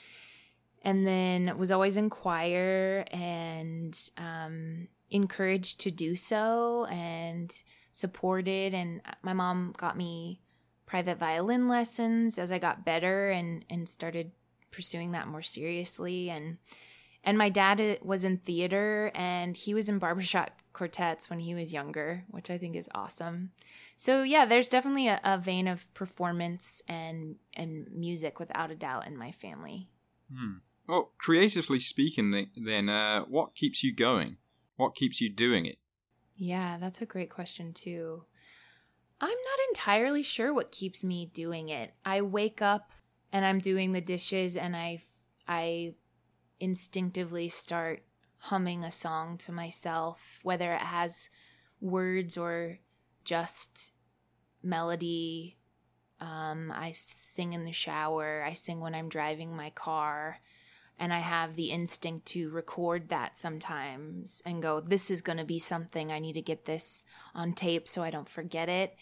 And 0.83 1.07
then 1.07 1.59
was 1.59 1.73
always 1.73 1.97
in 1.97 2.09
choir 2.09 3.05
and 3.11 3.99
um, 4.17 4.89
encouraged 5.11 5.81
to 5.81 5.91
do 5.91 6.15
so 6.15 6.87
and 6.87 7.53
supported. 7.93 8.75
And 8.75 9.01
my 9.23 9.33
mom 9.33 9.75
got 9.77 9.97
me 9.97 10.41
private 10.87 11.19
violin 11.19 11.69
lessons 11.69 12.39
as 12.39 12.53
I 12.53 12.59
got 12.59 12.85
better 12.85 13.31
and, 13.31 13.65
and 13.69 13.89
started 13.89 14.31
pursuing 14.71 15.12
that 15.12 15.27
more 15.27 15.43
seriously. 15.43 16.31
And 16.31 16.59
and 17.29 17.37
my 17.37 17.51
dad 17.51 17.79
uh, 17.79 17.97
was 18.01 18.24
in 18.24 18.39
theater 18.39 19.12
and 19.14 19.55
he 19.55 19.74
was 19.74 19.91
in 19.91 19.99
barbershop 19.99 20.51
quartets 20.72 21.29
when 21.29 21.41
he 21.41 21.55
was 21.55 21.74
younger, 21.74 22.24
which 22.31 22.49
I 22.49 22.57
think 22.57 22.74
is 22.74 22.89
awesome. 22.95 23.51
So 23.99 24.22
yeah, 24.22 24.47
there's 24.47 24.70
definitely 24.70 25.09
a, 25.09 25.20
a 25.22 25.37
vein 25.37 25.68
of 25.68 25.93
performance 25.93 26.81
and 26.89 27.37
and 27.53 27.87
music 27.93 28.41
without 28.41 28.70
a 28.70 28.74
doubt 28.74 29.07
in 29.07 29.14
my 29.14 29.31
family. 29.31 29.91
Hmm. 30.35 30.61
Well, 30.87 31.12
creatively 31.18 31.81
speaking, 31.81 32.49
then, 32.57 32.89
uh, 32.89 33.24
what 33.24 33.55
keeps 33.55 33.85
you 33.85 33.95
going? 33.95 34.39
What 34.76 34.95
keeps 34.95 35.20
you 35.20 35.29
doing 35.29 35.66
it? 35.66 35.76
Yeah, 36.35 36.79
that's 36.81 37.03
a 37.03 37.07
great 37.07 37.29
question 37.29 37.74
too. 37.74 38.24
I'm 39.20 39.29
not 39.29 39.68
entirely 39.68 40.22
sure 40.22 40.55
what 40.55 40.72
keeps 40.72 41.05
me 41.05 41.26
doing 41.26 41.68
it. 41.68 41.93
I 42.07 42.22
wake 42.22 42.62
up 42.62 42.93
and 43.35 43.45
I'm 43.45 43.59
doing 43.59 43.93
the 43.93 44.01
dishes 44.01 44.57
and 44.57 44.74
I 44.74 45.03
I 45.47 45.93
instinctively 46.61 47.49
start 47.49 48.03
humming 48.39 48.85
a 48.85 48.91
song 48.91 49.37
to 49.39 49.53
myself, 49.53 50.41
whether 50.43 50.73
it 50.73 50.81
has 50.81 51.31
words 51.81 52.37
or 52.37 52.79
just 53.25 53.93
melody. 54.63 55.57
Um, 56.21 56.73
I 56.75 56.93
sing 56.93 57.53
in 57.53 57.65
the 57.65 57.73
shower. 57.73 58.45
I 58.47 58.53
sing 58.53 58.81
when 58.81 58.95
I'm 58.95 59.09
driving 59.09 59.57
my 59.57 59.71
car. 59.71 60.41
And 61.01 61.13
I 61.13 61.21
have 61.21 61.55
the 61.55 61.71
instinct 61.71 62.27
to 62.29 62.51
record 62.51 63.11
that 63.11 63.37
sometimes 63.37 64.43
and 64.45 64.61
go, 64.61 64.81
this 64.81 65.13
is 65.13 65.23
going 65.23 65.39
to 65.39 65.45
be 65.45 65.61
something. 65.61 66.11
I 66.11 66.19
need 66.19 66.33
to 66.33 66.43
get 66.43 66.65
this 66.65 67.05
on 67.37 67.53
tape 67.53 67.87
so 67.87 68.03
I 68.03 68.11
don't 68.11 68.29
forget 68.29 68.69
it. 68.69 68.97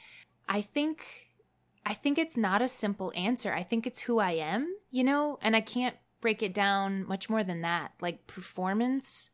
I 0.46 0.60
think 0.60 1.30
I 1.86 1.94
think 1.94 2.18
it's 2.18 2.36
not 2.36 2.62
a 2.62 2.68
simple 2.68 3.12
answer. 3.14 3.54
I 3.54 3.62
think 3.62 3.86
it's 3.86 4.00
who 4.00 4.18
I 4.18 4.32
am, 4.32 4.74
you 4.90 5.04
know, 5.04 5.38
and 5.40 5.54
I 5.54 5.60
can't 5.60 5.94
break 6.20 6.42
it 6.42 6.54
down 6.54 7.06
much 7.06 7.28
more 7.28 7.44
than 7.44 7.62
that. 7.62 7.92
Like 8.00 8.26
performance, 8.26 9.30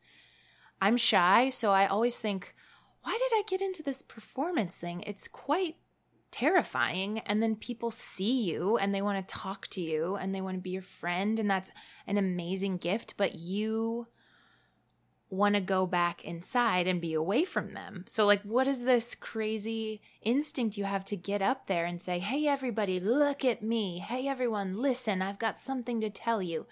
I'm 0.80 0.96
shy, 0.96 1.48
so 1.48 1.72
I 1.72 1.86
always 1.86 2.18
think, 2.18 2.54
why 3.02 3.12
did 3.12 3.36
I 3.36 3.42
get 3.48 3.60
into 3.60 3.82
this 3.82 4.02
performance 4.02 4.78
thing? 4.78 5.02
It's 5.06 5.28
quite 5.28 5.76
terrifying. 6.30 7.20
And 7.20 7.42
then 7.42 7.56
people 7.56 7.90
see 7.90 8.42
you 8.42 8.78
and 8.78 8.94
they 8.94 9.02
want 9.02 9.26
to 9.26 9.34
talk 9.34 9.68
to 9.68 9.80
you 9.80 10.16
and 10.16 10.34
they 10.34 10.40
want 10.40 10.56
to 10.56 10.62
be 10.62 10.70
your 10.70 10.82
friend. 10.82 11.38
And 11.38 11.48
that's 11.48 11.70
an 12.06 12.18
amazing 12.18 12.78
gift. 12.78 13.14
But 13.16 13.36
you 13.36 14.08
want 15.32 15.54
to 15.54 15.60
go 15.62 15.86
back 15.86 16.22
inside 16.24 16.86
and 16.86 17.00
be 17.00 17.14
away 17.14 17.42
from 17.42 17.70
them. 17.70 18.04
So, 18.06 18.26
like, 18.26 18.42
what 18.42 18.68
is 18.68 18.84
this 18.84 19.14
crazy 19.14 20.02
instinct 20.20 20.76
you 20.76 20.84
have 20.84 21.04
to 21.06 21.16
get 21.16 21.40
up 21.40 21.66
there 21.66 21.86
and 21.86 22.00
say, 22.00 22.18
Hey, 22.18 22.46
everybody, 22.46 23.00
look 23.00 23.42
at 23.42 23.62
me. 23.62 23.98
Hey, 23.98 24.28
everyone, 24.28 24.76
listen, 24.76 25.22
I've 25.22 25.38
got 25.38 25.58
something 25.58 26.02
to 26.02 26.10
tell 26.10 26.42
you. 26.42 26.66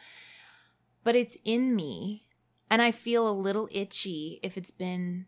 But 1.03 1.17
it's 1.17 1.39
in 1.43 1.75
me. 1.75 2.27
And 2.69 2.83
I 2.83 2.91
feel 2.91 3.29
a 3.29 3.33
little 3.33 3.69
itchy 3.73 4.39
if 4.43 4.59
it's 4.59 4.71
been 4.71 5.25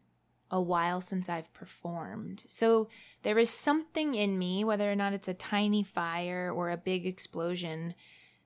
a 0.50 0.60
while 0.60 1.00
since 1.00 1.30
I've 1.30 1.52
performed. 1.54 2.44
So 2.46 2.88
there 3.22 3.38
is 3.38 3.48
something 3.48 4.14
in 4.14 4.38
me, 4.38 4.62
whether 4.62 4.92
or 4.92 4.94
not 4.94 5.14
it's 5.14 5.26
a 5.26 5.34
tiny 5.34 5.82
fire 5.82 6.52
or 6.54 6.70
a 6.70 6.76
big 6.76 7.06
explosion, 7.06 7.94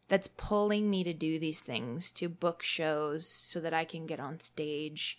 that's 0.09 0.29
pulling 0.29 0.89
me 0.89 1.03
to 1.05 1.13
do 1.13 1.39
these 1.39 1.63
things, 1.63 2.13
to 2.13 2.29
book 2.29 2.63
shows 2.63 3.29
so 3.29 3.61
that 3.61 3.75
I 3.75 3.85
can 3.85 4.07
get 4.07 4.21
on 4.21 4.41
stage 4.41 5.19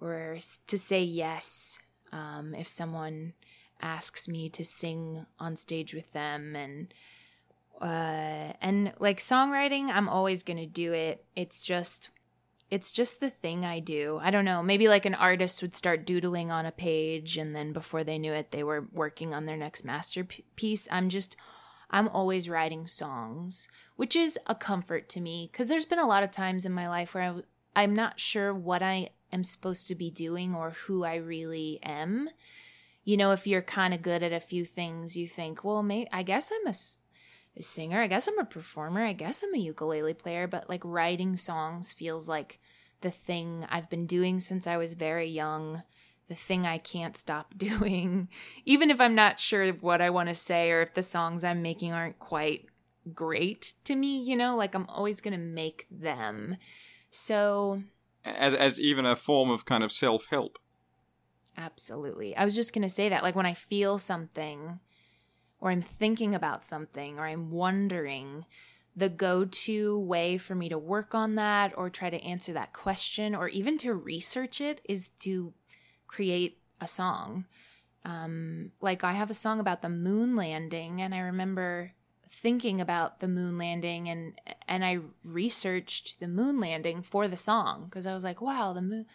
or 0.00 0.38
to 0.66 0.78
say 0.78 1.02
yes 1.02 1.78
um, 2.12 2.54
if 2.54 2.68
someone 2.68 3.34
asks 3.82 4.28
me 4.28 4.48
to 4.50 4.64
sing 4.64 5.24
on 5.38 5.56
stage 5.56 5.94
with 5.94 6.12
them 6.12 6.54
and 6.54 6.92
uh, 7.80 8.52
and 8.60 8.92
like 8.98 9.18
songwriting 9.18 9.88
i'm 9.88 10.06
always 10.06 10.42
gonna 10.42 10.66
do 10.66 10.92
it 10.92 11.24
it's 11.34 11.64
just 11.64 12.10
it's 12.70 12.92
just 12.92 13.18
the 13.18 13.30
thing 13.30 13.64
I 13.64 13.80
do. 13.80 14.20
I 14.22 14.30
don't 14.30 14.44
know. 14.44 14.62
Maybe 14.62 14.86
like 14.86 15.04
an 15.04 15.14
artist 15.14 15.60
would 15.60 15.74
start 15.74 16.06
doodling 16.06 16.52
on 16.52 16.66
a 16.66 16.72
page 16.72 17.36
and 17.36 17.54
then 17.54 17.72
before 17.72 18.04
they 18.04 18.16
knew 18.16 18.32
it, 18.32 18.52
they 18.52 18.62
were 18.62 18.86
working 18.92 19.34
on 19.34 19.46
their 19.46 19.56
next 19.56 19.84
masterpiece. 19.84 20.86
I'm 20.90 21.08
just, 21.08 21.36
I'm 21.90 22.08
always 22.08 22.48
writing 22.48 22.86
songs, 22.86 23.68
which 23.96 24.14
is 24.14 24.38
a 24.46 24.54
comfort 24.54 25.08
to 25.10 25.20
me 25.20 25.48
because 25.50 25.68
there's 25.68 25.86
been 25.86 25.98
a 25.98 26.06
lot 26.06 26.22
of 26.22 26.30
times 26.30 26.64
in 26.64 26.72
my 26.72 26.88
life 26.88 27.14
where 27.14 27.24
I, 27.24 27.82
I'm 27.82 27.94
not 27.94 28.20
sure 28.20 28.54
what 28.54 28.82
I 28.82 29.10
am 29.32 29.44
supposed 29.44 29.88
to 29.88 29.94
be 29.94 30.10
doing 30.10 30.54
or 30.54 30.70
who 30.70 31.04
I 31.04 31.16
really 31.16 31.80
am. 31.82 32.30
You 33.04 33.16
know, 33.16 33.32
if 33.32 33.46
you're 33.46 33.62
kind 33.62 33.92
of 33.92 34.02
good 34.02 34.22
at 34.22 34.32
a 34.32 34.40
few 34.40 34.64
things, 34.64 35.16
you 35.16 35.26
think, 35.26 35.64
well, 35.64 35.82
maybe, 35.82 36.08
I 36.12 36.22
guess 36.22 36.52
I'm 36.52 36.66
a 36.66 36.74
a 37.56 37.62
singer. 37.62 38.00
I 38.00 38.06
guess 38.06 38.28
I'm 38.28 38.38
a 38.38 38.44
performer. 38.44 39.04
I 39.04 39.12
guess 39.12 39.42
I'm 39.42 39.54
a 39.54 39.58
ukulele 39.58 40.14
player, 40.14 40.46
but 40.46 40.68
like 40.68 40.82
writing 40.84 41.36
songs 41.36 41.92
feels 41.92 42.28
like 42.28 42.60
the 43.00 43.10
thing 43.10 43.66
I've 43.68 43.90
been 43.90 44.06
doing 44.06 44.40
since 44.40 44.66
I 44.66 44.76
was 44.76 44.94
very 44.94 45.28
young, 45.28 45.82
the 46.30 46.36
thing 46.36 46.64
I 46.64 46.78
can't 46.78 47.16
stop 47.16 47.54
doing. 47.58 48.28
Even 48.64 48.88
if 48.90 49.00
I'm 49.00 49.14
not 49.14 49.40
sure 49.40 49.70
what 49.72 50.00
I 50.00 50.08
want 50.08 50.30
to 50.30 50.34
say 50.34 50.70
or 50.70 50.80
if 50.80 50.94
the 50.94 51.02
songs 51.02 51.44
I'm 51.44 51.60
making 51.60 51.92
aren't 51.92 52.20
quite 52.20 52.66
great 53.12 53.74
to 53.84 53.96
me, 53.96 54.22
you 54.22 54.36
know, 54.36 54.56
like 54.56 54.74
I'm 54.74 54.86
always 54.88 55.20
going 55.20 55.32
to 55.32 55.44
make 55.44 55.86
them. 55.90 56.56
So 57.10 57.82
as 58.24 58.54
as 58.54 58.80
even 58.80 59.04
a 59.04 59.16
form 59.16 59.50
of 59.50 59.64
kind 59.64 59.82
of 59.82 59.90
self-help. 59.90 60.58
Absolutely. 61.56 62.36
I 62.36 62.44
was 62.44 62.54
just 62.54 62.72
going 62.72 62.82
to 62.82 62.88
say 62.88 63.08
that 63.08 63.24
like 63.24 63.34
when 63.34 63.46
I 63.46 63.54
feel 63.54 63.98
something 63.98 64.78
or 65.58 65.70
I'm 65.72 65.82
thinking 65.82 66.34
about 66.34 66.62
something 66.62 67.18
or 67.18 67.26
I'm 67.26 67.50
wondering, 67.50 68.46
the 68.94 69.08
go 69.08 69.44
to 69.44 69.98
way 69.98 70.38
for 70.38 70.54
me 70.54 70.68
to 70.68 70.78
work 70.78 71.12
on 71.12 71.34
that 71.34 71.72
or 71.76 71.90
try 71.90 72.08
to 72.08 72.22
answer 72.22 72.52
that 72.52 72.72
question 72.72 73.34
or 73.34 73.48
even 73.48 73.76
to 73.78 73.94
research 73.94 74.60
it 74.60 74.80
is 74.84 75.08
to 75.20 75.54
create 76.10 76.58
a 76.80 76.88
song. 76.88 77.46
Um, 78.04 78.72
like 78.80 79.04
I 79.04 79.12
have 79.12 79.30
a 79.30 79.34
song 79.34 79.60
about 79.60 79.82
the 79.82 79.88
moon 79.88 80.34
landing, 80.34 81.00
and 81.00 81.14
I 81.14 81.20
remember 81.20 81.92
thinking 82.32 82.80
about 82.80 83.20
the 83.20 83.28
moon 83.28 83.58
landing 83.58 84.08
and 84.08 84.40
and 84.68 84.84
I 84.84 84.98
researched 85.24 86.20
the 86.20 86.28
moon 86.28 86.60
landing 86.60 87.02
for 87.02 87.26
the 87.26 87.36
song 87.36 87.86
because 87.86 88.06
I 88.06 88.14
was 88.14 88.24
like, 88.24 88.40
wow, 88.40 88.72
the 88.72 88.82
moon 88.82 89.06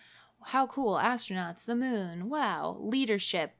how 0.44 0.68
cool 0.68 0.96
astronauts 0.96 1.66
the 1.66 1.76
moon 1.76 2.30
wow 2.30 2.78
leadership 2.80 3.54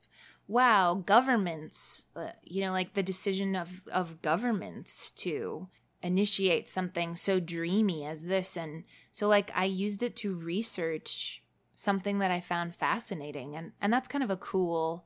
wow, 0.48 0.94
governments, 1.06 2.06
uh, 2.16 2.30
you 2.44 2.62
know, 2.62 2.72
like 2.72 2.94
the 2.94 3.04
decision 3.04 3.56
of, 3.56 3.82
of 3.92 4.22
governments 4.22 5.12
to 5.12 5.68
initiate 6.02 6.70
something 6.70 7.16
so 7.16 7.40
dreamy 7.40 8.06
as 8.06 8.26
this. 8.26 8.56
And 8.56 8.84
so, 9.12 9.28
like, 9.28 9.52
I 9.56 9.66
used 9.66 10.04
it 10.04 10.16
to 10.18 10.36
research 10.36 11.42
something 11.86 12.20
that 12.20 12.32
I 12.32 12.42
found 12.42 12.76
fascinating. 12.76 13.56
And, 13.56 13.72
and 13.80 13.94
that's 13.94 14.10
kind 14.10 14.24
of 14.24 14.30
a 14.30 14.38
cool 14.38 15.06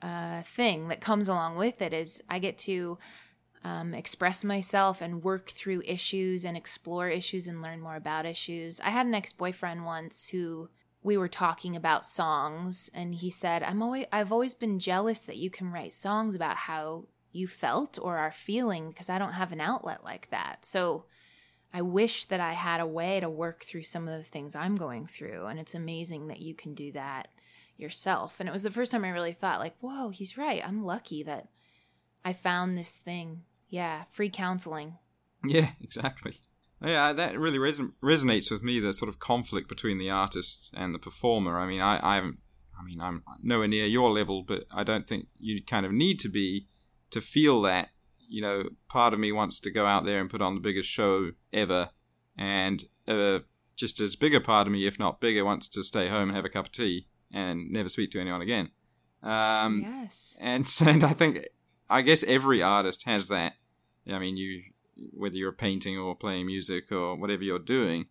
uh, 0.00 0.42
thing 0.42 0.88
that 0.88 1.00
comes 1.00 1.28
along 1.28 1.56
with 1.56 1.82
it 1.82 1.92
is 1.92 2.22
I 2.28 2.38
get 2.38 2.58
to 2.58 2.98
um, 3.64 3.94
express 3.94 4.44
myself 4.44 5.00
and 5.00 5.24
work 5.24 5.50
through 5.50 5.82
issues 5.84 6.44
and 6.44 6.56
explore 6.56 7.08
issues 7.08 7.48
and 7.48 7.62
learn 7.62 7.80
more 7.80 7.96
about 7.96 8.26
issues. 8.26 8.80
I 8.80 8.90
had 8.90 9.06
an 9.06 9.14
ex 9.14 9.32
boyfriend 9.32 9.84
once 9.84 10.28
who 10.28 10.68
we 11.02 11.16
were 11.16 11.28
talking 11.28 11.74
about 11.74 12.04
songs 12.04 12.90
and 12.94 13.14
he 13.14 13.30
said 13.30 13.62
i'm 13.62 13.82
always 13.82 14.06
i've 14.12 14.32
always 14.32 14.54
been 14.54 14.78
jealous 14.78 15.22
that 15.22 15.36
you 15.36 15.50
can 15.50 15.70
write 15.70 15.92
songs 15.92 16.34
about 16.34 16.56
how 16.56 17.04
you 17.32 17.48
felt 17.48 17.98
or 18.00 18.18
are 18.18 18.30
feeling 18.30 18.88
because 18.88 19.08
i 19.08 19.18
don't 19.18 19.32
have 19.32 19.52
an 19.52 19.60
outlet 19.60 20.04
like 20.04 20.30
that 20.30 20.64
so 20.64 21.04
i 21.72 21.82
wish 21.82 22.24
that 22.26 22.40
i 22.40 22.52
had 22.52 22.80
a 22.80 22.86
way 22.86 23.20
to 23.20 23.30
work 23.30 23.62
through 23.62 23.82
some 23.82 24.08
of 24.08 24.18
the 24.18 24.24
things 24.24 24.54
i'm 24.54 24.76
going 24.76 25.06
through 25.06 25.46
and 25.46 25.58
it's 25.58 25.74
amazing 25.74 26.28
that 26.28 26.40
you 26.40 26.54
can 26.54 26.74
do 26.74 26.92
that 26.92 27.28
yourself 27.76 28.38
and 28.38 28.48
it 28.48 28.52
was 28.52 28.62
the 28.62 28.70
first 28.70 28.92
time 28.92 29.04
i 29.04 29.08
really 29.08 29.32
thought 29.32 29.60
like 29.60 29.76
whoa 29.80 30.10
he's 30.10 30.38
right 30.38 30.62
i'm 30.66 30.84
lucky 30.84 31.22
that 31.22 31.48
i 32.24 32.32
found 32.32 32.76
this 32.76 32.96
thing 32.96 33.42
yeah 33.68 34.04
free 34.08 34.30
counseling 34.30 34.98
yeah 35.44 35.70
exactly 35.80 36.40
yeah, 36.84 37.06
uh, 37.06 37.12
that 37.12 37.38
really 37.38 37.58
res- 37.58 37.80
resonates 38.02 38.50
with 38.50 38.62
me. 38.62 38.80
The 38.80 38.92
sort 38.92 39.08
of 39.08 39.18
conflict 39.18 39.68
between 39.68 39.98
the 39.98 40.10
artist 40.10 40.74
and 40.76 40.94
the 40.94 40.98
performer. 40.98 41.58
I 41.58 41.66
mean, 41.66 41.80
I, 41.80 42.00
I 42.02 42.16
haven't. 42.16 42.38
I 42.78 42.84
mean, 42.84 43.00
I'm 43.00 43.22
nowhere 43.42 43.68
near 43.68 43.86
your 43.86 44.10
level, 44.10 44.42
but 44.42 44.64
I 44.72 44.82
don't 44.82 45.06
think 45.06 45.28
you 45.38 45.62
kind 45.62 45.86
of 45.86 45.92
need 45.92 46.18
to 46.20 46.28
be 46.28 46.66
to 47.10 47.20
feel 47.20 47.62
that. 47.62 47.90
You 48.32 48.42
know, 48.42 48.64
part 48.88 49.12
of 49.12 49.20
me 49.20 49.30
wants 49.30 49.60
to 49.60 49.70
go 49.70 49.86
out 49.86 50.04
there 50.04 50.20
and 50.20 50.30
put 50.30 50.42
on 50.42 50.54
the 50.54 50.60
biggest 50.60 50.88
show 50.88 51.32
ever, 51.52 51.90
and 52.36 52.84
uh, 53.06 53.40
just 53.76 54.00
as 54.00 54.16
big 54.16 54.34
a 54.34 54.40
part 54.40 54.66
of 54.66 54.72
me, 54.72 54.86
if 54.86 54.98
not 54.98 55.20
bigger, 55.20 55.44
wants 55.44 55.68
to 55.68 55.82
stay 55.82 56.08
home 56.08 56.28
and 56.28 56.36
have 56.36 56.44
a 56.44 56.48
cup 56.50 56.66
of 56.66 56.72
tea 56.72 57.08
and 57.32 57.70
never 57.70 57.88
speak 57.88 58.10
to 58.12 58.20
anyone 58.20 58.42
again. 58.42 58.70
Um, 59.22 59.82
yes. 59.82 60.36
And, 60.40 60.70
and 60.86 61.04
I 61.04 61.12
think, 61.12 61.46
I 61.88 62.02
guess 62.02 62.22
every 62.24 62.62
artist 62.62 63.04
has 63.04 63.28
that. 63.28 63.54
I 64.10 64.18
mean, 64.18 64.36
you 64.36 64.62
whether 65.12 65.36
you're 65.36 65.52
painting 65.52 65.98
or 65.98 66.14
playing 66.14 66.46
music 66.46 66.92
or 66.92 67.16
whatever 67.16 67.42
you're 67.42 67.58
doing. 67.58 68.06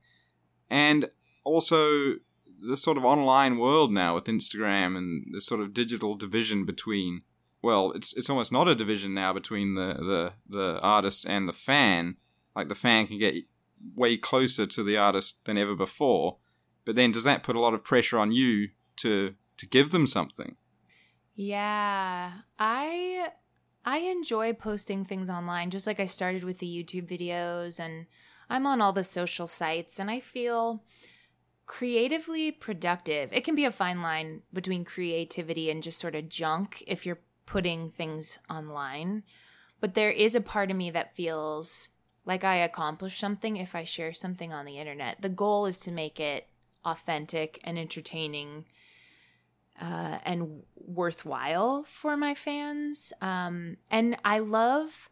And 0.69 1.09
also 1.43 2.15
the 2.61 2.77
sort 2.77 2.97
of 2.97 3.05
online 3.05 3.57
world 3.57 3.91
now 3.91 4.15
with 4.15 4.25
Instagram 4.25 4.97
and 4.97 5.25
the 5.31 5.41
sort 5.41 5.61
of 5.61 5.73
digital 5.73 6.15
division 6.15 6.65
between 6.65 7.21
well, 7.61 7.91
it's 7.91 8.13
it's 8.13 8.29
almost 8.29 8.51
not 8.51 8.67
a 8.67 8.75
division 8.75 9.13
now 9.13 9.33
between 9.33 9.75
the, 9.75 9.93
the, 9.93 10.33
the 10.49 10.79
artist 10.81 11.25
and 11.27 11.47
the 11.47 11.53
fan. 11.53 12.17
Like 12.55 12.69
the 12.69 12.75
fan 12.75 13.07
can 13.07 13.19
get 13.19 13.35
way 13.95 14.17
closer 14.17 14.65
to 14.65 14.83
the 14.83 14.97
artist 14.97 15.43
than 15.45 15.57
ever 15.57 15.75
before. 15.75 16.37
But 16.85 16.95
then 16.95 17.11
does 17.11 17.23
that 17.23 17.43
put 17.43 17.55
a 17.55 17.59
lot 17.59 17.73
of 17.73 17.83
pressure 17.83 18.17
on 18.17 18.31
you 18.31 18.69
to 18.97 19.35
to 19.57 19.67
give 19.67 19.91
them 19.91 20.07
something? 20.07 20.55
Yeah. 21.35 22.31
I 22.57 23.29
I 23.85 23.97
enjoy 23.99 24.53
posting 24.53 25.05
things 25.05 25.29
online, 25.29 25.69
just 25.69 25.87
like 25.87 25.99
I 25.99 26.05
started 26.05 26.43
with 26.43 26.59
the 26.59 26.67
YouTube 26.67 27.07
videos, 27.07 27.79
and 27.79 28.05
I'm 28.49 28.67
on 28.67 28.81
all 28.81 28.93
the 28.93 29.03
social 29.03 29.47
sites, 29.47 29.99
and 29.99 30.09
I 30.09 30.19
feel 30.19 30.83
creatively 31.65 32.51
productive. 32.51 33.31
It 33.33 33.43
can 33.43 33.55
be 33.55 33.65
a 33.65 33.71
fine 33.71 34.01
line 34.01 34.41
between 34.51 34.83
creativity 34.83 35.71
and 35.71 35.81
just 35.81 35.99
sort 35.99 36.15
of 36.15 36.27
junk 36.27 36.83
if 36.85 37.05
you're 37.05 37.19
putting 37.51 37.89
things 37.89 38.39
online. 38.49 39.23
But 39.81 39.93
there 39.93 40.09
is 40.09 40.35
a 40.35 40.41
part 40.41 40.71
of 40.71 40.77
me 40.77 40.89
that 40.91 41.17
feels 41.17 41.89
like 42.23 42.45
I 42.45 42.55
accomplish 42.55 43.19
something 43.19 43.57
if 43.57 43.75
I 43.75 43.83
share 43.83 44.13
something 44.13 44.53
on 44.53 44.65
the 44.65 44.77
internet. 44.77 45.21
The 45.21 45.27
goal 45.27 45.65
is 45.65 45.77
to 45.79 45.91
make 45.91 46.17
it 46.17 46.47
authentic 46.85 47.59
and 47.65 47.77
entertaining 47.77 48.63
uh, 49.81 50.19
and 50.23 50.61
worthwhile 50.75 51.83
for 51.83 52.15
my 52.15 52.35
fans. 52.35 53.11
Um, 53.21 53.75
and 53.89 54.15
I 54.23 54.39
love 54.39 55.09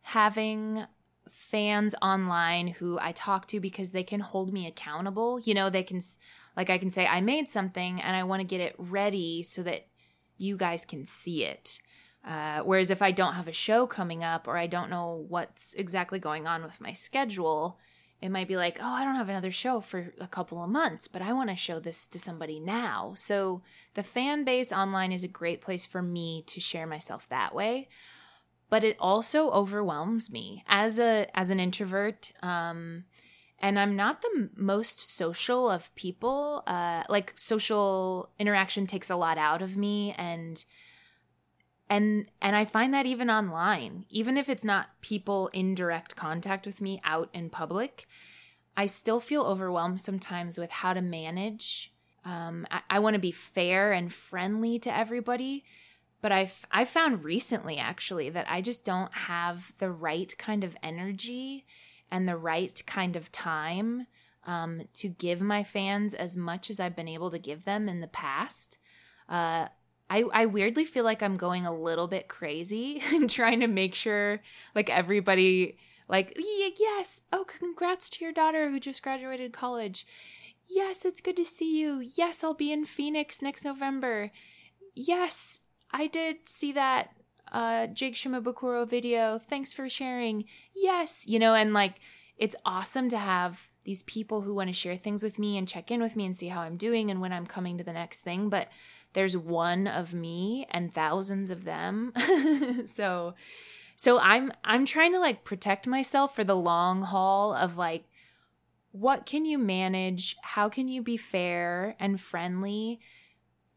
having 0.00 0.86
fans 1.30 1.94
online 2.00 2.68
who 2.68 2.98
I 3.02 3.12
talk 3.12 3.46
to 3.48 3.60
because 3.60 3.92
they 3.92 4.02
can 4.02 4.20
hold 4.20 4.50
me 4.50 4.66
accountable. 4.66 5.40
You 5.40 5.52
know, 5.52 5.68
they 5.68 5.82
can, 5.82 6.00
like, 6.56 6.70
I 6.70 6.78
can 6.78 6.88
say, 6.88 7.06
I 7.06 7.20
made 7.20 7.50
something 7.50 8.00
and 8.00 8.16
I 8.16 8.22
want 8.22 8.40
to 8.40 8.46
get 8.46 8.62
it 8.62 8.74
ready 8.78 9.42
so 9.42 9.62
that 9.64 9.88
you 10.38 10.56
guys 10.56 10.84
can 10.84 11.06
see 11.06 11.44
it. 11.44 11.80
Uh, 12.24 12.60
whereas 12.60 12.90
if 12.90 13.02
I 13.02 13.10
don't 13.10 13.34
have 13.34 13.48
a 13.48 13.52
show 13.52 13.86
coming 13.86 14.22
up 14.22 14.46
or 14.46 14.56
I 14.56 14.66
don't 14.66 14.90
know 14.90 15.24
what's 15.28 15.74
exactly 15.74 16.18
going 16.18 16.46
on 16.46 16.62
with 16.62 16.80
my 16.80 16.92
schedule, 16.92 17.78
it 18.20 18.30
might 18.30 18.46
be 18.46 18.56
like, 18.56 18.78
oh, 18.80 18.86
I 18.86 19.04
don't 19.04 19.16
have 19.16 19.28
another 19.28 19.50
show 19.50 19.80
for 19.80 20.14
a 20.20 20.28
couple 20.28 20.62
of 20.62 20.70
months, 20.70 21.08
but 21.08 21.22
I 21.22 21.32
want 21.32 21.50
to 21.50 21.56
show 21.56 21.80
this 21.80 22.06
to 22.06 22.20
somebody 22.20 22.60
now. 22.60 23.14
So 23.16 23.62
the 23.94 24.04
fan 24.04 24.44
base 24.44 24.72
online 24.72 25.10
is 25.10 25.24
a 25.24 25.28
great 25.28 25.60
place 25.60 25.84
for 25.84 26.00
me 26.00 26.44
to 26.46 26.60
share 26.60 26.86
myself 26.86 27.28
that 27.28 27.52
way. 27.52 27.88
But 28.70 28.84
it 28.84 28.96
also 29.00 29.50
overwhelms 29.50 30.32
me 30.32 30.64
as 30.68 31.00
a 31.00 31.26
as 31.34 31.50
an 31.50 31.58
introvert. 31.58 32.32
Um, 32.42 33.04
and 33.62 33.78
I'm 33.78 33.94
not 33.94 34.20
the 34.20 34.50
most 34.56 35.00
social 35.00 35.70
of 35.70 35.94
people. 35.94 36.64
Uh, 36.66 37.04
like 37.08 37.32
social 37.36 38.30
interaction 38.38 38.86
takes 38.86 39.08
a 39.08 39.16
lot 39.16 39.38
out 39.38 39.62
of 39.62 39.76
me, 39.76 40.12
and 40.18 40.62
and 41.92 42.30
and 42.40 42.56
i 42.56 42.64
find 42.64 42.94
that 42.94 43.04
even 43.04 43.28
online 43.28 44.06
even 44.08 44.38
if 44.38 44.48
it's 44.48 44.64
not 44.64 44.88
people 45.02 45.48
in 45.52 45.74
direct 45.74 46.16
contact 46.16 46.64
with 46.64 46.80
me 46.80 46.98
out 47.04 47.28
in 47.34 47.50
public 47.50 48.06
i 48.76 48.86
still 48.86 49.20
feel 49.20 49.42
overwhelmed 49.42 50.00
sometimes 50.00 50.56
with 50.56 50.70
how 50.70 50.94
to 50.94 51.02
manage 51.02 51.92
um, 52.24 52.66
i, 52.70 52.80
I 52.88 52.98
want 53.00 53.14
to 53.14 53.20
be 53.20 53.30
fair 53.30 53.92
and 53.92 54.10
friendly 54.10 54.78
to 54.78 54.96
everybody 54.96 55.64
but 56.22 56.32
i've 56.32 56.64
i 56.70 56.86
found 56.86 57.24
recently 57.24 57.76
actually 57.76 58.30
that 58.30 58.46
i 58.48 58.62
just 58.62 58.86
don't 58.86 59.12
have 59.12 59.72
the 59.78 59.90
right 59.90 60.34
kind 60.38 60.64
of 60.64 60.76
energy 60.82 61.66
and 62.12 62.28
the 62.28 62.36
right 62.36 62.80
kind 62.86 63.16
of 63.16 63.32
time 63.32 64.06
um, 64.44 64.82
to 64.94 65.08
give 65.08 65.40
my 65.40 65.64
fans 65.64 66.14
as 66.14 66.36
much 66.36 66.68
as 66.70 66.78
i've 66.78 66.94
been 66.94 67.08
able 67.08 67.30
to 67.30 67.38
give 67.38 67.64
them 67.64 67.88
in 67.88 68.00
the 68.00 68.06
past. 68.06 68.78
Uh, 69.28 69.66
I, 70.10 70.24
I 70.30 70.46
weirdly 70.46 70.84
feel 70.84 71.04
like 71.04 71.22
I'm 71.22 71.38
going 71.38 71.64
a 71.64 71.74
little 71.74 72.06
bit 72.06 72.28
crazy 72.28 73.02
and 73.12 73.30
trying 73.30 73.60
to 73.60 73.66
make 73.66 73.94
sure 73.94 74.40
like 74.74 74.90
everybody 74.90 75.78
like 76.06 76.36
yes 76.78 77.22
oh 77.32 77.44
congrats 77.44 78.10
to 78.10 78.24
your 78.24 78.32
daughter 78.32 78.68
who 78.68 78.78
just 78.78 79.02
graduated 79.02 79.54
college. 79.54 80.06
Yes 80.68 81.06
it's 81.06 81.22
good 81.22 81.36
to 81.36 81.46
see 81.46 81.80
you. 81.80 82.06
Yes 82.16 82.44
I'll 82.44 82.52
be 82.52 82.72
in 82.72 82.84
Phoenix 82.84 83.40
next 83.40 83.64
November. 83.64 84.30
Yes 84.94 85.60
I 85.90 86.08
did 86.08 86.46
see 86.46 86.72
that 86.72 87.14
uh 87.52 87.86
Jake 87.86 88.14
Shimabukuro 88.14 88.88
video 88.88 89.38
thanks 89.38 89.72
for 89.72 89.88
sharing 89.88 90.44
yes 90.74 91.24
you 91.26 91.38
know 91.38 91.54
and 91.54 91.72
like 91.72 92.00
it's 92.36 92.56
awesome 92.64 93.08
to 93.10 93.18
have 93.18 93.68
these 93.84 94.02
people 94.04 94.42
who 94.42 94.54
want 94.54 94.68
to 94.68 94.74
share 94.74 94.96
things 94.96 95.22
with 95.22 95.38
me 95.38 95.56
and 95.56 95.68
check 95.68 95.90
in 95.90 96.00
with 96.00 96.16
me 96.16 96.24
and 96.26 96.36
see 96.36 96.48
how 96.48 96.62
I'm 96.62 96.76
doing 96.76 97.10
and 97.10 97.20
when 97.20 97.32
I'm 97.32 97.46
coming 97.46 97.78
to 97.78 97.84
the 97.84 97.92
next 97.92 98.20
thing 98.20 98.48
but 98.48 98.68
there's 99.12 99.36
one 99.36 99.86
of 99.86 100.14
me 100.14 100.66
and 100.70 100.92
thousands 100.92 101.50
of 101.50 101.64
them. 101.64 102.12
so 102.84 103.34
so 103.96 104.18
I'm 104.18 104.52
I'm 104.64 104.86
trying 104.86 105.12
to 105.12 105.20
like 105.20 105.44
protect 105.44 105.86
myself 105.86 106.34
for 106.34 106.44
the 106.44 106.56
long 106.56 107.02
haul 107.02 107.54
of 107.54 107.76
like 107.76 108.04
what 108.92 109.24
can 109.24 109.46
you 109.46 109.58
manage? 109.58 110.36
How 110.42 110.68
can 110.68 110.88
you 110.88 111.02
be 111.02 111.16
fair 111.16 111.96
and 111.98 112.20
friendly? 112.20 113.00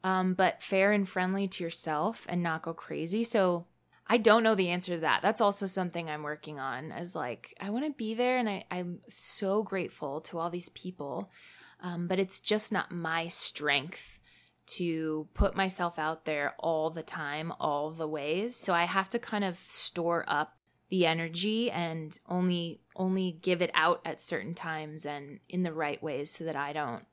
Um, 0.06 0.36
but 0.36 0.62
fair 0.62 0.92
and 0.92 1.10
friendly 1.10 1.48
to 1.48 1.64
yourself 1.64 2.28
and 2.30 2.44
not 2.44 2.62
go 2.62 2.76
crazy. 2.76 3.24
So 3.24 3.66
I 4.06 4.18
don't 4.18 4.44
know 4.44 4.54
the 4.54 4.70
answer 4.70 4.94
to 4.94 5.02
that. 5.02 5.24
That's 5.24 5.42
also 5.42 5.66
something 5.66 6.12
I'm 6.12 6.22
working 6.22 6.60
on 6.60 6.92
as 6.92 7.16
like 7.16 7.56
I 7.60 7.72
want 7.72 7.86
to 7.86 7.92
be 7.92 8.14
there 8.14 8.38
and 8.38 8.48
I, 8.48 8.66
I'm 8.70 9.00
so 9.10 9.64
grateful 9.64 10.22
to 10.22 10.38
all 10.38 10.52
these 10.52 10.70
people. 10.70 11.32
Um, 11.82 12.06
but 12.06 12.20
it's 12.20 12.40
just 12.40 12.72
not 12.72 12.92
my 12.92 13.26
strength 13.30 14.20
to 14.68 15.28
put 15.34 15.56
myself 15.56 15.98
out 15.98 16.26
there 16.26 16.54
all 16.60 16.92
the 16.92 17.02
time, 17.02 17.52
all 17.60 17.90
the 17.90 18.08
ways. 18.08 18.56
So 18.56 18.76
I 18.76 18.84
have 18.84 19.10
to 19.10 19.18
kind 19.18 19.44
of 19.44 19.58
store 19.58 20.24
up 20.28 20.56
the 20.90 21.08
energy 21.08 21.72
and 21.72 22.16
only 22.30 22.80
only 22.96 23.40
give 23.42 23.64
it 23.64 23.72
out 23.74 24.02
at 24.06 24.22
certain 24.22 24.54
times 24.54 25.04
and 25.04 25.40
in 25.50 25.64
the 25.64 25.74
right 25.74 26.02
ways 26.04 26.30
so 26.30 26.44
that 26.44 26.56
I 26.56 26.74
don't 26.74 27.06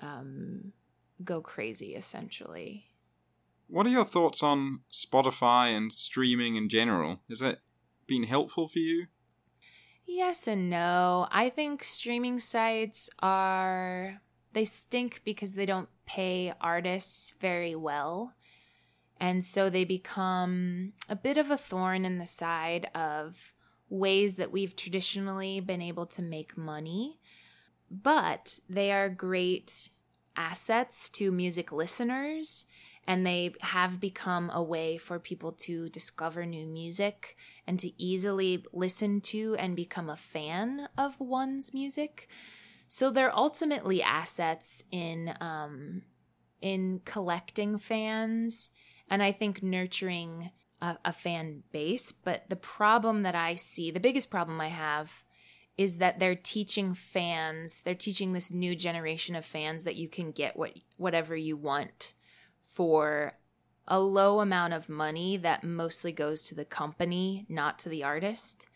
um, 0.00 0.72
go 1.24 1.40
crazy 1.40 1.94
essentially. 1.94 2.86
What 3.68 3.86
are 3.86 3.90
your 3.90 4.04
thoughts 4.04 4.42
on 4.42 4.80
Spotify 4.90 5.74
and 5.76 5.92
streaming 5.92 6.56
in 6.56 6.68
general? 6.68 7.20
Has 7.28 7.40
that 7.40 7.60
been 8.06 8.24
helpful 8.24 8.68
for 8.68 8.80
you? 8.80 9.06
Yes 10.04 10.46
and 10.46 10.68
no. 10.68 11.28
I 11.30 11.48
think 11.48 11.82
streaming 11.84 12.38
sites 12.38 13.08
are 13.20 14.20
they 14.52 14.64
stink 14.64 15.22
because 15.24 15.54
they 15.54 15.66
don't 15.66 15.88
pay 16.04 16.52
artists 16.60 17.32
very 17.40 17.74
well. 17.74 18.34
And 19.18 19.44
so 19.44 19.70
they 19.70 19.84
become 19.84 20.92
a 21.08 21.16
bit 21.16 21.36
of 21.36 21.50
a 21.50 21.56
thorn 21.56 22.04
in 22.04 22.18
the 22.18 22.26
side 22.26 22.90
of 22.94 23.54
ways 23.88 24.34
that 24.34 24.50
we've 24.50 24.74
traditionally 24.74 25.60
been 25.60 25.80
able 25.80 26.06
to 26.06 26.22
make 26.22 26.56
money. 26.56 27.20
But 27.90 28.58
they 28.68 28.90
are 28.90 29.08
great 29.08 29.90
assets 30.36 31.08
to 31.10 31.30
music 31.30 31.72
listeners 31.72 32.66
and 33.06 33.26
they 33.26 33.52
have 33.60 34.00
become 34.00 34.50
a 34.52 34.62
way 34.62 34.96
for 34.96 35.18
people 35.18 35.52
to 35.52 35.88
discover 35.88 36.46
new 36.46 36.66
music 36.66 37.36
and 37.66 37.78
to 37.80 38.02
easily 38.02 38.64
listen 38.72 39.20
to 39.20 39.56
and 39.58 39.74
become 39.74 40.08
a 40.08 40.16
fan 40.16 40.88
of 40.96 41.18
one's 41.18 41.74
music. 41.74 42.28
So 42.86 43.10
they're 43.10 43.36
ultimately 43.36 44.02
assets 44.02 44.84
in 44.90 45.34
um, 45.40 46.02
in 46.60 47.00
collecting 47.04 47.78
fans 47.78 48.70
and 49.10 49.22
I 49.22 49.32
think 49.32 49.62
nurturing 49.62 50.50
a, 50.80 50.96
a 51.04 51.12
fan 51.12 51.62
base. 51.72 52.12
But 52.12 52.48
the 52.48 52.56
problem 52.56 53.22
that 53.22 53.34
I 53.34 53.56
see, 53.56 53.90
the 53.90 54.00
biggest 54.00 54.30
problem 54.30 54.60
I 54.60 54.68
have, 54.68 55.22
is 55.78 55.96
that 55.96 56.18
they're 56.18 56.34
teaching 56.34 56.94
fans, 56.94 57.80
they're 57.82 57.94
teaching 57.94 58.32
this 58.32 58.50
new 58.50 58.76
generation 58.76 59.34
of 59.34 59.44
fans 59.44 59.84
that 59.84 59.96
you 59.96 60.08
can 60.08 60.30
get 60.30 60.56
what 60.56 60.78
whatever 60.96 61.34
you 61.34 61.56
want 61.56 62.14
for 62.62 63.34
a 63.88 64.00
low 64.00 64.40
amount 64.40 64.72
of 64.72 64.88
money 64.88 65.36
that 65.36 65.64
mostly 65.64 66.12
goes 66.12 66.44
to 66.44 66.54
the 66.54 66.64
company, 66.64 67.46
not 67.48 67.78
to 67.80 67.88
the 67.88 68.04
artist. 68.04 68.66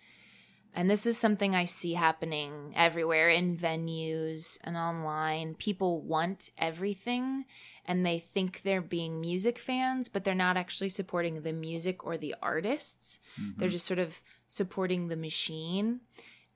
And 0.75 0.91
this 0.91 1.07
is 1.07 1.17
something 1.17 1.55
I 1.55 1.65
see 1.65 1.95
happening 1.95 2.75
everywhere 2.77 3.31
in 3.31 3.57
venues 3.57 4.59
and 4.63 4.77
online. 4.77 5.55
People 5.55 6.03
want 6.03 6.51
everything 6.59 7.47
and 7.87 8.05
they 8.05 8.19
think 8.19 8.61
they're 8.61 8.83
being 8.83 9.19
music 9.19 9.59
fans, 9.59 10.11
but 10.11 10.23
they're 10.23 10.35
not 10.35 10.59
actually 10.59 10.91
supporting 10.91 11.41
the 11.41 11.55
music 11.55 12.05
or 12.05 12.19
the 12.19 12.35
artists. 12.43 13.21
Mm-hmm. 13.41 13.59
They're 13.59 13.71
just 13.71 13.87
sort 13.87 13.99
of 13.99 14.21
supporting 14.49 15.09
the 15.09 15.17
machine. 15.17 16.01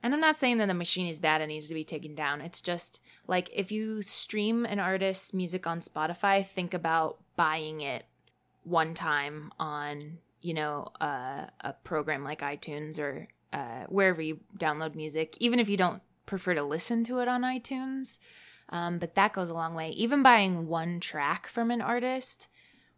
And 0.03 0.13
I'm 0.13 0.19
not 0.19 0.37
saying 0.37 0.57
that 0.57 0.67
the 0.67 0.73
machine 0.73 1.07
is 1.07 1.19
bad 1.19 1.41
and 1.41 1.49
needs 1.49 1.67
to 1.67 1.73
be 1.73 1.83
taken 1.83 2.15
down. 2.15 2.41
It's 2.41 2.61
just 2.61 3.01
like 3.27 3.49
if 3.53 3.71
you 3.71 4.01
stream 4.01 4.65
an 4.65 4.79
artist's 4.79 5.33
music 5.33 5.67
on 5.67 5.79
Spotify, 5.79 6.45
think 6.45 6.73
about 6.73 7.19
buying 7.35 7.81
it 7.81 8.05
one 8.63 8.93
time 8.93 9.51
on, 9.59 10.17
you 10.41 10.53
know, 10.53 10.87
uh, 10.99 11.45
a 11.61 11.73
program 11.83 12.23
like 12.23 12.41
iTunes 12.41 12.99
or 12.99 13.27
uh, 13.53 13.85
wherever 13.89 14.21
you 14.21 14.39
download 14.57 14.95
music, 14.95 15.37
even 15.39 15.59
if 15.59 15.69
you 15.69 15.77
don't 15.77 16.01
prefer 16.25 16.53
to 16.55 16.63
listen 16.63 17.03
to 17.03 17.19
it 17.19 17.27
on 17.27 17.41
iTunes. 17.41 18.17
Um, 18.69 18.97
but 18.99 19.15
that 19.15 19.33
goes 19.33 19.49
a 19.49 19.53
long 19.53 19.75
way. 19.75 19.89
Even 19.89 20.23
buying 20.23 20.67
one 20.67 20.99
track 20.99 21.47
from 21.47 21.71
an 21.71 21.81
artist 21.81 22.47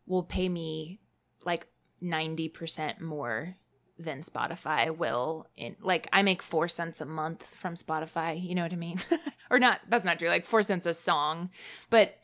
will 0.06 0.24
pay 0.24 0.48
me 0.48 1.00
like 1.44 1.68
90% 2.02 3.02
more 3.02 3.58
than 4.04 4.20
Spotify 4.22 4.96
will 4.96 5.48
in 5.58 5.76
like 5.82 6.08
I 6.14 6.22
make 6.22 6.42
4 6.44 6.68
cents 6.68 7.02
a 7.02 7.06
month 7.06 7.44
from 7.44 7.74
Spotify, 7.76 8.42
you 8.42 8.54
know 8.54 8.64
what 8.64 8.74
I 8.74 8.78
mean? 8.78 9.00
or 9.50 9.60
not 9.60 9.82
that's 9.90 10.06
not 10.06 10.20
true, 10.20 10.30
like 10.30 10.46
4 10.46 10.62
cents 10.62 10.86
a 10.86 10.94
song. 10.94 11.50
But 11.90 12.20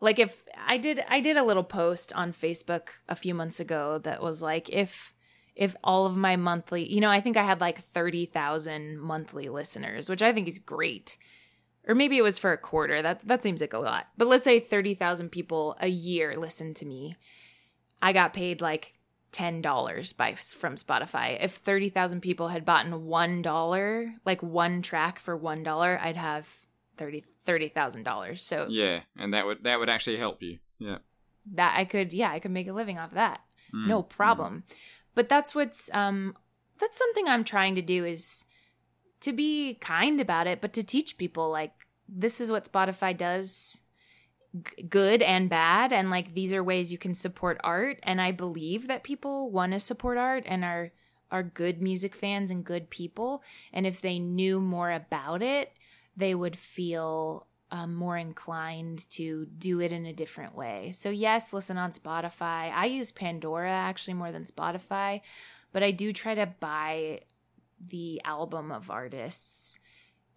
like 0.00 0.18
if 0.18 0.42
I 0.66 0.78
did 0.78 1.04
I 1.08 1.20
did 1.20 1.36
a 1.36 1.44
little 1.44 1.64
post 1.64 2.12
on 2.14 2.32
Facebook 2.32 2.88
a 3.08 3.14
few 3.14 3.34
months 3.34 3.60
ago 3.60 3.98
that 3.98 4.22
was 4.22 4.42
like 4.42 4.68
if 4.70 5.14
if 5.54 5.76
all 5.84 6.06
of 6.06 6.16
my 6.16 6.36
monthly, 6.36 6.92
you 6.92 7.00
know, 7.00 7.10
I 7.10 7.20
think 7.20 7.36
I 7.36 7.44
had 7.44 7.60
like 7.60 7.78
30,000 7.78 8.98
monthly 8.98 9.48
listeners, 9.48 10.08
which 10.08 10.22
I 10.22 10.32
think 10.32 10.48
is 10.48 10.58
great. 10.58 11.16
Or 11.86 11.94
maybe 11.94 12.18
it 12.18 12.22
was 12.22 12.38
for 12.38 12.52
a 12.52 12.58
quarter. 12.58 13.02
That 13.02 13.26
that 13.26 13.42
seems 13.42 13.60
like 13.60 13.72
a 13.72 13.78
lot. 13.78 14.08
But 14.16 14.28
let's 14.28 14.44
say 14.44 14.58
30,000 14.58 15.30
people 15.30 15.76
a 15.80 15.88
year 15.88 16.34
listen 16.36 16.74
to 16.74 16.86
me. 16.86 17.16
I 18.02 18.12
got 18.12 18.32
paid 18.34 18.60
like 18.60 18.94
$10 19.34 20.16
by 20.16 20.34
from 20.34 20.76
Spotify. 20.76 21.42
If 21.42 21.56
30,000 21.56 22.20
people 22.20 22.48
had 22.48 22.64
bought 22.64 22.86
$1, 22.86 24.12
like 24.24 24.42
one 24.42 24.80
track 24.80 25.18
for 25.18 25.38
$1, 25.38 26.00
I'd 26.00 26.16
have 26.16 26.48
30 26.96 27.24
thirty 27.44 27.68
thousand 27.68 28.04
dollars. 28.04 28.42
So 28.44 28.66
yeah, 28.68 29.00
and 29.18 29.34
that 29.34 29.46
would 29.46 29.64
that 29.64 29.78
would 29.78 29.88
actually 29.88 30.16
help 30.16 30.42
you. 30.42 30.58
Yeah, 30.78 30.98
that 31.52 31.74
I 31.76 31.84
could 31.84 32.12
yeah 32.12 32.30
I 32.30 32.38
could 32.38 32.50
make 32.50 32.68
a 32.68 32.72
living 32.72 32.98
off 32.98 33.10
of 33.10 33.14
that. 33.14 33.40
Mm, 33.74 33.86
no 33.86 34.02
mm. 34.02 34.08
problem. 34.08 34.64
But 35.14 35.28
that's 35.28 35.54
what's 35.54 35.92
um 35.92 36.36
that's 36.78 36.98
something 36.98 37.28
I'm 37.28 37.44
trying 37.44 37.74
to 37.76 37.82
do 37.82 38.04
is 38.04 38.46
to 39.20 39.32
be 39.32 39.74
kind 39.74 40.20
about 40.20 40.46
it, 40.46 40.60
but 40.60 40.72
to 40.74 40.82
teach 40.82 41.18
people 41.18 41.50
like 41.50 41.72
this 42.08 42.40
is 42.40 42.50
what 42.50 42.70
Spotify 42.70 43.16
does 43.16 43.80
good 44.88 45.20
and 45.20 45.48
bad 45.50 45.92
and 45.92 46.10
like 46.10 46.34
these 46.34 46.52
are 46.52 46.62
ways 46.62 46.92
you 46.92 46.98
can 46.98 47.14
support 47.14 47.60
art 47.64 47.98
and 48.04 48.20
I 48.20 48.30
believe 48.30 48.86
that 48.86 49.02
people 49.02 49.50
want 49.50 49.72
to 49.72 49.80
support 49.80 50.16
art 50.16 50.44
and 50.46 50.64
are 50.64 50.92
are 51.30 51.42
good 51.42 51.82
music 51.82 52.14
fans 52.14 52.50
and 52.50 52.64
good 52.64 52.88
people 52.90 53.42
and 53.72 53.86
if 53.86 54.00
they 54.00 54.20
knew 54.20 54.60
more 54.60 54.92
about 54.92 55.42
it, 55.42 55.72
they 56.16 56.34
would 56.34 56.56
feel 56.56 57.48
um, 57.74 57.94
more 57.94 58.16
inclined 58.16 59.10
to 59.10 59.46
do 59.58 59.80
it 59.80 59.90
in 59.90 60.06
a 60.06 60.12
different 60.12 60.54
way. 60.54 60.92
So, 60.92 61.10
yes, 61.10 61.52
listen 61.52 61.76
on 61.76 61.90
Spotify. 61.90 62.72
I 62.72 62.86
use 62.86 63.10
Pandora 63.10 63.68
actually 63.70 64.14
more 64.14 64.30
than 64.30 64.44
Spotify, 64.44 65.22
but 65.72 65.82
I 65.82 65.90
do 65.90 66.12
try 66.12 66.36
to 66.36 66.46
buy 66.46 67.22
the 67.84 68.20
album 68.24 68.70
of 68.70 68.90
artists 68.90 69.80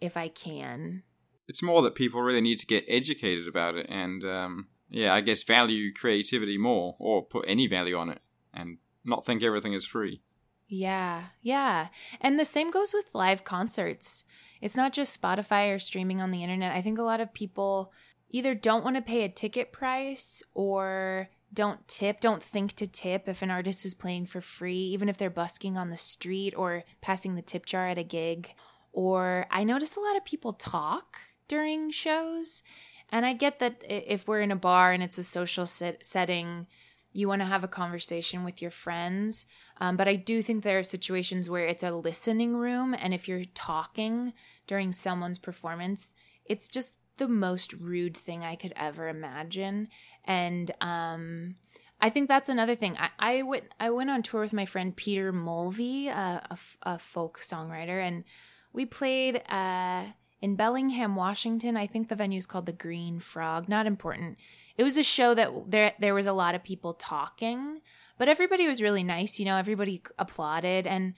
if 0.01 0.17
I 0.17 0.29
can. 0.29 1.03
It's 1.47 1.63
more 1.63 1.81
that 1.81 1.95
people 1.95 2.21
really 2.21 2.41
need 2.41 2.59
to 2.59 2.65
get 2.65 2.85
educated 2.87 3.47
about 3.47 3.75
it, 3.75 3.85
and 3.89 4.23
um, 4.23 4.67
yeah, 4.89 5.13
I 5.13 5.21
guess 5.21 5.43
value 5.43 5.93
creativity 5.93 6.57
more, 6.57 6.95
or 6.99 7.25
put 7.25 7.45
any 7.47 7.67
value 7.67 7.97
on 7.97 8.09
it, 8.09 8.19
and 8.53 8.77
not 9.05 9.25
think 9.25 9.43
everything 9.43 9.73
is 9.73 9.85
free. 9.85 10.21
Yeah, 10.67 11.25
yeah. 11.41 11.87
And 12.19 12.37
the 12.37 12.45
same 12.45 12.71
goes 12.71 12.93
with 12.93 13.15
live 13.15 13.43
concerts. 13.43 14.25
It's 14.61 14.75
not 14.75 14.91
just 14.91 15.19
Spotify 15.19 15.73
or 15.73 15.79
streaming 15.79 16.21
on 16.21 16.31
the 16.31 16.43
internet. 16.43 16.75
I 16.75 16.81
think 16.81 16.99
a 16.99 17.03
lot 17.03 17.21
of 17.21 17.33
people 17.33 17.93
either 18.29 18.53
don't 18.53 18.83
want 18.83 18.97
to 18.97 19.01
pay 19.01 19.23
a 19.23 19.29
ticket 19.29 19.71
price 19.71 20.43
or 20.53 21.29
don't 21.53 21.87
tip, 21.87 22.19
don't 22.19 22.43
think 22.43 22.73
to 22.73 22.87
tip 22.87 23.29
if 23.29 23.41
an 23.41 23.51
artist 23.51 23.85
is 23.85 23.93
playing 23.93 24.25
for 24.25 24.41
free, 24.41 24.79
even 24.79 25.07
if 25.07 25.17
they're 25.17 25.29
busking 25.29 25.77
on 25.77 25.89
the 25.89 25.97
street 25.97 26.53
or 26.57 26.83
passing 26.99 27.35
the 27.35 27.41
tip 27.41 27.65
jar 27.65 27.87
at 27.87 27.97
a 27.97 28.03
gig. 28.03 28.49
Or 28.91 29.45
I 29.49 29.63
notice 29.63 29.95
a 29.95 30.01
lot 30.01 30.17
of 30.17 30.25
people 30.25 30.53
talk 30.53 31.17
during 31.47 31.91
shows. 31.91 32.63
And 33.09 33.25
I 33.25 33.33
get 33.33 33.59
that 33.59 33.83
if 33.87 34.27
we're 34.27 34.41
in 34.41 34.51
a 34.51 34.55
bar 34.55 34.91
and 34.91 35.01
it's 35.01 35.17
a 35.17 35.23
social 35.23 35.65
set- 35.65 36.05
setting, 36.05 36.67
you 37.13 37.27
want 37.27 37.41
to 37.41 37.47
have 37.47 37.63
a 37.63 37.69
conversation 37.69 38.43
with 38.43 38.61
your 38.61 38.71
friends. 38.71 39.45
Um, 39.79 39.95
but 39.95 40.07
I 40.07 40.15
do 40.15 40.41
think 40.41 40.63
there 40.63 40.79
are 40.79 40.83
situations 40.83 41.49
where 41.49 41.65
it's 41.65 41.83
a 41.83 41.91
listening 41.91 42.57
room. 42.57 42.95
And 42.99 43.13
if 43.13 43.27
you're 43.27 43.45
talking 43.55 44.33
during 44.67 44.91
someone's 44.91 45.37
performance, 45.37 46.13
it's 46.45 46.67
just 46.67 46.97
the 47.17 47.27
most 47.27 47.73
rude 47.73 48.15
thing 48.15 48.43
I 48.43 48.55
could 48.55 48.73
ever 48.75 49.07
imagine. 49.07 49.87
And 50.25 50.71
um, 50.81 51.55
I 51.99 52.09
think 52.09 52.27
that's 52.27 52.49
another 52.49 52.75
thing. 52.75 52.97
I, 52.97 53.09
I 53.19 53.41
went 53.41 53.73
I 53.79 53.89
went 53.89 54.09
on 54.09 54.21
tour 54.21 54.41
with 54.41 54.53
my 54.53 54.65
friend 54.65 54.95
Peter 54.95 55.31
Mulvey, 55.31 56.09
uh, 56.09 56.39
a, 56.51 56.57
a 56.83 56.99
folk 56.99 57.39
songwriter, 57.39 58.01
and 58.01 58.23
we 58.73 58.85
played 58.85 59.41
uh, 59.49 60.03
in 60.41 60.55
Bellingham, 60.55 61.15
Washington. 61.15 61.75
I 61.75 61.87
think 61.87 62.09
the 62.09 62.15
venue 62.15 62.37
is 62.37 62.45
called 62.45 62.65
the 62.65 62.71
Green 62.71 63.19
Frog. 63.19 63.67
Not 63.67 63.85
important. 63.85 64.37
It 64.77 64.83
was 64.83 64.97
a 64.97 65.03
show 65.03 65.33
that 65.33 65.51
there 65.71 65.93
there 65.99 66.13
was 66.13 66.27
a 66.27 66.33
lot 66.33 66.55
of 66.55 66.63
people 66.63 66.93
talking, 66.93 67.81
but 68.17 68.29
everybody 68.29 68.67
was 68.67 68.81
really 68.81 69.03
nice. 69.03 69.39
You 69.39 69.45
know, 69.45 69.57
everybody 69.57 70.01
applauded 70.17 70.87
and. 70.87 71.13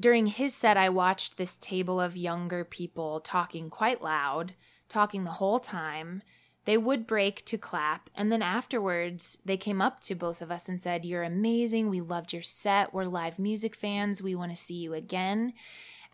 During 0.00 0.26
his 0.26 0.54
set, 0.54 0.76
I 0.76 0.90
watched 0.90 1.38
this 1.38 1.56
table 1.56 2.00
of 2.00 2.16
younger 2.16 2.64
people 2.64 3.18
talking 3.18 3.68
quite 3.68 4.00
loud, 4.00 4.54
talking 4.88 5.24
the 5.24 5.32
whole 5.32 5.58
time. 5.58 6.22
They 6.66 6.76
would 6.76 7.06
break 7.06 7.44
to 7.46 7.56
clap, 7.56 8.10
and 8.14 8.30
then 8.30 8.42
afterwards, 8.42 9.38
they 9.42 9.56
came 9.56 9.80
up 9.80 10.00
to 10.02 10.14
both 10.14 10.42
of 10.42 10.50
us 10.50 10.68
and 10.68 10.82
said, 10.82 11.06
You're 11.06 11.22
amazing. 11.22 11.88
We 11.88 12.02
loved 12.02 12.34
your 12.34 12.42
set. 12.42 12.92
We're 12.92 13.06
live 13.06 13.38
music 13.38 13.74
fans. 13.74 14.22
We 14.22 14.34
want 14.34 14.50
to 14.50 14.56
see 14.56 14.74
you 14.74 14.92
again. 14.92 15.54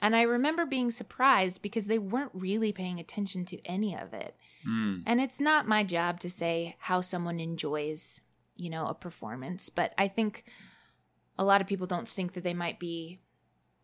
And 0.00 0.14
I 0.14 0.22
remember 0.22 0.66
being 0.66 0.90
surprised 0.90 1.62
because 1.62 1.86
they 1.86 1.98
weren't 1.98 2.32
really 2.34 2.72
paying 2.72 3.00
attention 3.00 3.44
to 3.46 3.64
any 3.64 3.96
of 3.96 4.12
it. 4.12 4.36
Mm. 4.68 5.02
And 5.06 5.20
it's 5.20 5.40
not 5.40 5.68
my 5.68 5.84
job 5.84 6.20
to 6.20 6.30
say 6.30 6.76
how 6.78 7.00
someone 7.00 7.40
enjoys, 7.40 8.20
you 8.56 8.70
know, 8.70 8.86
a 8.86 8.94
performance, 8.94 9.70
but 9.70 9.94
I 9.96 10.08
think 10.08 10.44
a 11.38 11.44
lot 11.44 11.60
of 11.60 11.66
people 11.66 11.86
don't 11.86 12.08
think 12.08 12.34
that 12.34 12.44
they 12.44 12.54
might 12.54 12.78
be 12.78 13.20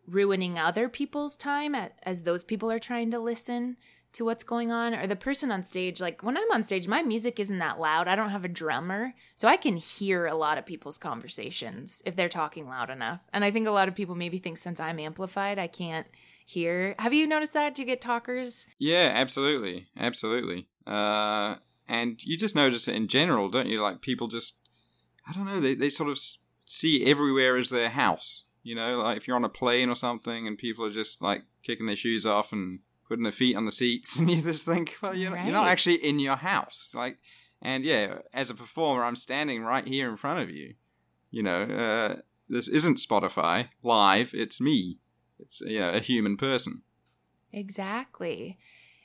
ruining 0.07 0.57
other 0.57 0.89
people's 0.89 1.37
time 1.37 1.75
at, 1.75 1.99
as 2.03 2.23
those 2.23 2.43
people 2.43 2.71
are 2.71 2.79
trying 2.79 3.11
to 3.11 3.19
listen 3.19 3.77
to 4.13 4.25
what's 4.25 4.43
going 4.43 4.71
on 4.71 4.93
or 4.93 5.07
the 5.07 5.15
person 5.15 5.51
on 5.51 5.63
stage 5.63 6.01
like 6.01 6.21
when 6.23 6.37
i'm 6.37 6.51
on 6.51 6.63
stage 6.63 6.87
my 6.87 7.01
music 7.01 7.39
isn't 7.39 7.59
that 7.59 7.79
loud 7.79 8.07
i 8.07 8.15
don't 8.15 8.29
have 8.29 8.45
a 8.45 8.49
drummer 8.49 9.13
so 9.35 9.47
i 9.47 9.57
can 9.57 9.77
hear 9.77 10.25
a 10.25 10.35
lot 10.35 10.57
of 10.57 10.65
people's 10.65 10.97
conversations 10.97 12.01
if 12.05 12.15
they're 12.15 12.29
talking 12.29 12.67
loud 12.67 12.89
enough 12.89 13.21
and 13.33 13.43
i 13.43 13.51
think 13.51 13.67
a 13.67 13.71
lot 13.71 13.87
of 13.87 13.95
people 13.95 14.15
maybe 14.15 14.37
think 14.37 14.57
since 14.57 14.79
i'm 14.79 14.99
amplified 14.99 15.57
i 15.57 15.67
can't 15.67 16.07
hear 16.45 16.95
have 16.99 17.13
you 17.13 17.25
noticed 17.25 17.53
that 17.53 17.73
do 17.73 17.81
you 17.81 17.85
get 17.85 18.01
talkers 18.01 18.67
Yeah, 18.77 19.11
absolutely, 19.13 19.87
absolutely. 19.97 20.67
Uh, 20.85 21.55
and 21.87 22.23
you 22.23 22.37
just 22.37 22.55
notice 22.55 22.87
it 22.87 22.95
in 22.95 23.07
general, 23.07 23.49
don't 23.49 23.67
you? 23.67 23.81
Like 23.81 24.01
people 24.01 24.27
just, 24.27 24.55
I 25.27 25.33
don't 25.33 25.45
know, 25.45 25.59
they 25.59 25.75
they 25.75 25.89
sort 25.89 26.09
of 26.09 26.19
see 26.65 27.05
everywhere 27.05 27.57
as 27.57 27.69
their 27.69 27.89
house. 27.89 28.45
You 28.63 28.75
know, 28.75 28.99
like 29.01 29.17
if 29.17 29.27
you're 29.27 29.35
on 29.35 29.45
a 29.45 29.49
plane 29.49 29.89
or 29.89 29.95
something, 29.95 30.47
and 30.47 30.57
people 30.57 30.85
are 30.85 30.91
just 30.91 31.21
like 31.21 31.43
kicking 31.63 31.85
their 31.85 31.95
shoes 31.95 32.25
off 32.25 32.51
and 32.51 32.79
putting 33.11 33.23
their 33.23 33.31
feet 33.33 33.57
on 33.57 33.65
the 33.65 33.71
seats, 33.73 34.15
and 34.17 34.31
you 34.31 34.41
just 34.41 34.65
think, 34.65 34.95
well, 35.01 35.13
you're, 35.13 35.31
not- 35.31 35.43
you're 35.43 35.51
not 35.53 35.67
actually 35.67 35.95
in 35.95 36.17
your 36.17 36.37
house. 36.37 36.89
Like, 36.93 37.17
and 37.61 37.83
yeah, 37.83 38.19
as 38.33 38.49
a 38.49 38.55
performer, 38.55 39.03
I'm 39.03 39.17
standing 39.17 39.63
right 39.63 39.85
here 39.85 40.09
in 40.09 40.15
front 40.15 40.39
of 40.39 40.49
you. 40.49 40.75
You 41.29 41.43
know, 41.43 41.63
uh, 41.63 42.21
this 42.47 42.69
isn't 42.69 42.99
Spotify 42.99 43.67
live. 43.83 44.31
It's 44.33 44.61
me. 44.61 44.99
It's 45.39 45.59
you 45.59 45.81
know, 45.81 45.91
a 45.91 45.99
human 45.99 46.37
person. 46.37 46.83
Exactly. 47.51 48.57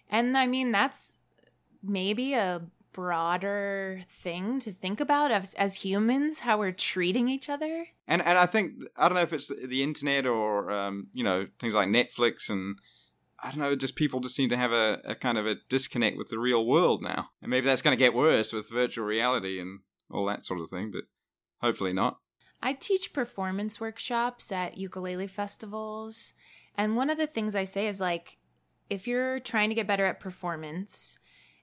And 0.08 0.38
I 0.38 0.46
mean, 0.46 0.70
that's 0.70 1.16
maybe 1.82 2.34
a 2.34 2.62
broader 2.92 4.02
thing 4.08 4.60
to 4.60 4.72
think 4.72 5.00
about 5.00 5.32
as, 5.32 5.52
as 5.54 5.74
humans, 5.74 6.40
how 6.40 6.58
we're 6.58 6.70
treating 6.70 7.28
each 7.28 7.48
other. 7.48 7.88
And 8.06 8.22
and 8.22 8.38
I 8.38 8.46
think 8.46 8.84
I 8.96 9.08
don't 9.08 9.16
know 9.16 9.22
if 9.22 9.32
it's 9.32 9.48
the 9.48 9.82
internet 9.82 10.26
or 10.26 10.70
um, 10.70 11.08
you 11.12 11.24
know 11.24 11.48
things 11.58 11.74
like 11.74 11.88
Netflix 11.88 12.48
and 12.48 12.78
I 13.42 13.50
don't 13.50 13.60
know 13.60 13.76
just 13.76 13.96
people 13.96 14.20
just 14.20 14.34
seem 14.34 14.48
to 14.48 14.56
have 14.56 14.72
a, 14.72 15.00
a 15.04 15.14
kind 15.14 15.36
of 15.36 15.46
a 15.46 15.56
disconnect 15.68 16.16
with 16.16 16.28
the 16.28 16.38
real 16.38 16.66
world 16.66 17.02
now, 17.02 17.30
and 17.42 17.50
maybe 17.50 17.66
that's 17.66 17.82
going 17.82 17.96
to 17.96 18.02
get 18.02 18.14
worse 18.14 18.52
with 18.52 18.70
virtual 18.70 19.04
reality 19.04 19.60
and 19.60 19.80
all 20.10 20.26
that 20.26 20.44
sort 20.44 20.60
of 20.60 20.70
thing, 20.70 20.90
but 20.90 21.04
hopefully 21.60 21.92
not. 21.92 22.18
I 22.62 22.72
teach 22.72 23.12
performance 23.12 23.80
workshops 23.80 24.50
at 24.50 24.78
ukulele 24.78 25.26
festivals. 25.26 26.32
And 26.76 26.96
one 26.96 27.10
of 27.10 27.18
the 27.18 27.26
things 27.26 27.54
I 27.54 27.64
say 27.64 27.86
is 27.86 28.00
like, 28.00 28.38
if 28.88 29.06
you're 29.06 29.40
trying 29.40 29.68
to 29.68 29.74
get 29.74 29.86
better 29.86 30.06
at 30.06 30.20
performance 30.20 31.18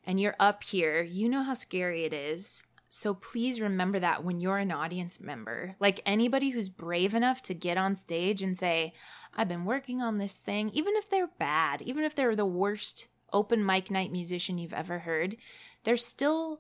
and 0.06 0.20
you're 0.20 0.36
up 0.40 0.64
here, 0.64 1.02
you 1.02 1.30
know 1.30 1.44
how 1.44 1.54
scary 1.54 2.04
it 2.04 2.14
is. 2.14 2.64
So 2.96 3.16
please 3.16 3.60
remember 3.60 3.98
that 4.00 4.24
when 4.24 4.40
you're 4.40 4.60
an 4.60 4.72
audience 4.72 5.20
member. 5.20 5.76
Like 5.80 6.02
anybody 6.06 6.52
who's 6.52 6.70
brave 6.70 7.16
enough 7.16 7.42
to 7.42 7.56
get 7.56 7.76
on 7.76 7.96
stage 7.96 8.44
and 8.44 8.56
say, 8.56 8.94
I've 9.36 9.48
been 9.48 9.66
working 9.66 10.00
on 10.00 10.20
this 10.20 10.38
thing, 10.38 10.70
even 10.76 10.94
if 10.96 11.10
they're 11.10 11.32
bad, 11.40 11.82
even 11.82 12.04
if 12.04 12.14
they're 12.14 12.36
the 12.36 12.46
worst 12.46 13.08
open 13.34 13.66
mic 13.66 13.90
night 13.90 14.12
musician 14.12 14.60
you've 14.60 14.76
ever 14.76 15.00
heard, 15.00 15.38
they're 15.84 15.98
still 15.98 16.60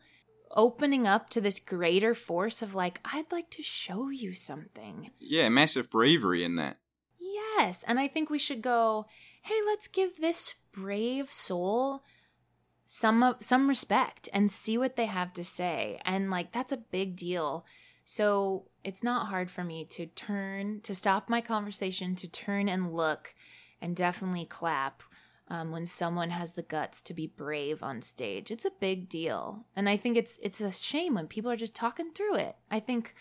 opening 0.50 1.06
up 1.06 1.30
to 1.30 1.40
this 1.40 1.60
greater 1.60 2.16
force 2.16 2.64
of 2.64 2.74
like, 2.74 3.00
I'd 3.06 3.32
like 3.32 3.52
to 3.52 3.62
show 3.62 4.10
you 4.10 4.34
something. 4.34 5.12
Yeah, 5.20 5.50
massive 5.50 5.92
bravery 5.92 6.44
in 6.44 6.56
that. 6.56 6.78
Yes. 7.20 7.84
And 7.88 8.00
I 8.00 8.08
think 8.08 8.32
we 8.32 8.40
should 8.40 8.64
go, 8.64 9.06
hey, 9.44 9.60
let's 9.68 9.88
give 9.88 10.18
this 10.18 10.56
brave 10.72 11.32
soul 11.32 12.02
some 12.86 13.36
some 13.40 13.70
respect 13.70 14.30
and 14.34 14.52
see 14.52 14.78
what 14.78 14.96
they 14.96 15.06
have 15.06 15.34
to 15.34 15.44
say. 15.44 16.00
And 16.06 16.30
like 16.30 16.52
that's 16.52 16.72
a 16.72 16.78
big 16.78 17.16
deal. 17.16 17.66
So 18.06 18.66
it's 18.84 19.04
not 19.04 19.28
hard 19.28 19.50
for 19.50 19.64
me 19.64 19.86
to 19.92 20.08
turn, 20.08 20.82
to 20.82 20.94
stop 20.94 21.30
my 21.30 21.40
conversation, 21.40 22.16
to 22.18 22.28
turn 22.30 22.68
and 22.68 22.94
look 22.94 23.34
and 23.82 23.96
definitely 23.96 24.46
clap 24.46 25.04
um, 25.48 25.72
when 25.72 25.86
someone 25.86 26.30
has 26.30 26.54
the 26.54 26.64
guts 26.64 27.02
to 27.04 27.14
be 27.14 27.28
brave 27.28 27.82
on 27.84 28.02
stage. 28.02 28.52
It's 28.52 28.66
a 28.66 28.72
big 28.80 29.08
deal. 29.08 29.66
And 29.76 29.88
I 29.88 29.98
think 29.98 30.18
it's 30.18 30.40
it's 30.42 30.62
a 30.62 30.72
shame 30.72 31.16
when 31.16 31.28
people 31.28 31.52
are 31.52 31.58
just 31.58 31.76
talking 31.76 32.12
through 32.12 32.36
it. 32.36 32.56
I 32.70 32.80
think 32.80 33.16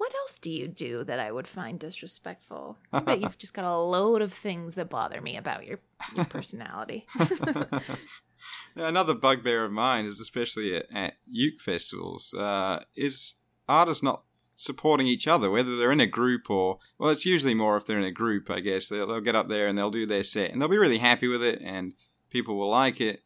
what 0.00 0.14
else 0.14 0.38
do 0.38 0.50
you 0.50 0.66
do 0.66 1.04
that 1.04 1.20
I 1.20 1.30
would 1.30 1.46
find 1.46 1.78
disrespectful? 1.78 2.78
I 2.90 3.00
bet 3.00 3.20
you've 3.20 3.36
just 3.44 3.52
got 3.52 3.66
a 3.66 3.76
load 3.76 4.22
of 4.22 4.32
things 4.32 4.76
that 4.76 4.88
bother 4.88 5.20
me 5.20 5.36
about 5.36 5.66
your, 5.66 5.78
your 6.16 6.24
personality. 6.24 7.06
Another 8.76 9.14
bugbear 9.14 9.64
of 9.64 9.72
mine 9.72 10.06
is 10.06 10.20
especially 10.20 10.74
at, 10.74 10.86
at 10.92 11.14
uke 11.30 11.60
festivals 11.60 12.34
uh, 12.34 12.82
is 12.94 13.34
artists 13.68 14.02
not 14.02 14.24
supporting 14.56 15.06
each 15.06 15.26
other, 15.26 15.50
whether 15.50 15.76
they're 15.76 15.92
in 15.92 16.00
a 16.00 16.06
group 16.06 16.50
or 16.50 16.78
well, 16.98 17.10
it's 17.10 17.24
usually 17.24 17.54
more 17.54 17.76
if 17.76 17.86
they're 17.86 17.98
in 17.98 18.04
a 18.04 18.10
group. 18.10 18.50
I 18.50 18.60
guess 18.60 18.88
they'll, 18.88 19.06
they'll 19.06 19.20
get 19.20 19.36
up 19.36 19.48
there 19.48 19.66
and 19.66 19.78
they'll 19.78 19.90
do 19.90 20.06
their 20.06 20.22
set 20.22 20.50
and 20.50 20.60
they'll 20.60 20.68
be 20.68 20.78
really 20.78 20.98
happy 20.98 21.28
with 21.28 21.42
it 21.42 21.60
and 21.62 21.94
people 22.30 22.56
will 22.56 22.70
like 22.70 23.00
it. 23.00 23.22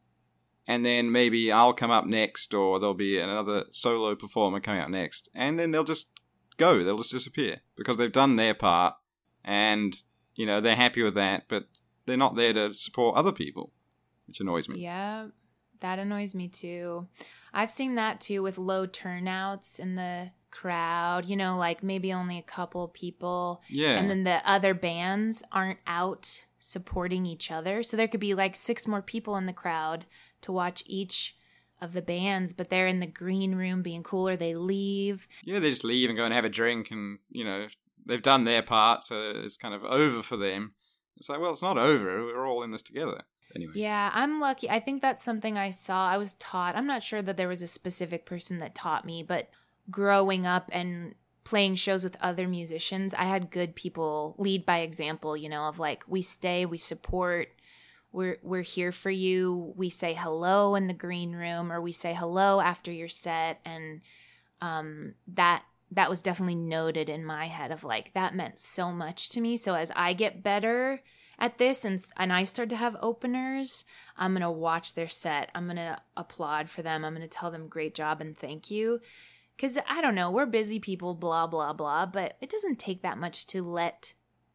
and 0.67 0.85
then 0.85 1.13
maybe 1.13 1.53
I'll 1.53 1.75
come 1.75 1.91
up 1.91 2.07
next, 2.07 2.55
or 2.55 2.79
there'll 2.79 2.95
be 2.95 3.19
another 3.19 3.65
solo 3.71 4.15
performer 4.15 4.61
coming 4.61 4.81
up 4.81 4.89
next, 4.89 5.29
and 5.35 5.59
then 5.59 5.71
they'll 5.71 5.85
just 5.85 6.09
go. 6.57 6.83
They'll 6.83 6.99
just 6.99 7.13
disappear 7.13 7.61
because 7.77 7.97
they've 7.97 8.11
done 8.11 8.37
their 8.37 8.55
part, 8.55 8.95
and 9.45 9.97
you 10.35 10.47
know 10.47 10.61
they're 10.61 10.77
happy 10.77 11.03
with 11.03 11.15
that, 11.15 11.45
but 11.49 11.67
they're 12.07 12.17
not 12.17 12.37
there 12.37 12.53
to 12.53 12.75
support 12.75 13.17
other 13.17 13.33
people, 13.33 13.73
which 14.27 14.41
annoys 14.41 14.69
me. 14.69 14.81
Yeah, 14.81 15.27
that 15.81 15.99
annoys 15.99 16.35
me 16.35 16.49
too. 16.49 17.09
I've 17.53 17.71
seen 17.71 17.97
that 17.97 18.21
too 18.21 18.43
with 18.43 18.59
low 18.59 18.87
turnouts 18.87 19.79
in 19.79 19.97
the 19.97 20.31
crowd, 20.51 21.27
you 21.27 21.37
know, 21.37 21.57
like 21.57 21.83
maybe 21.83 22.13
only 22.13 22.39
a 22.39 22.43
couple 22.43 22.89
people. 22.89 23.63
Yeah. 23.69 23.99
And 23.99 24.09
then 24.09 24.25
the 24.25 24.41
other 24.49 24.73
bands 24.73 25.43
aren't 25.53 25.81
out 25.87 26.47
supporting 26.59 27.27
each 27.27 27.51
other. 27.51 27.83
So 27.83 27.97
there 27.97 28.09
could 28.09 28.21
be 28.21 28.35
like 28.35 28.57
six 28.57 28.87
more 28.87 29.03
people 29.03 29.37
in 29.37 29.47
the 29.47 29.53
crowd 29.53 30.07
to 30.43 30.53
watch 30.53 30.83
each 30.87 31.37
of 31.81 31.93
the 31.93 32.03
bands, 32.03 32.53
but 32.53 32.71
they're 32.71 32.87
in 32.87 33.01
the 33.01 33.07
green 33.07 33.55
room 33.55 33.83
being 33.83 34.03
cool 34.03 34.29
or 34.29 34.37
they 34.37 34.55
leave. 34.55 35.29
Yeah, 35.43 35.59
they 35.59 35.71
just 35.71 35.85
leave 35.85 36.09
and 36.09 36.17
go 36.17 36.25
and 36.25 36.33
have 36.33 36.45
a 36.45 36.49
drink 36.49 36.91
and, 36.91 37.19
you 37.31 37.45
know, 37.45 37.67
they've 38.07 38.23
done 38.23 38.45
their 38.45 38.63
part, 38.63 39.05
so 39.05 39.33
it's 39.37 39.57
kind 39.57 39.75
of 39.75 39.85
over 39.85 40.23
for 40.23 40.37
them. 40.37 40.73
It's 41.17 41.29
like, 41.29 41.41
well, 41.41 41.51
it's 41.53 41.63
not 41.63 41.79
over. 41.79 42.25
We're 42.25 42.47
all 42.47 42.63
in 42.63 42.71
this 42.71 42.83
together. 42.83 43.23
Anyway. 43.55 43.73
Yeah, 43.75 44.11
I'm 44.13 44.41
lucky. 44.41 44.69
I 44.69 44.81
think 44.81 45.01
that's 45.01 45.23
something 45.23 45.57
I 45.57 45.71
saw. 45.71 46.09
I 46.09 46.17
was 46.17 46.35
taught. 46.35 46.77
I'm 46.77 46.87
not 46.87 47.03
sure 47.03 47.23
that 47.23 47.37
there 47.37 47.49
was 47.49 47.63
a 47.63 47.67
specific 47.67 48.27
person 48.27 48.59
that 48.59 48.75
taught 48.75 49.05
me, 49.05 49.23
but 49.23 49.49
growing 49.91 50.47
up 50.47 50.69
and 50.73 51.15
playing 51.45 51.75
shows 51.77 52.03
with 52.03 52.17
other 52.21 52.49
musicians, 52.49 53.15
I 53.15 53.25
had 53.25 53.51
good 53.51 53.77
people 53.77 54.35
lead 54.39 54.67
by 54.67 54.79
example, 54.79 55.37
you 55.37 55.49
know, 55.49 55.69
of 55.69 55.79
like 55.79 56.05
we 56.09 56.23
stay, 56.23 56.67
we 56.67 56.79
support, 56.79 57.49
we're 58.13 58.39
we're 58.43 58.63
here 58.63 58.93
for 58.93 59.11
you. 59.11 59.75
We 59.77 59.91
say 59.91 60.15
hello 60.15 60.75
in 60.75 60.87
the 60.87 60.95
green 60.95 61.33
room 61.33 61.71
or 61.71 61.81
we 61.81 61.93
say 61.93 62.15
hello 62.15 62.61
after 62.61 62.91
your 62.93 63.09
set 63.09 63.61
and 63.65 64.01
um 64.61 65.15
that 65.29 65.65
that 65.91 66.09
was 66.09 66.23
definitely 66.23 66.55
noted 66.55 67.09
in 67.09 67.25
my 67.25 67.47
head 67.47 67.71
of 67.71 67.85
like 67.85 68.13
that 68.15 68.35
meant 68.35 68.59
so 68.59 68.91
much 68.91 69.29
to 69.31 69.41
me. 69.41 69.57
So 69.57 69.75
as 69.75 69.91
I 69.95 70.13
get 70.13 70.43
better 70.43 71.03
at 71.39 71.59
this 71.59 71.85
and 71.85 71.99
and 72.17 72.33
I 72.33 72.45
start 72.45 72.69
to 72.71 72.77
have 72.77 72.97
openers, 73.01 73.85
I'm 74.17 74.33
going 74.33 74.43
to 74.43 74.51
watch 74.51 74.95
their 74.95 75.09
set. 75.09 75.51
I'm 75.55 75.65
going 75.67 75.77
to 75.77 75.99
applaud 76.17 76.71
for 76.71 76.83
them. 76.83 77.05
I'm 77.05 77.15
going 77.15 77.29
to 77.29 77.39
tell 77.39 77.51
them 77.51 77.69
great 77.69 77.95
job 77.95 78.21
and 78.21 78.37
thank 78.37 78.71
you. 78.71 79.01
Cuz 79.59 79.79
I 79.89 80.01
don't 80.01 80.15
know, 80.17 80.31
we're 80.31 80.47
busy 80.47 80.81
people 80.81 81.15
blah 81.15 81.47
blah 81.47 81.73
blah, 81.73 82.07
but 82.07 82.37
it 82.41 82.51
doesn't 82.51 82.79
take 82.79 83.03
that 83.03 83.19
much 83.19 83.47
to 83.49 83.63
let 83.63 84.15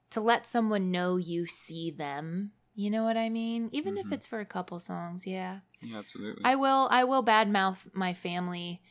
to 0.09 0.21
let 0.21 0.45
someone 0.47 0.91
know 0.91 1.17
you 1.17 1.45
see 1.45 1.91
them. 1.91 2.51
You 2.75 2.89
know 2.89 3.03
what 3.03 3.17
I 3.17 3.29
mean? 3.29 3.69
Even 3.71 3.95
Mhm. 3.95 3.99
if 4.05 4.11
it's 4.11 4.27
for 4.27 4.39
a 4.39 4.45
couple 4.45 4.79
songs, 4.79 5.27
yeah. 5.27 5.59
Yeah, 5.81 5.99
absolutely. 5.99 6.43
I 6.45 6.55
will 6.55 6.87
I 6.91 7.03
will 7.03 7.23
badmouth 7.23 7.93
my 7.93 8.13
family 8.13 8.81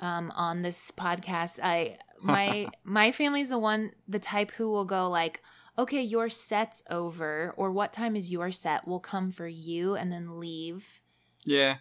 um, 0.00 0.30
on 0.30 0.62
this 0.62 0.90
podcast. 0.90 1.58
I 1.62 1.98
my 2.22 2.68
my 2.84 3.12
family's 3.12 3.48
the 3.50 3.58
one 3.58 3.92
the 4.08 4.18
type 4.18 4.50
who 4.52 4.70
will 4.70 4.84
go 4.86 5.08
like, 5.10 5.42
okay, 5.80 6.02
your 6.02 6.28
set's 6.28 6.82
over, 6.88 7.52
or 7.56 7.70
what 7.72 7.92
time 7.92 8.16
is 8.16 8.30
your 8.30 8.52
set? 8.52 8.86
We'll 8.86 9.00
come 9.00 9.30
for 9.30 9.46
you 9.48 9.96
and 9.96 10.12
then 10.12 10.38
leave 10.38 11.00
yeah. 11.44 11.76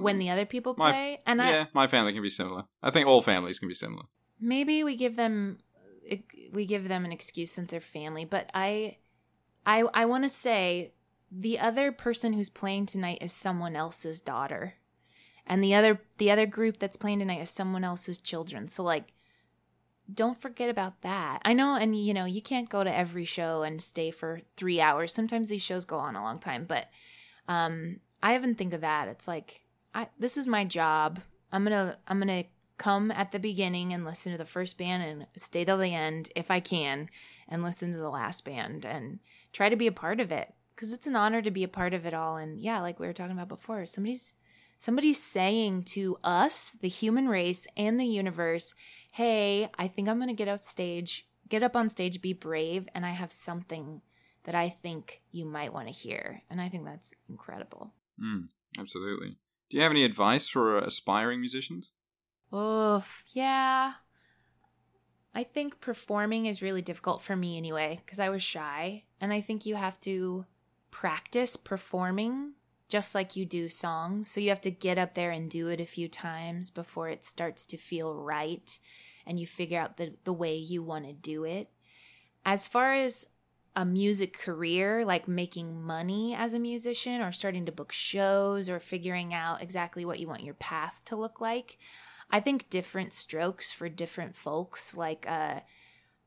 when 0.00 0.18
the 0.18 0.30
other 0.30 0.46
people 0.46 0.74
play. 0.74 1.20
And 1.26 1.40
I 1.42 1.50
yeah, 1.50 1.64
my 1.72 1.86
family 1.86 2.12
can 2.12 2.22
be 2.22 2.30
similar. 2.30 2.64
I 2.82 2.90
think 2.90 3.06
all 3.06 3.22
families 3.22 3.58
can 3.58 3.68
be 3.68 3.74
similar. 3.74 4.04
maybe 4.40 4.82
we 4.82 4.96
give 4.96 5.16
them 5.16 5.58
we 6.52 6.64
give 6.64 6.88
them 6.88 7.04
an 7.04 7.12
excuse 7.12 7.52
since 7.52 7.70
they're 7.70 7.80
family 7.80 8.24
but 8.24 8.50
i 8.54 8.96
i 9.66 9.84
i 9.94 10.04
want 10.04 10.24
to 10.24 10.28
say 10.28 10.92
the 11.30 11.58
other 11.58 11.92
person 11.92 12.32
who's 12.32 12.48
playing 12.48 12.86
tonight 12.86 13.18
is 13.20 13.32
someone 13.32 13.76
else's 13.76 14.20
daughter 14.20 14.74
and 15.46 15.62
the 15.62 15.74
other 15.74 16.00
the 16.18 16.30
other 16.30 16.46
group 16.46 16.78
that's 16.78 16.96
playing 16.96 17.18
tonight 17.18 17.40
is 17.40 17.50
someone 17.50 17.84
else's 17.84 18.18
children 18.18 18.66
so 18.66 18.82
like 18.82 19.12
don't 20.14 20.40
forget 20.40 20.70
about 20.70 21.02
that. 21.02 21.40
I 21.44 21.52
know 21.52 21.76
and 21.76 21.96
you 21.96 22.14
know 22.14 22.24
you 22.24 22.42
can't 22.42 22.68
go 22.68 22.84
to 22.84 22.94
every 22.94 23.24
show 23.24 23.62
and 23.62 23.80
stay 23.80 24.10
for 24.10 24.40
three 24.56 24.80
hours. 24.80 25.12
Sometimes 25.12 25.48
these 25.48 25.62
shows 25.62 25.84
go 25.84 25.98
on 25.98 26.16
a 26.16 26.22
long 26.22 26.38
time 26.38 26.64
but 26.66 26.88
um 27.48 28.00
i 28.22 28.34
even 28.34 28.54
think 28.54 28.74
of 28.74 28.82
that. 28.82 29.08
It's 29.08 29.28
like 29.28 29.62
i 29.94 30.08
this 30.18 30.36
is 30.36 30.46
my 30.46 30.64
job. 30.64 31.20
I'm 31.52 31.64
gonna 31.64 31.96
i'm 32.08 32.18
gonna 32.18 32.44
come 32.80 33.10
at 33.10 33.30
the 33.30 33.38
beginning 33.38 33.92
and 33.92 34.06
listen 34.06 34.32
to 34.32 34.38
the 34.38 34.44
first 34.46 34.78
band 34.78 35.02
and 35.02 35.26
stay 35.36 35.66
till 35.66 35.76
the 35.76 35.94
end 35.94 36.30
if 36.34 36.50
I 36.50 36.60
can 36.60 37.10
and 37.46 37.62
listen 37.62 37.92
to 37.92 37.98
the 37.98 38.08
last 38.08 38.42
band 38.42 38.86
and 38.86 39.18
try 39.52 39.68
to 39.68 39.76
be 39.76 39.86
a 39.86 39.92
part 39.92 40.18
of 40.18 40.32
it. 40.32 40.54
Because 40.74 40.94
it's 40.94 41.06
an 41.06 41.14
honor 41.14 41.42
to 41.42 41.50
be 41.50 41.62
a 41.62 41.68
part 41.68 41.92
of 41.92 42.06
it 42.06 42.14
all. 42.14 42.38
And 42.38 42.58
yeah 42.58 42.80
like 42.80 42.98
we 42.98 43.06
were 43.06 43.12
talking 43.12 43.32
about 43.32 43.48
before 43.48 43.84
somebody's 43.84 44.34
somebody's 44.78 45.22
saying 45.22 45.82
to 45.82 46.16
us 46.24 46.72
the 46.80 46.88
human 46.88 47.28
race 47.28 47.66
and 47.76 48.00
the 48.00 48.06
universe 48.06 48.74
hey 49.10 49.68
I 49.78 49.88
think 49.88 50.08
I'm 50.08 50.18
going 50.18 50.28
to 50.28 50.34
get 50.34 50.48
up 50.48 50.64
stage 50.64 51.26
get 51.48 51.62
up 51.62 51.76
on 51.76 51.88
stage 51.88 52.20
be 52.20 52.32
brave 52.32 52.88
and 52.94 53.04
I 53.04 53.10
have 53.10 53.32
something 53.32 54.02
that 54.44 54.54
I 54.54 54.70
think 54.82 55.22
you 55.30 55.44
might 55.44 55.72
want 55.72 55.86
to 55.88 55.92
hear 55.92 56.42
and 56.50 56.60
I 56.60 56.68
think 56.68 56.84
that's 56.84 57.12
incredible 57.28 57.92
Mm, 58.22 58.48
absolutely. 58.78 59.36
Do 59.70 59.76
you 59.76 59.82
have 59.82 59.92
any 59.92 60.04
advice 60.04 60.48
for 60.48 60.78
aspiring 60.78 61.40
musicians? 61.40 61.92
Oof, 62.54 63.24
yeah. 63.32 63.94
I 65.34 65.44
think 65.44 65.80
performing 65.80 66.46
is 66.46 66.60
really 66.60 66.82
difficult 66.82 67.22
for 67.22 67.36
me 67.36 67.56
anyway, 67.56 68.00
because 68.04 68.18
I 68.18 68.30
was 68.30 68.42
shy. 68.42 69.04
And 69.20 69.32
I 69.32 69.40
think 69.40 69.64
you 69.64 69.76
have 69.76 69.98
to 70.00 70.44
practice 70.90 71.56
performing 71.56 72.54
just 72.90 73.14
like 73.14 73.36
you 73.36 73.46
do 73.46 73.68
songs. 73.68 74.30
So 74.30 74.40
you 74.40 74.50
have 74.50 74.60
to 74.62 74.70
get 74.70 74.98
up 74.98 75.14
there 75.14 75.30
and 75.30 75.48
do 75.48 75.68
it 75.68 75.80
a 75.80 75.86
few 75.86 76.08
times 76.08 76.68
before 76.68 77.08
it 77.08 77.24
starts 77.24 77.64
to 77.66 77.76
feel 77.76 78.14
right 78.14 78.78
and 79.26 79.40
you 79.40 79.46
figure 79.46 79.80
out 79.80 79.96
the, 79.96 80.14
the 80.24 80.32
way 80.32 80.56
you 80.56 80.82
want 80.82 81.06
to 81.06 81.12
do 81.12 81.44
it. 81.44 81.70
As 82.44 82.66
far 82.66 82.94
as 82.94 83.26
a 83.76 83.84
music 83.84 84.36
career, 84.38 85.04
like 85.04 85.28
making 85.28 85.82
money 85.82 86.34
as 86.34 86.52
a 86.52 86.58
musician 86.58 87.22
or 87.22 87.32
starting 87.32 87.66
to 87.66 87.72
book 87.72 87.92
shows 87.92 88.68
or 88.68 88.80
figuring 88.80 89.32
out 89.32 89.62
exactly 89.62 90.04
what 90.04 90.18
you 90.18 90.26
want 90.26 90.42
your 90.42 90.54
path 90.54 91.00
to 91.06 91.16
look 91.16 91.40
like, 91.40 91.78
I 92.30 92.40
think 92.40 92.70
different 92.70 93.12
strokes 93.12 93.72
for 93.72 93.88
different 93.88 94.36
folks. 94.36 94.96
Like, 94.96 95.26
uh, 95.28 95.60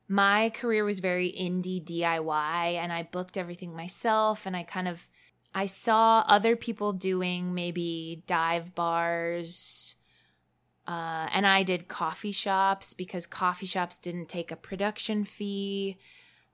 my 0.08 0.50
career 0.50 0.84
was 0.84 1.00
very 1.00 1.30
indie 1.32 1.82
DIY, 1.82 2.74
and 2.74 2.92
I 2.92 3.04
booked 3.04 3.38
everything 3.38 3.74
myself. 3.74 4.46
And 4.46 4.56
I 4.56 4.62
kind 4.62 4.88
of, 4.88 5.08
I 5.54 5.66
saw 5.66 6.24
other 6.26 6.56
people 6.56 6.92
doing 6.92 7.54
maybe 7.54 8.24
dive 8.26 8.74
bars, 8.74 9.94
uh, 10.86 11.28
and 11.32 11.46
I 11.46 11.62
did 11.62 11.88
coffee 11.88 12.32
shops 12.32 12.92
because 12.92 13.26
coffee 13.26 13.66
shops 13.66 13.98
didn't 13.98 14.28
take 14.28 14.50
a 14.50 14.56
production 14.56 15.24
fee. 15.24 15.96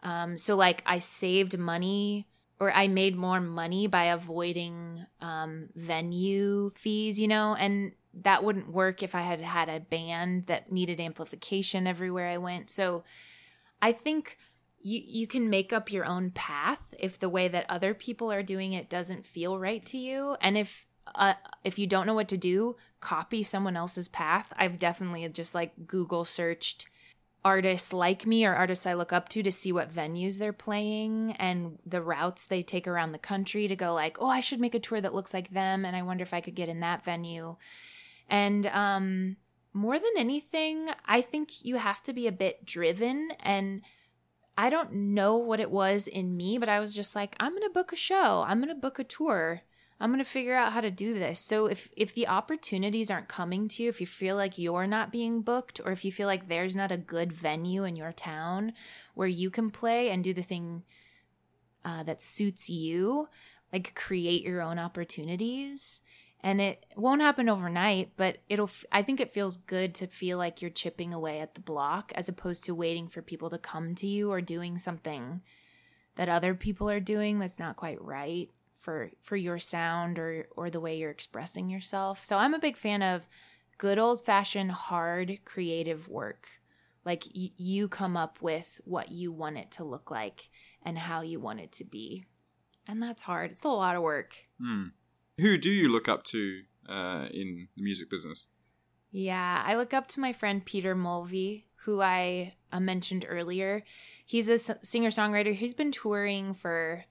Um, 0.03 0.37
so 0.37 0.55
like 0.55 0.83
I 0.87 0.99
saved 0.99 1.59
money 1.59 2.27
or 2.61 2.73
I 2.73 2.89
made 2.89 3.17
more 3.17 3.41
money 3.41 3.87
by 3.87 4.05
avoiding 4.05 5.07
um, 5.21 5.71
venue 5.75 6.71
fees, 6.71 7.19
you 7.19 7.27
know, 7.27 7.57
and 7.59 7.93
that 8.13 8.45
wouldn't 8.45 8.73
work 8.73 9.03
if 9.03 9.15
I 9.15 9.23
had 9.23 9.41
had 9.41 9.69
a 9.69 9.81
band 9.81 10.45
that 10.47 10.71
needed 10.71 11.01
amplification 11.01 11.87
everywhere 11.87 12.29
I 12.29 12.39
went. 12.39 12.69
So 12.69 13.05
I 13.81 13.93
think 13.93 14.37
you 14.81 15.03
you 15.05 15.27
can 15.27 15.51
make 15.51 15.73
up 15.73 15.93
your 15.93 16.05
own 16.05 16.31
path 16.31 16.95
if 16.99 17.19
the 17.19 17.29
way 17.29 17.49
that 17.49 17.67
other 17.69 17.95
people 17.95 18.33
are 18.33 18.43
doing 18.43 18.73
it 18.73 18.91
doesn't 18.91 19.27
feel 19.27 19.59
right 19.59 19.85
to 19.87 19.99
you, 19.99 20.37
and 20.41 20.57
if 20.57 20.87
uh, 21.15 21.35
if 21.65 21.79
you 21.79 21.87
don't 21.87 22.07
know 22.07 22.15
what 22.15 22.29
to 22.29 22.37
do, 22.37 22.77
copy 23.01 23.43
someone 23.43 23.77
else's 23.77 24.09
path. 24.09 24.53
I've 24.57 24.79
definitely 24.79 25.29
just 25.29 25.55
like 25.55 25.87
Google 25.87 26.25
searched 26.25 26.89
artists 27.45 27.93
like 27.93 28.27
me 28.27 28.45
or 28.45 28.55
artists 28.55 28.87
I 28.87 28.95
look 28.95 29.13
up 29.13 29.29
to 29.31 29.43
to 29.43 29.51
see 29.51 29.73
what 29.73 29.95
venues 29.95 30.39
they're 30.39 30.53
playing 30.53 31.33
and 31.39 31.79
the 31.87 32.03
routes 32.03 32.45
they 32.45 32.63
take 32.63 32.87
around 32.87 33.13
the 33.13 33.19
country 33.19 33.67
to 33.67 33.77
go 33.77 33.95
like, 33.95 34.19
"Oh, 34.21 34.29
I 34.29 34.41
should 34.41 34.61
make 34.61 34.75
a 34.75 34.81
tour 34.81 35.01
that 35.01 35.15
looks 35.15 35.33
like 35.33 35.51
them 35.51 35.85
and 35.85 35.97
I 35.97 36.03
wonder 36.03 36.23
if 36.23 36.35
I 36.35 36.41
could 36.41 36.55
get 36.55 36.69
in 36.69 36.81
that 36.81 37.05
venue." 37.05 37.57
And 38.29 38.67
um 38.67 39.37
more 39.73 39.99
than 39.99 40.11
anything, 40.17 40.89
I 41.07 41.21
think 41.21 41.65
you 41.65 41.77
have 41.77 42.03
to 42.03 42.13
be 42.13 42.27
a 42.27 42.33
bit 42.33 42.67
driven 42.67 43.31
and 43.41 43.83
I 44.61 44.69
don't 44.69 44.93
know 44.93 45.39
what 45.39 45.59
it 45.59 45.71
was 45.71 46.07
in 46.07 46.37
me, 46.37 46.59
but 46.59 46.69
I 46.69 46.81
was 46.81 46.95
just 46.95 47.17
like, 47.17 47.35
I'm 47.41 47.53
going 47.53 47.63
to 47.63 47.71
book 47.71 47.95
a 47.95 47.97
show. 47.97 48.45
I'm 48.47 48.59
going 48.59 48.69
to 48.69 48.79
book 48.79 48.99
a 48.99 49.05
tour. 49.05 49.63
I'm 49.99 50.11
going 50.11 50.23
to 50.23 50.31
figure 50.31 50.55
out 50.55 50.75
how 50.75 50.83
to 50.83 50.91
do 50.91 51.15
this. 51.15 51.41
So 51.41 51.65
if 51.65 51.89
if 51.97 52.15
the 52.15 52.29
opportunities 52.29 53.11
aren't 53.11 53.27
coming 53.27 53.69
to 53.69 53.83
you, 53.83 53.89
if 53.89 54.03
you 54.03 54.07
feel 54.07 54.37
like 54.37 54.59
you're 54.59 54.87
not 54.87 55.13
being 55.13 55.41
booked 55.41 55.81
or 55.83 55.93
if 55.93 56.05
you 56.05 56.13
feel 56.13 56.27
like 56.27 56.49
there's 56.49 56.77
not 56.77 56.93
a 56.93 56.99
good 56.99 57.33
venue 57.33 57.85
in 57.85 57.97
your 57.97 58.13
town 58.13 58.75
where 59.15 59.29
you 59.29 59.49
can 59.49 59.71
play 59.71 60.11
and 60.11 60.23
do 60.23 60.35
the 60.35 60.43
thing 60.43 60.83
uh, 61.83 62.03
that 62.03 62.21
suits 62.21 62.69
you, 62.69 63.31
like 63.73 63.95
create 63.95 64.43
your 64.43 64.61
own 64.61 64.79
opportunities. 64.79 66.03
And 66.43 66.61
it 66.61 66.87
won't 66.97 67.21
happen 67.21 67.49
overnight, 67.49 68.13
but 68.17 68.39
it'll 68.49 68.71
I 68.91 69.03
think 69.03 69.21
it 69.21 69.33
feels 69.33 69.59
good 69.59 69.95
to 69.97 70.07
feel 70.07 70.39
like 70.39 70.63
you're 70.63 70.71
chipping 70.71 71.13
away 71.13 71.41
at 71.41 71.55
the 71.55 71.61
block 71.61 72.13
as 72.15 72.29
opposed 72.29 72.65
to 72.65 72.75
waiting 72.75 73.09
for 73.09 73.21
people 73.21 73.51
to 73.51 73.59
come 73.59 73.95
to 73.97 74.07
you 74.07 74.31
or 74.31 74.41
doing 74.41 74.79
something 74.79 75.43
that 76.17 76.29
other 76.31 76.55
people 76.55 76.89
are 76.89 77.01
doing 77.01 77.39
that's 77.39 77.59
not 77.59 77.77
quite 77.77 78.03
right 78.03 78.51
for 78.79 79.11
for 79.21 79.37
your 79.37 79.59
sound 79.59 80.19
or 80.19 80.49
or 80.57 80.71
the 80.71 80.81
way 80.81 80.97
you're 80.97 81.11
expressing 81.11 81.69
yourself. 81.69 82.25
So 82.25 82.39
I'm 82.39 82.55
a 82.55 82.59
big 82.59 82.77
fan 82.77 83.03
of 83.03 83.29
good 83.77 83.99
old 83.99 84.25
fashioned 84.25 84.73
hard 84.73 85.41
creative 85.45 86.09
work. 86.09 86.49
Like 87.05 87.25
y- 87.35 87.53
you 87.57 87.89
come 87.89 88.17
up 88.17 88.41
with 88.41 88.81
what 88.85 89.11
you 89.11 89.31
want 89.31 89.59
it 89.59 89.71
to 89.73 89.85
look 89.85 90.11
like 90.11 90.49
and 90.83 90.99
how 90.99 91.21
you 91.21 91.39
want 91.39 91.61
it 91.61 91.73
to 91.73 91.85
be. 91.85 92.25
And 92.87 93.03
that's 93.03 93.23
hard. 93.23 93.51
It's 93.53 93.65
a 93.65 93.69
lot 93.69 93.97
of 93.97 94.03
work. 94.03 94.35
Hmm. 94.61 94.89
Who 95.41 95.59
do 95.59 95.71
you 95.71 95.89
look 95.89 96.09
up 96.09 96.25
to 96.25 96.63
uh, 96.89 97.29
in 97.33 97.69
the 97.77 97.83
music 97.83 98.11
business? 98.11 98.47
Yeah, 99.11 99.63
I 99.67 99.75
look 99.77 99.93
up 99.93 100.07
to 100.09 100.21
my 100.21 100.33
friend 100.33 100.65
Peter 100.65 100.95
Mulvey, 100.95 101.65
who 101.85 102.01
I 102.01 102.55
uh, 102.73 102.81
mentioned 102.81 103.27
earlier. 103.29 103.85
He's 104.25 104.49
a 104.49 104.59
singer 104.59 105.11
songwriter 105.11 105.53
He's 105.53 105.75
been 105.75 105.91
touring 105.91 106.55
for, 106.55 107.05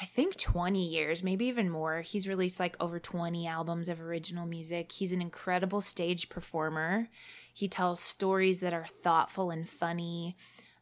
I 0.00 0.06
think, 0.06 0.36
20 0.36 0.82
years, 0.82 1.22
maybe 1.22 1.46
even 1.46 1.68
more. 1.68 2.00
He's 2.00 2.26
released 2.28 2.58
like 2.58 2.76
over 2.80 2.98
20 2.98 3.46
albums 3.46 3.88
of 3.88 4.00
original 4.00 4.46
music. 4.46 4.92
He's 4.92 5.12
an 5.12 5.20
incredible 5.20 5.82
stage 5.82 6.30
performer. 6.30 7.08
He 7.52 7.68
tells 7.68 8.00
stories 8.00 8.60
that 8.60 8.72
are 8.72 8.86
thoughtful 8.86 9.50
and 9.50 9.68
funny. 9.68 10.36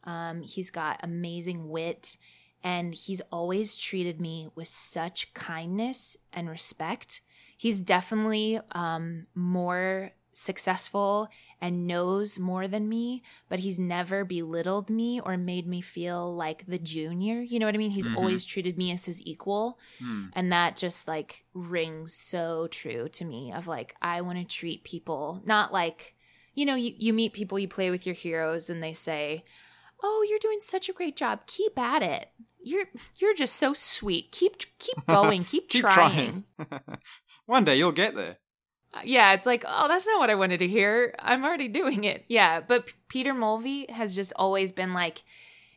Um, 0.05 0.41
he's 0.41 0.69
got 0.69 1.01
amazing 1.03 1.67
wit, 1.67 2.15
and 2.63 2.93
he's 2.93 3.21
always 3.31 3.75
treated 3.75 4.19
me 4.21 4.49
with 4.55 4.67
such 4.67 5.33
kindness 5.33 6.17
and 6.33 6.49
respect. 6.49 7.21
He's 7.57 7.79
definitely 7.79 8.59
um, 8.71 9.27
more 9.35 10.11
successful 10.33 11.27
and 11.59 11.85
knows 11.87 12.39
more 12.39 12.67
than 12.67 12.89
me, 12.89 13.21
but 13.49 13.59
he's 13.59 13.77
never 13.79 14.23
belittled 14.25 14.89
me 14.89 15.19
or 15.19 15.37
made 15.37 15.67
me 15.67 15.81
feel 15.81 16.33
like 16.35 16.65
the 16.65 16.79
junior. 16.79 17.41
You 17.41 17.59
know 17.59 17.65
what 17.65 17.75
I 17.75 17.77
mean? 17.77 17.91
He's 17.91 18.07
Mhm. 18.07 18.15
always 18.17 18.45
treated 18.45 18.77
me 18.77 18.91
as 18.91 19.05
his 19.05 19.21
equal. 19.25 19.77
Hmm. 19.99 20.27
And 20.33 20.51
that 20.51 20.75
just 20.77 21.07
like 21.07 21.45
rings 21.53 22.13
so 22.13 22.67
true 22.67 23.09
to 23.09 23.25
me 23.25 23.51
of 23.51 23.67
like, 23.67 23.95
I 24.01 24.21
want 24.21 24.39
to 24.39 24.45
treat 24.45 24.83
people 24.83 25.41
not 25.45 25.73
like, 25.73 26.15
you 26.55 26.65
know, 26.65 26.75
you, 26.75 26.93
you 26.97 27.13
meet 27.13 27.33
people, 27.33 27.59
you 27.59 27.67
play 27.67 27.91
with 27.91 28.05
your 28.05 28.15
heroes, 28.15 28.69
and 28.69 28.81
they 28.81 28.93
say, 28.93 29.43
Oh, 30.03 30.25
you're 30.27 30.39
doing 30.39 30.59
such 30.59 30.89
a 30.89 30.93
great 30.93 31.15
job. 31.15 31.45
Keep 31.45 31.77
at 31.77 32.01
it. 32.01 32.29
You're 32.63 32.85
you're 33.17 33.33
just 33.33 33.55
so 33.55 33.73
sweet. 33.73 34.31
Keep 34.31 34.57
keep 34.79 35.05
going. 35.07 35.43
Keep, 35.43 35.69
Keep 35.69 35.81
trying. 35.81 36.43
trying. 36.57 36.83
One 37.45 37.65
day 37.65 37.77
you'll 37.77 37.91
get 37.91 38.15
there. 38.15 38.37
Uh, 38.93 39.01
yeah, 39.05 39.33
it's 39.33 39.45
like, 39.45 39.63
oh, 39.67 39.87
that's 39.87 40.05
not 40.05 40.19
what 40.19 40.29
I 40.29 40.35
wanted 40.35 40.59
to 40.59 40.67
hear. 40.67 41.15
I'm 41.19 41.43
already 41.45 41.67
doing 41.69 42.03
it. 42.03 42.25
Yeah, 42.27 42.59
but 42.59 42.87
P- 42.87 42.93
Peter 43.07 43.33
Mulvey 43.33 43.85
has 43.89 44.13
just 44.13 44.33
always 44.35 44.71
been 44.73 44.93
like, 44.93 45.23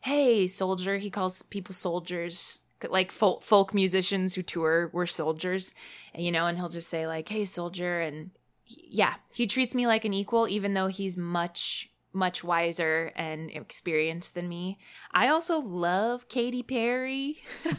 hey, 0.03 0.47
soldier. 0.49 0.99
He 0.99 1.11
calls 1.11 1.43
people 1.43 1.75
soldiers, 1.75 2.65
like 2.89 3.13
folk, 3.13 3.43
folk 3.43 3.73
musicians 3.73 4.35
who 4.35 4.43
tour 4.43 4.91
were 4.93 5.07
soldiers, 5.07 5.75
and, 6.13 6.25
you 6.25 6.33
know, 6.33 6.47
and 6.47 6.59
he'll 6.59 6.69
just 6.69 6.89
say, 6.89 7.07
like, 7.07 7.29
hey, 7.29 7.45
soldier. 7.45 8.01
And 8.01 8.33
he- 8.65 8.89
yeah, 8.91 9.15
he 9.33 9.47
treats 9.47 9.77
me 9.77 9.87
like 9.87 10.05
an 10.05 10.13
equal, 10.13 10.49
even 10.49 10.75
though 10.75 10.89
he's 10.89 11.17
much, 11.17 11.91
much 12.15 12.45
wiser 12.45 13.13
and 13.17 13.51
experienced 13.51 14.35
than 14.35 14.49
me. 14.49 14.79
I 15.13 15.29
also 15.29 15.59
love 15.59 16.29
Katy 16.29 16.63
Perry. 16.63 17.39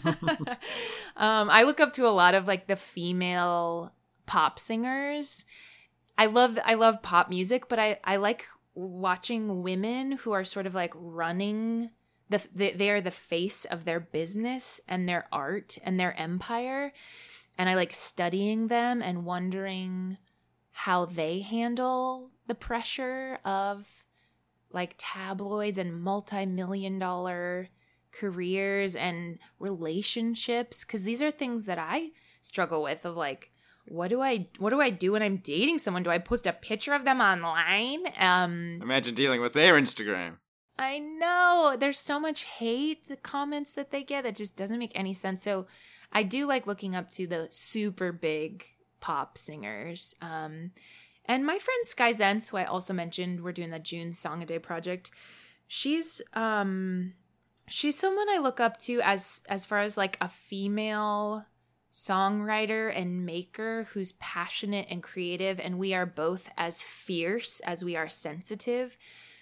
um, 1.16 1.50
I 1.50 1.64
look 1.64 1.80
up 1.80 1.94
to 1.94 2.08
a 2.08 2.10
lot 2.10 2.36
of 2.36 2.48
like 2.48 2.68
the 2.68 2.76
female 2.76 3.94
pop 4.26 4.60
singers. 4.60 5.46
I 6.18 6.28
love 6.28 6.60
I 6.64 6.76
love 6.76 7.02
pop 7.02 7.30
music, 7.30 7.68
but 7.68 7.80
I 7.80 8.00
I 8.04 8.18
like 8.18 8.46
watching 8.74 9.64
women 9.64 10.14
who 10.14 10.32
are 10.34 10.44
sort 10.44 10.68
of 10.68 10.76
like 10.76 10.94
running 10.96 11.92
the 12.30 12.46
they, 12.54 12.72
they 12.72 12.90
are 12.90 13.02
the 13.02 13.12
face 13.12 13.66
of 13.66 13.86
their 13.86 14.00
business 14.00 14.82
and 14.88 15.08
their 15.08 15.28
art 15.32 15.78
and 15.84 16.00
their 16.00 16.18
empire 16.20 16.92
and 17.58 17.70
I 17.70 17.76
like 17.76 17.94
studying 17.94 18.68
them 18.68 19.02
and 19.02 19.26
wondering 19.26 20.18
how 20.72 21.06
they 21.06 21.40
handle 21.40 22.32
the 22.48 22.56
pressure 22.56 23.40
of 23.46 24.05
like 24.76 24.94
tabloids 24.98 25.80
and 25.80 26.00
multi-million 26.00 27.00
dollar 27.00 27.70
careers 28.12 28.96
and 28.96 29.40
relationships 29.60 30.84
cuz 30.84 31.04
these 31.04 31.22
are 31.22 31.32
things 31.32 31.66
that 31.66 31.80
I 31.80 32.12
struggle 32.42 32.84
with 32.84 33.06
of 33.06 33.16
like 33.18 33.52
what 33.88 34.10
do 34.10 34.22
I 34.22 34.48
what 34.58 34.72
do 34.72 34.82
I 34.82 34.90
do 34.90 35.12
when 35.14 35.22
I'm 35.22 35.38
dating 35.38 35.78
someone? 35.80 36.04
Do 36.04 36.10
I 36.10 36.18
post 36.18 36.48
a 36.48 36.54
picture 36.54 36.94
of 36.94 37.06
them 37.06 37.22
online? 37.22 38.06
Um 38.18 38.80
Imagine 38.82 39.16
dealing 39.16 39.42
with 39.42 39.54
their 39.54 39.74
Instagram. 39.76 40.38
I 40.78 41.00
know 41.00 41.76
there's 41.80 42.00
so 42.00 42.20
much 42.20 42.44
hate, 42.44 43.08
the 43.08 43.16
comments 43.16 43.72
that 43.74 43.92
they 43.92 44.04
get 44.04 44.24
that 44.24 44.36
just 44.36 44.58
doesn't 44.58 44.80
make 44.80 44.92
any 44.96 45.14
sense. 45.14 45.44
So 45.44 45.68
I 46.12 46.24
do 46.24 46.46
like 46.46 46.68
looking 46.68 46.96
up 46.96 47.10
to 47.12 47.28
the 47.28 47.48
super 47.50 48.12
big 48.12 48.66
pop 49.00 49.38
singers. 49.38 50.16
Um 50.22 50.72
and 51.28 51.46
my 51.46 51.58
friend 51.58 51.86
Sky 51.86 52.12
Zentz, 52.12 52.50
who 52.50 52.58
I 52.58 52.66
also 52.66 52.94
mentioned, 52.94 53.44
we're 53.44 53.52
doing 53.52 53.72
the 53.72 53.80
June 53.80 54.14
Song 54.14 54.42
a 54.42 54.46
Day 54.46 54.60
project. 54.60 55.12
She's 55.68 56.22
um 56.34 57.14
she's 57.68 57.98
someone 57.98 58.30
I 58.30 58.38
look 58.38 58.60
up 58.60 58.78
to 58.82 59.02
as 59.02 59.42
as 59.50 59.66
far 59.66 59.80
as 59.80 59.98
like 59.98 60.18
a 60.22 60.30
female 60.30 61.46
songwriter 61.92 62.92
and 62.94 63.26
maker 63.26 63.88
who's 63.94 64.12
passionate 64.14 64.86
and 64.90 65.02
creative 65.02 65.62
and 65.62 65.80
we 65.80 65.94
are 65.94 66.06
both 66.06 66.50
as 66.58 66.84
fierce 66.84 67.62
as 67.62 67.86
we 67.86 67.96
are 67.96 68.10
sensitive. 68.10 68.98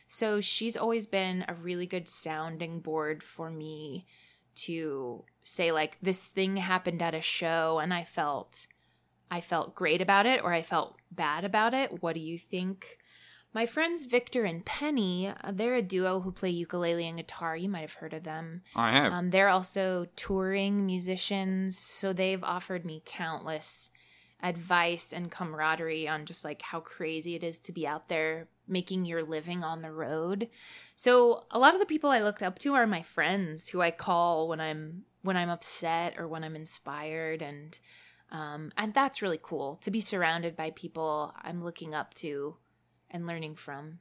So 0.08 0.40
she's 0.40 0.78
always 0.78 1.08
been 1.08 1.44
a 1.48 1.56
really 1.56 1.88
good 1.88 2.08
sounding 2.08 2.80
board 2.80 3.24
for 3.24 3.50
me 3.50 4.06
to 4.56 5.24
say 5.44 5.72
like 5.72 5.98
this 6.02 6.28
thing 6.28 6.58
happened 6.58 7.02
at 7.02 7.16
a 7.16 7.22
show 7.22 7.80
and 7.80 7.94
I 7.94 8.04
felt 8.04 8.68
I 9.34 9.42
felt 9.42 9.74
great 9.74 10.00
about 10.00 10.28
it 10.28 10.44
or 10.44 10.54
I 10.54 10.62
felt 10.62 10.96
bad 11.12 11.44
about 11.44 11.74
it. 11.74 12.04
What 12.04 12.14
do 12.14 12.20
you 12.20 12.38
think? 12.38 13.00
My 13.52 13.66
friends 13.66 14.04
Victor 14.04 14.46
and 14.46 14.64
Penny, 14.64 15.28
uh, 15.28 15.52
they're 15.52 15.74
a 15.74 15.82
duo 15.82 16.20
who 16.20 16.32
play 16.32 16.52
ukulele 16.52 17.08
and 17.08 17.18
guitar. 17.18 17.58
You 17.58 17.68
might 17.68 17.82
have 17.82 17.96
heard 17.96 18.14
of 18.14 18.26
them. 18.26 18.62
I 18.76 18.92
have. 18.92 19.12
Um, 19.12 19.32
they're 19.32 19.50
also 19.50 20.06
touring 20.16 20.86
musicians, 20.86 21.80
so 21.80 22.14
they've 22.14 22.44
offered 22.44 22.86
me 22.86 23.02
countless 23.08 23.90
advice 24.44 25.12
and 25.12 25.32
camaraderie 25.32 26.08
on 26.08 26.26
just 26.26 26.46
like 26.46 26.62
how 26.62 26.80
crazy 26.80 27.34
it 27.34 27.44
is 27.44 27.58
to 27.58 27.72
be 27.72 27.88
out 27.88 28.10
there 28.10 28.50
making 28.68 29.06
your 29.06 29.24
living 29.24 29.64
on 29.64 29.82
the 29.82 29.92
road. 29.92 30.48
So 30.96 31.46
a 31.50 31.58
lot 31.58 31.74
of 31.74 31.80
the 31.80 31.88
people 31.88 32.12
I 32.12 32.22
looked 32.22 32.44
up 32.44 32.60
to 32.60 32.76
are 32.76 32.86
my 32.86 33.02
friends 33.02 33.70
who 33.70 33.82
I 33.82 33.90
call 33.90 34.48
when 34.48 34.62
I'm 34.62 35.06
when 35.24 35.38
I'm 35.38 35.50
upset 35.50 36.20
or 36.20 36.28
when 36.28 36.44
I'm 36.44 36.56
inspired 36.56 37.42
and 37.42 37.80
um, 38.32 38.72
and 38.78 38.94
that's 38.94 39.22
really 39.22 39.40
cool 39.42 39.78
to 39.84 39.92
be 39.92 40.02
surrounded 40.02 40.56
by 40.56 40.72
people 40.72 41.34
I'm 41.42 41.64
looking 41.64 41.94
up 41.94 42.14
to 42.16 42.58
and 43.12 43.28
learning 43.28 43.56
from. 43.56 44.00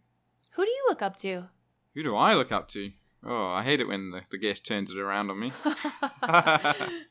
Who 0.53 0.65
do 0.65 0.71
you 0.71 0.85
look 0.89 1.03
up 1.03 1.17
to? 1.17 1.49
Who 1.95 2.03
do 2.03 2.17
I 2.17 2.35
look 2.35 2.53
up 2.53 2.69
to? 2.69 2.93
Oh, 3.25 3.47
I 3.47 3.63
hate 3.63 3.81
it 3.81 3.89
when 3.89 4.11
the, 4.11 4.23
the 4.31 4.39
guest 4.39 4.67
turns 4.67 4.91
it 4.91 4.99
around 4.99 5.31
on 5.31 5.39
me. 5.39 5.53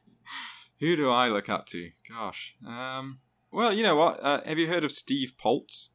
Who 0.80 0.95
do 0.95 1.09
I 1.09 1.30
look 1.30 1.47
up 1.47 1.68
to? 1.68 1.91
Gosh. 2.09 2.55
Um. 2.66 3.20
Well, 3.51 3.74
you 3.74 3.84
know 3.84 3.95
what? 3.95 4.20
Uh, 4.24 4.41
have 4.45 4.57
you 4.57 4.68
heard 4.68 4.84
of 4.84 4.91
Steve 4.91 5.34
Poltz? 5.38 5.89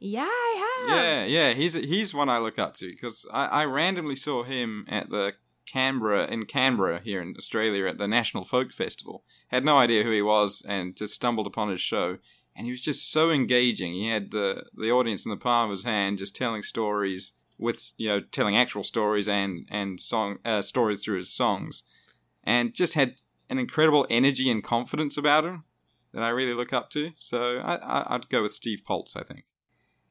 yeah, 0.00 0.26
I 0.26 0.84
have. 0.88 0.96
Yeah, 0.96 1.24
yeah. 1.24 1.54
He's 1.54 1.74
he's 1.74 2.14
one 2.14 2.28
I 2.28 2.38
look 2.38 2.58
up 2.58 2.74
to 2.74 2.90
because 2.90 3.26
I, 3.32 3.46
I 3.46 3.64
randomly 3.64 4.16
saw 4.16 4.42
him 4.42 4.86
at 4.88 5.10
the 5.10 5.34
Canberra 5.70 6.26
in 6.26 6.46
Canberra 6.46 7.00
here 7.00 7.20
in 7.20 7.34
Australia 7.36 7.86
at 7.86 7.98
the 7.98 8.08
National 8.08 8.44
Folk 8.44 8.72
Festival. 8.72 9.24
Had 9.48 9.64
no 9.64 9.78
idea 9.78 10.02
who 10.02 10.10
he 10.10 10.22
was 10.22 10.62
and 10.66 10.96
just 10.96 11.14
stumbled 11.14 11.46
upon 11.46 11.70
his 11.70 11.80
show. 11.80 12.18
And 12.56 12.66
he 12.66 12.72
was 12.72 12.82
just 12.82 13.12
so 13.12 13.30
engaging. 13.30 13.92
He 13.92 14.08
had 14.08 14.30
the 14.30 14.64
the 14.74 14.90
audience 14.90 15.24
in 15.24 15.30
the 15.30 15.36
palm 15.36 15.70
of 15.70 15.76
his 15.76 15.84
hand, 15.84 16.18
just 16.18 16.34
telling 16.34 16.62
stories 16.62 17.32
with 17.58 17.92
you 17.98 18.08
know 18.08 18.20
telling 18.20 18.56
actual 18.56 18.82
stories 18.82 19.28
and 19.28 19.66
and 19.70 20.00
song 20.00 20.38
uh, 20.44 20.62
stories 20.62 21.00
through 21.00 21.18
his 21.18 21.32
songs, 21.32 21.84
and 22.42 22.74
just 22.74 22.94
had 22.94 23.22
an 23.48 23.58
incredible 23.58 24.06
energy 24.10 24.50
and 24.50 24.64
confidence 24.64 25.16
about 25.16 25.44
him 25.44 25.64
that 26.12 26.22
I 26.22 26.30
really 26.30 26.54
look 26.54 26.72
up 26.72 26.90
to. 26.90 27.12
So 27.16 27.58
I, 27.58 27.76
I 27.76 28.14
I'd 28.14 28.28
go 28.28 28.42
with 28.42 28.54
Steve 28.54 28.82
Poltz. 28.84 29.14
I 29.14 29.22
think. 29.22 29.44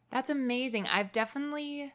That's 0.10 0.30
amazing. 0.30 0.88
I've 0.88 1.12
definitely 1.12 1.94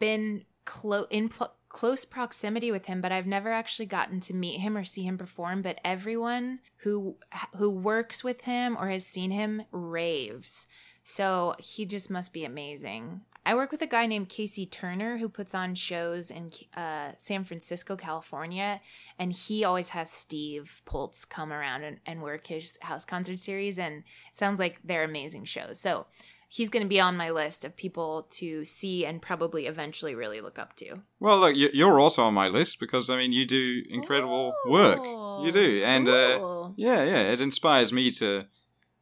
been 0.00 0.44
clo- 0.64 1.06
in 1.10 1.28
pl- 1.28 1.54
close 1.72 2.04
proximity 2.04 2.70
with 2.70 2.84
him, 2.84 3.00
but 3.00 3.12
I've 3.12 3.26
never 3.26 3.50
actually 3.50 3.86
gotten 3.86 4.20
to 4.20 4.34
meet 4.34 4.60
him 4.60 4.76
or 4.76 4.84
see 4.84 5.02
him 5.02 5.16
perform. 5.16 5.62
But 5.62 5.80
everyone 5.84 6.60
who 6.78 7.16
who 7.56 7.70
works 7.70 8.22
with 8.22 8.42
him 8.42 8.76
or 8.78 8.88
has 8.90 9.06
seen 9.06 9.30
him 9.30 9.62
raves. 9.72 10.66
So 11.02 11.56
he 11.58 11.84
just 11.84 12.10
must 12.10 12.32
be 12.32 12.44
amazing. 12.44 13.22
I 13.44 13.56
work 13.56 13.72
with 13.72 13.82
a 13.82 13.88
guy 13.88 14.06
named 14.06 14.28
Casey 14.28 14.66
Turner 14.66 15.18
who 15.18 15.28
puts 15.28 15.52
on 15.52 15.74
shows 15.74 16.30
in 16.30 16.52
uh, 16.76 17.12
San 17.16 17.42
Francisco, 17.42 17.96
California, 17.96 18.80
and 19.18 19.32
he 19.32 19.64
always 19.64 19.88
has 19.88 20.12
Steve 20.12 20.80
Poltz 20.84 21.24
come 21.24 21.52
around 21.52 21.82
and, 21.82 21.98
and 22.06 22.22
work 22.22 22.46
his 22.46 22.78
house 22.82 23.04
concert 23.04 23.40
series, 23.40 23.80
and 23.80 24.04
it 24.30 24.38
sounds 24.38 24.60
like 24.60 24.78
they're 24.84 25.02
amazing 25.02 25.44
shows. 25.44 25.80
So 25.80 26.06
he's 26.54 26.68
going 26.68 26.82
to 26.82 26.88
be 26.96 27.00
on 27.00 27.16
my 27.16 27.30
list 27.30 27.64
of 27.64 27.74
people 27.74 28.26
to 28.30 28.62
see 28.62 29.06
and 29.06 29.22
probably 29.22 29.64
eventually 29.66 30.14
really 30.14 30.40
look 30.42 30.58
up 30.58 30.76
to. 30.76 31.00
Well, 31.18 31.38
look, 31.40 31.56
you- 31.56 31.70
you're 31.72 31.98
also 31.98 32.22
on 32.24 32.34
my 32.34 32.48
list 32.48 32.78
because 32.78 33.08
I 33.08 33.16
mean 33.16 33.32
you 33.32 33.46
do 33.46 33.82
incredible 33.88 34.52
work. 34.68 35.00
You 35.44 35.50
do, 35.50 35.82
and 35.84 36.06
uh, 36.08 36.38
yeah, 36.76 37.02
yeah, 37.04 37.22
it 37.32 37.40
inspires 37.40 37.90
me 37.92 38.10
to 38.22 38.44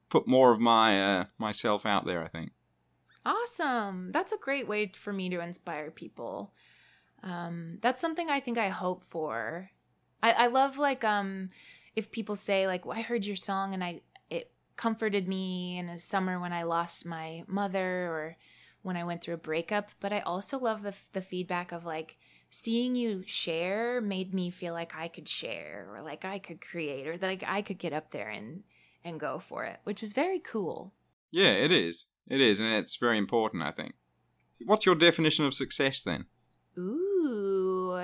put 0.08 0.28
more 0.28 0.52
of 0.52 0.60
my 0.60 0.88
uh, 1.20 1.24
myself 1.38 1.84
out 1.84 2.04
there. 2.06 2.22
I 2.22 2.28
think. 2.28 2.52
Awesome. 3.26 4.08
That's 4.08 4.32
a 4.32 4.38
great 4.38 4.66
way 4.68 4.90
for 4.94 5.12
me 5.12 5.28
to 5.30 5.40
inspire 5.40 5.90
people. 5.90 6.52
Um, 7.22 7.78
that's 7.82 8.00
something 8.00 8.30
I 8.30 8.40
think 8.40 8.56
I 8.58 8.68
hope 8.68 9.04
for. 9.04 9.70
I, 10.22 10.32
I 10.32 10.46
love 10.46 10.78
like 10.78 11.04
um 11.04 11.48
if 11.96 12.10
people 12.12 12.36
say 12.36 12.66
like 12.66 12.86
well, 12.86 12.96
I 12.98 13.02
heard 13.02 13.26
your 13.26 13.36
song 13.36 13.74
and 13.74 13.82
I 13.84 14.00
comforted 14.80 15.28
me 15.28 15.76
in 15.76 15.90
a 15.90 15.98
summer 15.98 16.40
when 16.40 16.54
I 16.54 16.62
lost 16.62 17.04
my 17.04 17.44
mother 17.46 18.06
or 18.06 18.36
when 18.80 18.96
I 18.96 19.04
went 19.04 19.20
through 19.20 19.34
a 19.34 19.48
breakup. 19.50 19.90
But 20.00 20.10
I 20.10 20.20
also 20.20 20.58
love 20.58 20.82
the 20.82 20.94
the 21.12 21.20
feedback 21.20 21.70
of 21.70 21.84
like 21.84 22.16
seeing 22.48 22.94
you 22.94 23.22
share 23.26 24.00
made 24.00 24.32
me 24.32 24.48
feel 24.48 24.72
like 24.72 24.96
I 24.96 25.08
could 25.08 25.28
share 25.28 25.86
or 25.92 26.00
like 26.00 26.24
I 26.24 26.38
could 26.38 26.62
create 26.62 27.06
or 27.06 27.18
that 27.18 27.26
like, 27.26 27.44
I 27.46 27.60
could 27.60 27.78
get 27.78 27.92
up 27.92 28.10
there 28.10 28.30
and 28.30 28.62
and 29.04 29.20
go 29.20 29.38
for 29.38 29.66
it, 29.66 29.80
which 29.84 30.02
is 30.02 30.14
very 30.14 30.38
cool. 30.40 30.94
Yeah, 31.30 31.52
it 31.52 31.70
is. 31.70 32.06
It 32.26 32.40
is, 32.40 32.58
and 32.58 32.72
it's 32.72 32.96
very 32.96 33.18
important. 33.18 33.62
I 33.62 33.72
think. 33.72 33.92
What's 34.64 34.86
your 34.86 34.94
definition 34.94 35.44
of 35.44 35.52
success 35.52 36.02
then? 36.02 36.24
Ooh. 36.78 38.00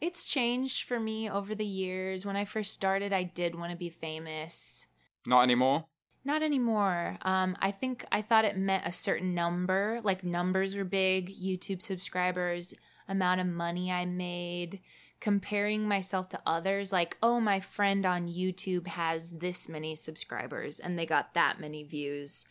It's 0.00 0.24
changed 0.24 0.86
for 0.86 1.00
me 1.00 1.30
over 1.30 1.54
the 1.54 1.66
years. 1.66 2.26
When 2.26 2.36
I 2.36 2.44
first 2.44 2.72
started, 2.72 3.12
I 3.12 3.22
did 3.24 3.54
want 3.54 3.72
to 3.72 3.76
be 3.76 3.88
famous. 3.90 4.86
Not 5.26 5.42
anymore. 5.42 5.86
Not 6.24 6.42
anymore. 6.42 7.18
Um, 7.22 7.56
I 7.60 7.70
think 7.70 8.04
I 8.10 8.22
thought 8.22 8.46
it 8.46 8.56
meant 8.56 8.86
a 8.86 8.92
certain 8.92 9.34
number, 9.34 10.00
like 10.02 10.24
numbers 10.24 10.74
were 10.74 10.84
big, 10.84 11.30
YouTube 11.30 11.82
subscribers, 11.82 12.72
amount 13.08 13.42
of 13.42 13.46
money 13.46 13.92
I 13.92 14.06
made, 14.06 14.80
comparing 15.20 15.86
myself 15.86 16.30
to 16.30 16.40
others, 16.46 16.92
like, 16.92 17.18
oh, 17.22 17.40
my 17.40 17.60
friend 17.60 18.06
on 18.06 18.28
YouTube 18.28 18.86
has 18.86 19.32
this 19.32 19.68
many 19.68 19.96
subscribers 19.96 20.80
and 20.80 20.98
they 20.98 21.06
got 21.06 21.34
that 21.34 21.60
many 21.60 21.82
views. 21.82 22.46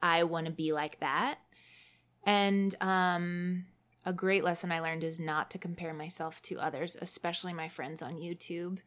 I 0.00 0.22
want 0.22 0.46
to 0.46 0.52
be 0.52 0.72
like 0.72 1.00
that. 1.00 1.38
And 2.24 2.74
um, 2.80 3.66
a 4.04 4.12
great 4.12 4.44
lesson 4.44 4.70
I 4.70 4.80
learned 4.80 5.02
is 5.02 5.18
not 5.18 5.50
to 5.52 5.58
compare 5.58 5.94
myself 5.94 6.40
to 6.42 6.58
others, 6.60 6.96
especially 7.00 7.52
my 7.52 7.68
friends 7.68 8.00
on 8.00 8.14
YouTube. 8.14 8.78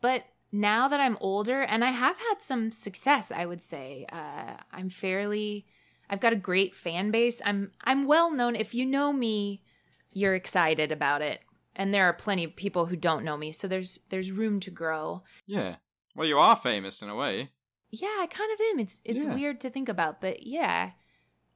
But 0.00 0.24
now 0.52 0.88
that 0.88 1.00
I'm 1.00 1.18
older, 1.20 1.60
and 1.62 1.84
I 1.84 1.90
have 1.90 2.16
had 2.18 2.36
some 2.40 2.70
success, 2.70 3.30
I 3.32 3.46
would 3.46 3.60
say, 3.62 4.06
uh, 4.12 4.54
I'm 4.72 4.88
fairly. 4.90 5.66
I've 6.08 6.20
got 6.20 6.32
a 6.32 6.36
great 6.36 6.74
fan 6.74 7.10
base. 7.10 7.42
I'm 7.44 7.72
I'm 7.84 8.06
well 8.06 8.30
known. 8.30 8.54
If 8.56 8.74
you 8.74 8.86
know 8.86 9.12
me, 9.12 9.62
you're 10.12 10.34
excited 10.36 10.92
about 10.92 11.20
it, 11.22 11.40
and 11.74 11.92
there 11.92 12.04
are 12.06 12.12
plenty 12.12 12.44
of 12.44 12.54
people 12.56 12.86
who 12.86 12.96
don't 12.96 13.24
know 13.24 13.36
me. 13.36 13.50
So 13.52 13.66
there's 13.68 13.98
there's 14.08 14.30
room 14.32 14.60
to 14.60 14.70
grow. 14.70 15.22
Yeah. 15.46 15.76
Well, 16.14 16.26
you 16.28 16.38
are 16.38 16.56
famous 16.56 17.02
in 17.02 17.08
a 17.10 17.14
way. 17.16 17.50
Yeah, 17.90 18.16
I 18.20 18.26
kind 18.26 18.50
of 18.52 18.60
am. 18.72 18.78
It's 18.80 19.00
it's 19.04 19.24
Yeah. 19.24 19.34
weird 19.34 19.60
to 19.62 19.70
think 19.70 19.88
about, 19.88 20.20
but 20.20 20.44
yeah, 20.46 20.92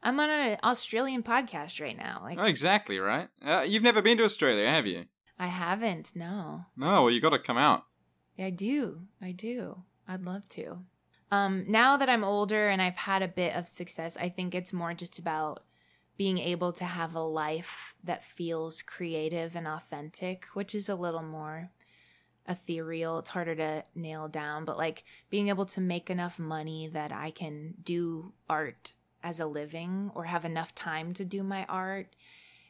I'm 0.03 0.18
on 0.18 0.28
an 0.30 0.59
Australian 0.64 1.22
podcast 1.22 1.80
right 1.80 1.97
now. 1.97 2.20
Like 2.22 2.38
Oh, 2.38 2.45
exactly 2.45 2.99
right. 2.99 3.28
Uh, 3.45 3.64
you've 3.66 3.82
never 3.82 4.03
been 4.03 4.18
to 4.18 4.24
Australia, 4.24 4.68
have 4.68 4.86
you? 4.86 5.05
I 5.38 5.47
haven't. 5.47 6.14
No. 6.16 6.64
No. 6.76 7.05
Well, 7.05 7.11
you 7.11 7.20
got 7.20 7.30
to 7.30 7.38
come 7.38 7.57
out. 7.57 7.84
I 8.39 8.51
do. 8.51 9.03
I 9.20 9.33
do. 9.33 9.83
I'd 10.09 10.24
love 10.24 10.49
to. 10.51 10.78
Um, 11.31 11.64
now 11.68 11.97
that 11.97 12.09
I'm 12.09 12.24
older 12.24 12.68
and 12.68 12.83
I've 12.83 12.97
had 12.97 13.22
a 13.22 13.28
bit 13.28 13.55
of 13.55 13.68
success, 13.68 14.16
I 14.16 14.28
think 14.28 14.55
it's 14.55 14.72
more 14.72 14.95
just 14.95 15.18
about 15.18 15.62
being 16.16 16.39
able 16.39 16.72
to 16.72 16.85
have 16.85 17.14
a 17.14 17.20
life 17.20 17.95
that 18.05 18.24
feels 18.24 18.83
creative 18.83 19.55
and 19.57 19.66
authentic, 19.66 20.45
which 20.55 20.74
is 20.74 20.89
a 20.89 20.95
little 20.95 21.22
more 21.22 21.70
ethereal. 22.49 23.20
It's 23.20 23.31
harder 23.31 23.55
to 23.55 23.85
nail 23.95 24.28
down, 24.28 24.64
but 24.64 24.76
like 24.76 25.05
being 25.31 25.49
able 25.49 25.66
to 25.66 25.81
make 25.81 26.11
enough 26.11 26.39
money 26.39 26.89
that 26.89 27.12
I 27.12 27.31
can 27.31 27.74
do 27.83 28.33
art 28.49 28.93
as 29.22 29.39
a 29.39 29.47
living 29.47 30.11
or 30.14 30.24
have 30.24 30.45
enough 30.45 30.74
time 30.74 31.14
to 31.14 31.24
do 31.24 31.43
my 31.43 31.64
art. 31.68 32.16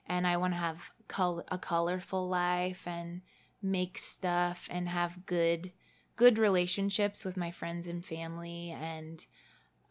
And 0.07 0.27
I 0.27 0.37
want 0.37 0.53
to 0.53 0.59
have 0.59 0.91
col- 1.09 1.45
a 1.49 1.59
colorful 1.59 2.29
life 2.29 2.87
and 2.87 3.23
make 3.63 3.99
stuff 3.99 4.69
and 4.71 4.89
have 4.89 5.27
good 5.27 5.73
good 6.17 6.39
relationships 6.39 7.25
with 7.25 7.37
my 7.37 7.51
friends 7.51 7.87
and 7.87 8.05
family 8.05 8.77
and 8.79 9.27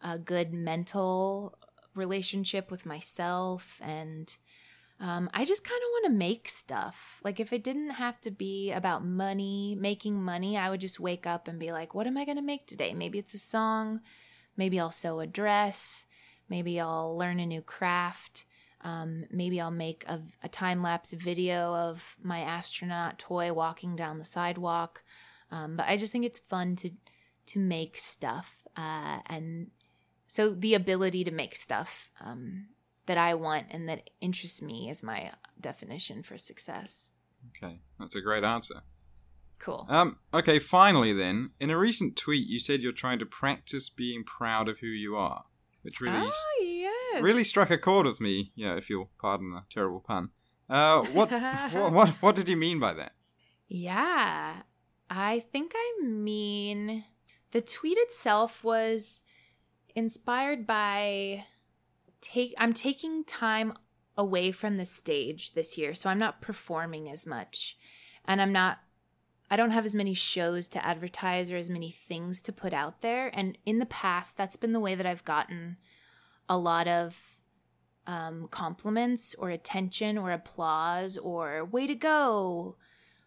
a 0.02 0.18
good 0.18 0.52
mental 0.52 1.58
relationship 1.94 2.70
with 2.70 2.86
myself 2.86 3.80
and 3.82 4.36
um, 5.00 5.30
I 5.32 5.46
just 5.46 5.64
kind 5.64 5.80
of 5.80 5.88
want 5.92 6.04
to 6.06 6.18
make 6.18 6.46
stuff. 6.46 7.20
Like, 7.24 7.40
if 7.40 7.54
it 7.54 7.64
didn't 7.64 7.90
have 7.90 8.20
to 8.20 8.30
be 8.30 8.70
about 8.70 9.02
money, 9.02 9.74
making 9.80 10.22
money, 10.22 10.58
I 10.58 10.68
would 10.68 10.80
just 10.82 11.00
wake 11.00 11.26
up 11.26 11.48
and 11.48 11.58
be 11.58 11.72
like, 11.72 11.94
what 11.94 12.06
am 12.06 12.18
I 12.18 12.26
going 12.26 12.36
to 12.36 12.42
make 12.42 12.66
today? 12.66 12.92
Maybe 12.92 13.18
it's 13.18 13.32
a 13.32 13.38
song. 13.38 14.00
Maybe 14.58 14.78
I'll 14.78 14.90
sew 14.90 15.20
a 15.20 15.26
dress. 15.26 16.04
Maybe 16.50 16.78
I'll 16.78 17.16
learn 17.16 17.40
a 17.40 17.46
new 17.46 17.62
craft. 17.62 18.44
Um, 18.82 19.24
maybe 19.30 19.60
I'll 19.60 19.70
make 19.70 20.04
a, 20.06 20.20
a 20.42 20.48
time 20.48 20.82
lapse 20.82 21.12
video 21.12 21.74
of 21.74 22.16
my 22.22 22.40
astronaut 22.40 23.18
toy 23.18 23.52
walking 23.52 23.96
down 23.96 24.18
the 24.18 24.24
sidewalk. 24.24 25.02
Um, 25.50 25.76
but 25.76 25.86
I 25.88 25.96
just 25.96 26.12
think 26.12 26.24
it's 26.24 26.38
fun 26.38 26.76
to 26.76 26.90
to 27.46 27.58
make 27.58 27.98
stuff, 27.98 28.62
uh, 28.76 29.18
and 29.26 29.68
so 30.28 30.50
the 30.50 30.74
ability 30.74 31.24
to 31.24 31.32
make 31.32 31.56
stuff 31.56 32.10
um, 32.20 32.68
that 33.06 33.18
I 33.18 33.34
want 33.34 33.66
and 33.70 33.88
that 33.88 34.10
interests 34.20 34.62
me 34.62 34.88
is 34.88 35.02
my 35.02 35.32
definition 35.60 36.22
for 36.22 36.38
success. 36.38 37.10
Okay, 37.48 37.80
that's 37.98 38.14
a 38.14 38.20
great 38.20 38.44
answer. 38.44 38.82
Cool. 39.58 39.84
Um, 39.88 40.18
okay, 40.32 40.58
finally 40.58 41.12
then, 41.12 41.50
in 41.58 41.70
a 41.70 41.76
recent 41.76 42.16
tweet, 42.16 42.46
you 42.46 42.60
said 42.60 42.80
you're 42.80 42.92
trying 42.92 43.18
to 43.18 43.26
practice 43.26 43.88
being 43.88 44.22
proud 44.24 44.68
of 44.68 44.78
who 44.78 44.86
you 44.86 45.16
are, 45.16 45.44
which 45.82 46.00
really, 46.00 46.30
oh 46.30 46.62
yes. 46.62 47.22
really 47.22 47.44
struck 47.44 47.70
a 47.70 47.78
chord 47.78 48.06
with 48.06 48.20
me. 48.20 48.52
Yeah, 48.54 48.76
if 48.76 48.90
you'll 48.90 49.10
pardon 49.18 49.52
the 49.52 49.62
terrible 49.70 50.00
pun. 50.00 50.30
Uh, 50.68 51.02
what, 51.06 51.30
what, 51.72 51.92
what, 51.92 52.08
what 52.20 52.36
did 52.36 52.48
you 52.48 52.56
mean 52.56 52.78
by 52.78 52.92
that? 52.94 53.12
Yeah, 53.68 54.62
I 55.08 55.40
think 55.52 55.72
I 55.74 56.02
mean 56.04 57.04
the 57.50 57.60
tweet 57.60 57.98
itself 57.98 58.62
was 58.62 59.22
inspired 59.94 60.66
by 60.66 61.44
take 62.20 62.54
I'm 62.58 62.72
taking 62.72 63.24
time 63.24 63.74
away 64.16 64.52
from 64.52 64.76
the 64.76 64.84
stage 64.84 65.54
this 65.54 65.78
year, 65.78 65.94
so 65.94 66.10
I'm 66.10 66.18
not 66.18 66.40
performing 66.40 67.10
as 67.10 67.26
much 67.26 67.76
and 68.24 68.40
I'm 68.40 68.52
not 68.52 68.78
I 69.50 69.56
don't 69.56 69.72
have 69.72 69.84
as 69.84 69.94
many 69.94 70.14
shows 70.14 70.68
to 70.68 70.84
advertise 70.84 71.50
or 71.50 71.56
as 71.56 71.68
many 71.68 71.90
things 71.90 72.40
to 72.42 72.52
put 72.52 72.72
out 72.72 73.00
there 73.00 73.30
and 73.34 73.58
in 73.66 73.78
the 73.78 73.86
past 73.86 74.36
that's 74.36 74.56
been 74.56 74.72
the 74.72 74.80
way 74.80 74.94
that 74.94 75.06
I've 75.06 75.24
gotten 75.24 75.76
a 76.48 76.56
lot 76.56 76.86
of 76.86 77.36
um, 78.06 78.48
compliments 78.50 79.34
or 79.34 79.50
attention 79.50 80.16
or 80.16 80.30
applause 80.30 81.18
or 81.18 81.64
way 81.64 81.86
to 81.86 81.94
go 81.94 82.76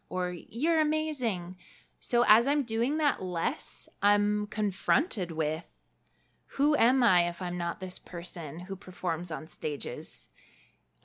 or 0.09 0.31
you're 0.31 0.79
amazing. 0.79 1.57
So 1.99 2.23
as 2.27 2.47
I'm 2.47 2.63
doing 2.63 2.97
that 2.97 3.23
less, 3.23 3.89
I'm 4.01 4.47
confronted 4.47 5.31
with 5.31 5.69
who 6.57 6.75
am 6.75 7.01
I 7.01 7.27
if 7.27 7.41
I'm 7.41 7.57
not 7.57 7.79
this 7.79 7.97
person 7.97 8.59
who 8.59 8.75
performs 8.75 9.31
on 9.31 9.47
stages? 9.47 10.29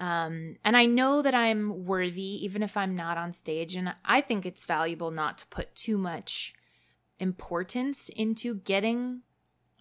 Um, 0.01 0.57
and 0.65 0.77
I 0.77 0.87
know 0.87 1.23
that 1.23 1.35
I'm 1.35 1.85
worthy 1.85 2.45
even 2.45 2.63
if 2.63 2.77
I'm 2.77 2.95
not 2.95 3.19
on 3.19 3.33
stage. 3.33 3.75
And 3.75 3.95
I 4.05 4.21
think 4.21 4.47
it's 4.47 4.65
valuable 4.65 5.11
not 5.11 5.39
to 5.39 5.47
put 5.47 5.75
too 5.75 5.99
much 5.99 6.55
importance 7.19 8.09
into 8.11 8.55
getting 8.55 9.23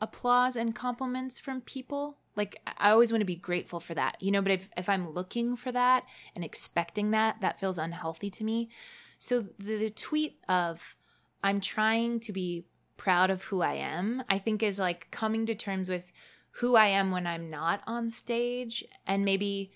applause 0.02 0.56
and 0.56 0.76
compliments 0.76 1.40
from 1.40 1.62
people. 1.62 2.18
Like, 2.36 2.62
I 2.78 2.92
always 2.92 3.12
want 3.12 3.22
to 3.22 3.26
be 3.26 3.36
grateful 3.36 3.80
for 3.80 3.96
that, 3.96 4.22
you 4.22 4.32
know, 4.32 4.42
but 4.42 4.52
if, 4.52 4.70
if 4.78 4.90
I'm 4.90 5.12
looking 5.12 5.56
for 5.56 5.72
that 5.72 6.04
and 6.36 6.44
expecting 6.44 7.12
that, 7.12 7.42
that 7.42 7.60
feels 7.60 7.80
unhealthy 7.80 8.30
to 8.30 8.44
me. 8.44 8.70
So 9.18 9.48
the, 9.58 9.78
the 9.78 9.90
tweet 9.90 10.40
of, 10.48 10.96
I'm 11.44 11.60
trying 11.60 12.20
to 12.22 12.32
be 12.32 12.66
proud 12.96 13.30
of 13.30 13.44
who 13.44 13.62
I 13.62 13.74
am, 13.74 14.24
I 14.30 14.38
think 14.38 14.62
is 14.62 14.78
like 14.78 15.10
coming 15.10 15.46
to 15.48 15.56
terms 15.56 15.90
with 15.90 16.12
who 16.52 16.76
I 16.76 16.88
am 16.88 17.12
when 17.12 17.26
I'm 17.26 17.50
not 17.50 17.82
on 17.88 18.10
stage. 18.10 18.84
And 19.06 19.26
maybe 19.26 19.72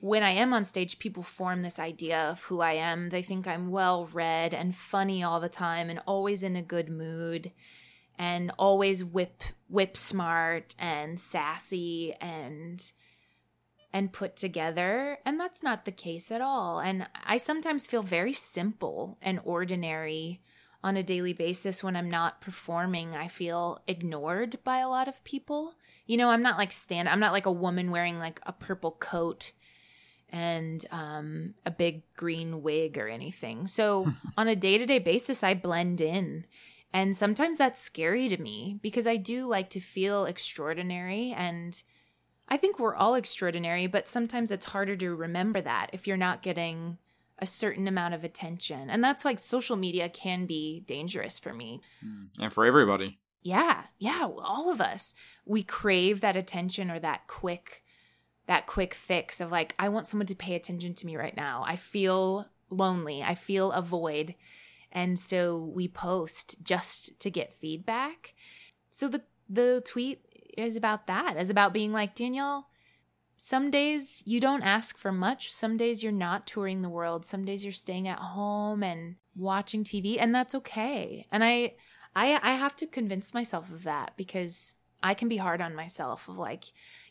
when 0.00 0.22
I 0.22 0.30
am 0.30 0.52
on 0.52 0.64
stage, 0.64 0.98
people 0.98 1.22
form 1.22 1.62
this 1.62 1.78
idea 1.78 2.18
of 2.28 2.42
who 2.44 2.60
I 2.60 2.72
am. 2.72 3.10
They 3.10 3.22
think 3.22 3.46
I'm 3.46 3.70
well 3.70 4.06
read 4.12 4.54
and 4.54 4.74
funny 4.74 5.22
all 5.22 5.40
the 5.40 5.48
time 5.48 5.90
and 5.90 6.00
always 6.06 6.42
in 6.42 6.56
a 6.56 6.62
good 6.62 6.88
mood 6.88 7.52
and 8.18 8.50
always 8.58 9.04
whip 9.04 9.42
whip 9.68 9.96
smart 9.96 10.74
and 10.78 11.18
sassy 11.18 12.14
and 12.20 12.92
and 13.92 14.12
put 14.12 14.36
together 14.36 15.18
and 15.24 15.40
that's 15.40 15.62
not 15.62 15.84
the 15.84 15.90
case 15.90 16.30
at 16.30 16.42
all 16.42 16.80
and 16.80 17.06
i 17.24 17.38
sometimes 17.38 17.86
feel 17.86 18.02
very 18.02 18.32
simple 18.32 19.16
and 19.22 19.40
ordinary 19.42 20.40
on 20.82 20.96
a 20.96 21.02
daily 21.02 21.32
basis 21.32 21.84
when 21.84 21.96
I'm 21.96 22.10
not 22.10 22.40
performing, 22.40 23.14
I 23.14 23.28
feel 23.28 23.82
ignored 23.86 24.58
by 24.64 24.78
a 24.78 24.88
lot 24.88 25.08
of 25.08 25.22
people. 25.24 25.74
You 26.06 26.16
know, 26.16 26.30
I'm 26.30 26.42
not 26.42 26.58
like 26.58 26.72
stand 26.72 27.08
I'm 27.08 27.20
not 27.20 27.32
like 27.32 27.46
a 27.46 27.52
woman 27.52 27.90
wearing 27.90 28.18
like 28.18 28.40
a 28.44 28.52
purple 28.52 28.92
coat 28.92 29.52
and 30.32 30.84
um, 30.90 31.54
a 31.66 31.70
big 31.70 32.02
green 32.16 32.62
wig 32.62 32.98
or 32.98 33.08
anything. 33.08 33.66
So 33.66 34.12
on 34.36 34.48
a 34.48 34.56
day 34.56 34.78
to 34.78 34.86
day 34.86 34.98
basis, 34.98 35.42
I 35.42 35.54
blend 35.54 36.00
in. 36.00 36.46
And 36.92 37.14
sometimes 37.14 37.58
that's 37.58 37.80
scary 37.80 38.28
to 38.28 38.40
me 38.40 38.78
because 38.82 39.06
I 39.06 39.16
do 39.16 39.46
like 39.46 39.70
to 39.70 39.80
feel 39.80 40.24
extraordinary. 40.24 41.32
And 41.36 41.80
I 42.48 42.56
think 42.56 42.78
we're 42.78 42.96
all 42.96 43.14
extraordinary, 43.14 43.86
but 43.86 44.08
sometimes 44.08 44.50
it's 44.50 44.66
harder 44.66 44.96
to 44.96 45.14
remember 45.14 45.60
that 45.60 45.90
if 45.92 46.06
you're 46.06 46.16
not 46.16 46.42
getting 46.42 46.98
a 47.38 47.46
certain 47.46 47.88
amount 47.88 48.14
of 48.14 48.24
attention. 48.24 48.90
And 48.90 49.02
that's 49.02 49.24
like 49.24 49.38
social 49.38 49.76
media 49.76 50.08
can 50.08 50.46
be 50.46 50.80
dangerous 50.80 51.38
for 51.38 51.54
me. 51.54 51.80
And 52.40 52.52
for 52.52 52.66
everybody. 52.66 53.18
Yeah, 53.42 53.84
yeah, 53.98 54.28
all 54.28 54.70
of 54.70 54.80
us. 54.80 55.14
We 55.46 55.62
crave 55.62 56.20
that 56.20 56.36
attention 56.36 56.90
or 56.90 56.98
that 56.98 57.26
quick 57.26 57.82
that 58.50 58.66
quick 58.66 58.94
fix 58.94 59.40
of 59.40 59.52
like 59.52 59.76
I 59.78 59.88
want 59.90 60.08
someone 60.08 60.26
to 60.26 60.34
pay 60.34 60.56
attention 60.56 60.92
to 60.94 61.06
me 61.06 61.16
right 61.16 61.36
now. 61.36 61.62
I 61.64 61.76
feel 61.76 62.48
lonely. 62.68 63.22
I 63.22 63.36
feel 63.36 63.70
a 63.70 63.80
void. 63.80 64.34
And 64.90 65.16
so 65.16 65.70
we 65.72 65.86
post 65.86 66.64
just 66.64 67.20
to 67.20 67.30
get 67.30 67.52
feedback. 67.52 68.34
So 68.90 69.06
the 69.06 69.22
the 69.48 69.84
tweet 69.86 70.24
is 70.58 70.74
about 70.74 71.06
that. 71.06 71.36
Is 71.36 71.48
about 71.48 71.72
being 71.72 71.92
like, 71.92 72.16
Danielle, 72.16 72.66
some 73.38 73.70
days 73.70 74.20
you 74.26 74.40
don't 74.40 74.64
ask 74.64 74.98
for 74.98 75.12
much. 75.12 75.52
Some 75.52 75.76
days 75.76 76.02
you're 76.02 76.10
not 76.10 76.48
touring 76.48 76.82
the 76.82 76.88
world. 76.88 77.24
Some 77.24 77.44
days 77.44 77.62
you're 77.62 77.72
staying 77.72 78.08
at 78.08 78.18
home 78.18 78.82
and 78.82 79.14
watching 79.36 79.84
TV 79.84 80.16
and 80.18 80.34
that's 80.34 80.56
okay. 80.56 81.24
And 81.30 81.44
I 81.44 81.74
I 82.16 82.40
I 82.42 82.54
have 82.54 82.74
to 82.76 82.88
convince 82.88 83.32
myself 83.32 83.70
of 83.70 83.84
that 83.84 84.14
because 84.16 84.74
I 85.02 85.14
can 85.14 85.28
be 85.28 85.38
hard 85.38 85.60
on 85.60 85.74
myself 85.74 86.28
of 86.28 86.36
like, 86.36 86.64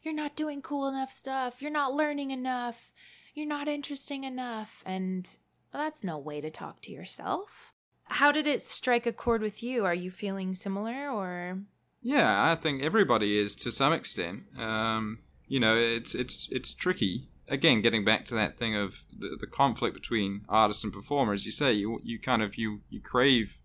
you're 0.04 0.14
not 0.14 0.36
doing 0.36 0.62
cool 0.62 0.88
enough 0.88 1.12
stuff. 1.12 1.62
You're 1.62 1.72
not 1.72 1.94
learning 1.94 2.32
enough. 2.32 2.92
You're 3.34 3.48
not 3.48 3.68
interesting 3.68 4.24
enough. 4.24 4.84
And 4.86 5.30
that's 5.72 6.04
no 6.04 6.18
way 6.18 6.42
to 6.42 6.50
talk 6.50 6.82
to 6.82 6.92
yourself. 6.92 7.74
How 8.06 8.32
did 8.32 8.48
it 8.48 8.62
strike 8.62 9.06
a 9.06 9.14
chord 9.14 9.42
with 9.42 9.62
you? 9.62 9.86
Are 9.86 9.94
you 9.94 10.10
feeling 10.12 10.56
similar 10.56 11.10
or? 11.10 11.60
Yeah, 12.02 12.52
I 12.52 12.56
think 12.56 12.82
everybody 12.82 13.38
is 13.38 13.56
to 13.56 13.72
some 13.72 13.94
extent. 13.94 14.44
Um, 14.58 15.20
you 15.48 15.60
know, 15.60 15.76
it's 15.76 16.16
it's 16.16 16.48
it's 16.52 16.74
tricky. 16.74 17.30
Again, 17.48 17.82
getting 17.82 18.06
back 18.06 18.26
to 18.26 18.36
that 18.36 18.56
thing 18.56 18.76
of 18.76 19.04
the, 19.18 19.36
the 19.40 19.48
conflict 19.48 19.96
between 19.96 20.42
artist 20.48 20.84
and 20.84 20.94
performer, 20.94 21.34
as 21.34 21.46
you 21.46 21.52
say, 21.52 21.74
you 21.74 22.00
you 22.04 22.20
kind 22.20 22.42
of 22.42 22.56
you 22.56 22.82
you 22.90 23.02
crave 23.02 23.58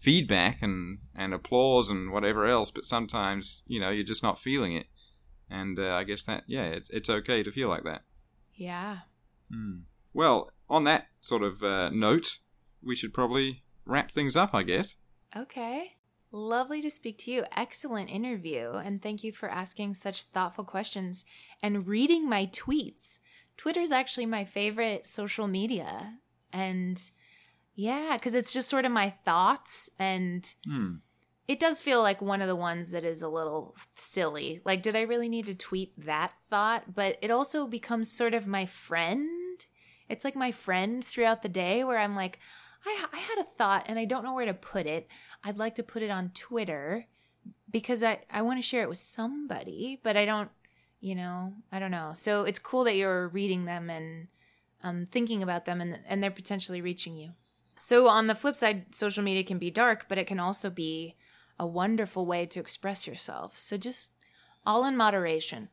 feedback 0.00 0.62
and 0.62 0.98
and 1.14 1.32
applause 1.32 1.90
and 1.90 2.10
whatever 2.10 2.46
else, 2.46 2.70
but 2.70 2.84
sometimes 2.84 3.62
you 3.66 3.78
know 3.78 3.90
you're 3.90 4.02
just 4.02 4.22
not 4.22 4.38
feeling 4.38 4.72
it, 4.72 4.86
and 5.48 5.78
uh, 5.78 5.94
I 5.94 6.04
guess 6.04 6.24
that 6.24 6.44
yeah, 6.46 6.64
it's 6.64 6.90
it's 6.90 7.10
okay 7.10 7.42
to 7.42 7.52
feel 7.52 7.68
like 7.68 7.84
that. 7.84 8.02
Yeah. 8.54 9.00
Hmm. 9.52 9.80
Well, 10.12 10.50
on 10.68 10.84
that 10.84 11.06
sort 11.20 11.42
of 11.42 11.62
uh, 11.62 11.90
note, 11.90 12.38
we 12.82 12.96
should 12.96 13.14
probably 13.14 13.62
wrap 13.84 14.10
things 14.10 14.36
up, 14.36 14.54
I 14.54 14.62
guess. 14.62 14.96
Okay. 15.36 15.96
Lovely 16.32 16.80
to 16.82 16.90
speak 16.90 17.18
to 17.18 17.30
you. 17.30 17.44
Excellent 17.56 18.08
interview. 18.08 18.72
And 18.72 19.02
thank 19.02 19.24
you 19.24 19.32
for 19.32 19.48
asking 19.48 19.94
such 19.94 20.24
thoughtful 20.24 20.64
questions 20.64 21.24
and 21.62 21.86
reading 21.86 22.28
my 22.28 22.46
tweets. 22.46 23.18
Twitter's 23.56 23.90
actually 23.90 24.26
my 24.26 24.44
favorite 24.44 25.06
social 25.06 25.48
media. 25.48 26.18
And 26.52 27.00
yeah, 27.74 28.16
because 28.16 28.34
it's 28.34 28.52
just 28.52 28.68
sort 28.68 28.84
of 28.84 28.92
my 28.92 29.10
thoughts. 29.24 29.90
And 29.98 30.52
Hmm. 30.64 30.96
it 31.48 31.58
does 31.58 31.80
feel 31.80 32.02
like 32.02 32.20
one 32.20 32.40
of 32.42 32.48
the 32.48 32.56
ones 32.56 32.90
that 32.90 33.04
is 33.04 33.22
a 33.22 33.28
little 33.28 33.74
silly. 33.94 34.60
Like, 34.64 34.82
did 34.82 34.94
I 34.96 35.02
really 35.02 35.28
need 35.28 35.46
to 35.46 35.54
tweet 35.54 35.92
that 36.04 36.32
thought? 36.48 36.94
But 36.94 37.18
it 37.22 37.30
also 37.30 37.66
becomes 37.66 38.10
sort 38.10 38.34
of 38.34 38.46
my 38.46 38.66
friend. 38.66 39.64
It's 40.08 40.24
like 40.24 40.36
my 40.36 40.52
friend 40.52 41.04
throughout 41.04 41.42
the 41.42 41.48
day 41.48 41.84
where 41.84 41.98
I'm 41.98 42.16
like, 42.16 42.38
I, 42.84 43.06
I 43.12 43.18
had 43.18 43.38
a 43.38 43.44
thought 43.44 43.84
and 43.88 43.98
I 43.98 44.04
don't 44.04 44.24
know 44.24 44.34
where 44.34 44.46
to 44.46 44.54
put 44.54 44.86
it. 44.86 45.08
I'd 45.44 45.58
like 45.58 45.74
to 45.76 45.82
put 45.82 46.02
it 46.02 46.10
on 46.10 46.30
Twitter 46.30 47.06
because 47.70 48.02
I, 48.02 48.20
I 48.30 48.42
want 48.42 48.58
to 48.58 48.66
share 48.66 48.82
it 48.82 48.88
with 48.88 48.98
somebody, 48.98 50.00
but 50.02 50.16
I 50.16 50.24
don't, 50.24 50.50
you 51.00 51.14
know, 51.14 51.54
I 51.70 51.78
don't 51.78 51.90
know. 51.90 52.12
So 52.14 52.44
it's 52.44 52.58
cool 52.58 52.84
that 52.84 52.96
you're 52.96 53.28
reading 53.28 53.64
them 53.66 53.90
and 53.90 54.28
um, 54.82 55.06
thinking 55.06 55.42
about 55.42 55.64
them 55.64 55.80
and, 55.80 56.00
and 56.06 56.22
they're 56.22 56.30
potentially 56.30 56.80
reaching 56.80 57.16
you. 57.16 57.32
So 57.80 58.08
on 58.08 58.26
the 58.26 58.34
flip 58.34 58.56
side, 58.56 58.94
social 58.94 59.24
media 59.24 59.42
can 59.42 59.58
be 59.58 59.70
dark, 59.70 60.04
but 60.06 60.18
it 60.18 60.26
can 60.26 60.38
also 60.38 60.68
be 60.68 61.16
a 61.58 61.66
wonderful 61.66 62.26
way 62.26 62.44
to 62.44 62.60
express 62.60 63.06
yourself. 63.06 63.58
So 63.58 63.78
just 63.78 64.12
all 64.66 64.84
in 64.84 64.98
moderation. 64.98 65.70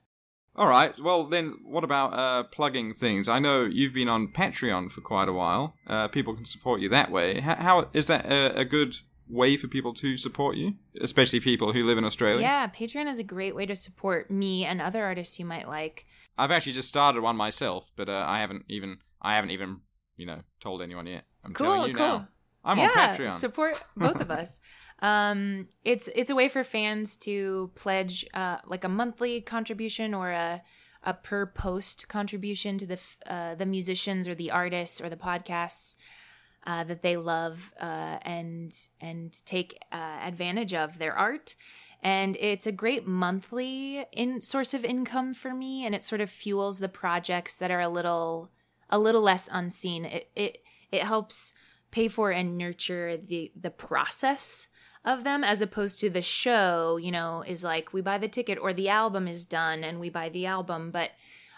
All 0.55 0.69
right. 0.69 0.93
Well, 1.03 1.25
then, 1.25 1.55
what 1.65 1.83
about 1.83 2.13
uh, 2.13 2.43
plugging 2.43 2.93
things? 2.93 3.27
I 3.27 3.39
know 3.39 3.65
you've 3.65 3.93
been 3.93 4.07
on 4.07 4.29
Patreon 4.29 4.89
for 4.89 5.01
quite 5.01 5.27
a 5.27 5.33
while. 5.33 5.75
Uh, 5.85 6.07
people 6.07 6.33
can 6.33 6.45
support 6.45 6.79
you 6.79 6.87
that 6.89 7.11
way. 7.11 7.41
How, 7.41 7.55
how 7.55 7.89
is 7.91 8.07
that 8.07 8.25
a, 8.25 8.59
a 8.59 8.65
good 8.65 8.95
way 9.27 9.57
for 9.57 9.67
people 9.67 9.93
to 9.95 10.15
support 10.15 10.55
you, 10.55 10.75
especially 11.01 11.41
people 11.41 11.73
who 11.73 11.83
live 11.83 11.97
in 11.97 12.05
Australia? 12.05 12.41
Yeah, 12.41 12.67
Patreon 12.67 13.07
is 13.07 13.19
a 13.19 13.23
great 13.23 13.53
way 13.53 13.65
to 13.65 13.75
support 13.75 14.31
me 14.31 14.63
and 14.63 14.81
other 14.81 15.03
artists 15.03 15.37
you 15.39 15.45
might 15.45 15.67
like. 15.67 16.05
I've 16.37 16.51
actually 16.51 16.71
just 16.71 16.87
started 16.87 17.21
one 17.21 17.35
myself, 17.35 17.91
but 17.97 18.07
uh, 18.07 18.23
I 18.25 18.39
haven't 18.39 18.63
even 18.69 18.99
I 19.21 19.35
haven't 19.35 19.51
even 19.51 19.81
you 20.15 20.25
know 20.25 20.39
told 20.61 20.81
anyone 20.81 21.05
yet. 21.05 21.25
I'm 21.47 21.53
Cool, 21.53 21.83
cool. 21.93 21.93
now. 21.93 22.27
I'm 22.63 22.77
yeah, 22.77 22.85
on 22.85 23.15
Patreon. 23.17 23.31
support 23.31 23.81
both 23.95 24.19
of 24.19 24.29
us. 24.41 24.59
Um, 24.99 25.67
it's 25.83 26.09
it's 26.15 26.29
a 26.29 26.35
way 26.35 26.49
for 26.49 26.63
fans 26.63 27.15
to 27.17 27.71
pledge 27.75 28.25
uh, 28.33 28.57
like 28.65 28.83
a 28.83 28.89
monthly 28.89 29.41
contribution 29.41 30.13
or 30.13 30.31
a 30.31 30.61
a 31.03 31.13
per 31.13 31.45
post 31.45 32.07
contribution 32.09 32.77
to 32.79 32.85
the 32.85 32.93
f- 32.95 33.17
uh, 33.27 33.55
the 33.55 33.65
musicians 33.65 34.27
or 34.27 34.35
the 34.35 34.51
artists 34.51 34.99
or 34.99 35.09
the 35.09 35.15
podcasts 35.15 35.95
uh, 36.65 36.83
that 36.83 37.01
they 37.03 37.15
love 37.15 37.71
uh, 37.79 38.17
and 38.23 38.75
and 38.99 39.45
take 39.45 39.77
uh, 39.91 40.19
advantage 40.23 40.73
of 40.73 40.97
their 40.99 41.13
art. 41.13 41.55
And 42.03 42.35
it's 42.39 42.67
a 42.67 42.71
great 42.71 43.07
monthly 43.07 44.05
in 44.11 44.41
source 44.41 44.73
of 44.73 44.85
income 44.85 45.33
for 45.33 45.53
me, 45.53 45.85
and 45.85 45.95
it 45.95 46.03
sort 46.03 46.21
of 46.21 46.29
fuels 46.29 46.79
the 46.79 46.89
projects 46.89 47.55
that 47.55 47.71
are 47.71 47.79
a 47.81 47.89
little 47.89 48.51
a 48.89 48.99
little 48.99 49.21
less 49.21 49.47
unseen. 49.51 50.05
It 50.05 50.29
it 50.35 50.57
it 50.91 51.03
helps 51.03 51.53
pay 51.91 52.07
for 52.07 52.31
and 52.31 52.57
nurture 52.57 53.17
the 53.17 53.51
the 53.59 53.71
process 53.71 54.67
of 55.05 55.23
them 55.23 55.43
as 55.43 55.61
opposed 55.61 55.99
to 55.99 56.09
the 56.09 56.21
show 56.21 56.97
you 56.97 57.11
know 57.11 57.43
is 57.47 57.63
like 57.63 57.93
we 57.93 58.01
buy 58.01 58.17
the 58.17 58.27
ticket 58.27 58.57
or 58.59 58.73
the 58.73 58.89
album 58.89 59.27
is 59.27 59.45
done 59.45 59.83
and 59.83 59.99
we 59.99 60.09
buy 60.09 60.29
the 60.29 60.45
album. 60.45 60.91
But 60.91 61.11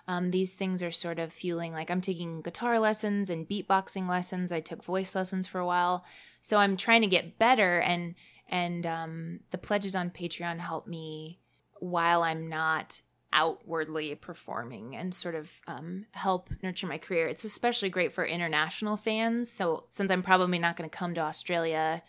um, 0.07 0.31
these 0.31 0.55
things 0.55 0.81
are 0.81 0.91
sort 0.91 1.19
of 1.19 1.31
fueling 1.31 1.71
like 1.71 1.91
i'm 1.91 2.01
taking 2.01 2.41
guitar 2.41 2.79
lessons 2.79 3.29
and 3.29 3.47
beatboxing 3.47 4.07
lessons. 4.07 4.51
I 4.51 4.59
took 4.59 4.83
voice 4.83 5.13
lessons 5.15 5.47
for 5.47 5.59
a 5.59 5.65
while. 5.65 6.03
So 6.41 6.57
i'm 6.57 6.77
trying 6.77 7.01
to 7.01 7.07
get 7.07 7.39
better 7.39 7.79
and 7.79 8.15
and 8.47 8.85
um, 8.85 9.39
the 9.51 9.57
pledges 9.57 9.95
on 9.95 10.09
patreon 10.09 10.59
help 10.59 10.87
me 10.87 11.39
while 11.79 12.23
i'm 12.23 12.49
not 12.49 13.01
outwardly 13.31 14.15
performing 14.15 14.95
and 14.95 15.13
sort 15.13 15.35
of 15.35 15.51
um, 15.67 16.05
help 16.11 16.49
nurture 16.63 16.87
my 16.87 16.97
career. 16.97 17.27
It's 17.27 17.43
especially 17.43 17.89
great 17.89 18.11
for 18.11 18.25
international 18.25 18.97
fans. 18.97 19.51
So 19.51 19.85
since 19.89 20.09
I'm 20.09 20.23
probably 20.23 20.59
not 20.59 20.75
going 20.75 20.89
to 20.89 20.97
come 20.97 21.13
to 21.15 21.21
Australia, 21.21 22.01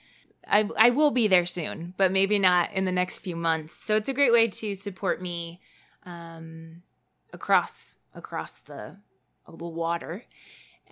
I, 0.46 0.68
I 0.76 0.90
will 0.90 1.10
be 1.10 1.28
there 1.28 1.46
soon, 1.46 1.94
but 1.96 2.12
maybe 2.12 2.38
not 2.38 2.72
in 2.72 2.84
the 2.84 2.92
next 2.92 3.18
few 3.18 3.36
months. 3.36 3.74
So 3.74 3.96
it's 3.96 4.08
a 4.08 4.14
great 4.14 4.32
way 4.32 4.48
to 4.48 4.74
support 4.74 5.20
me 5.20 5.60
um, 6.04 6.82
across 7.32 7.96
across 8.14 8.60
the 8.60 8.96
the 9.46 9.66
water. 9.66 10.24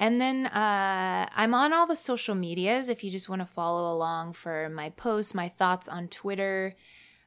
And 0.00 0.20
then 0.20 0.46
uh, 0.46 1.28
I'm 1.34 1.54
on 1.54 1.72
all 1.72 1.86
the 1.86 1.96
social 1.96 2.34
medias 2.34 2.88
if 2.88 3.02
you 3.02 3.10
just 3.10 3.28
want 3.28 3.42
to 3.42 3.46
follow 3.46 3.92
along 3.92 4.34
for 4.34 4.68
my 4.68 4.90
posts, 4.90 5.34
my 5.34 5.48
thoughts 5.48 5.88
on 5.88 6.06
Twitter. 6.08 6.76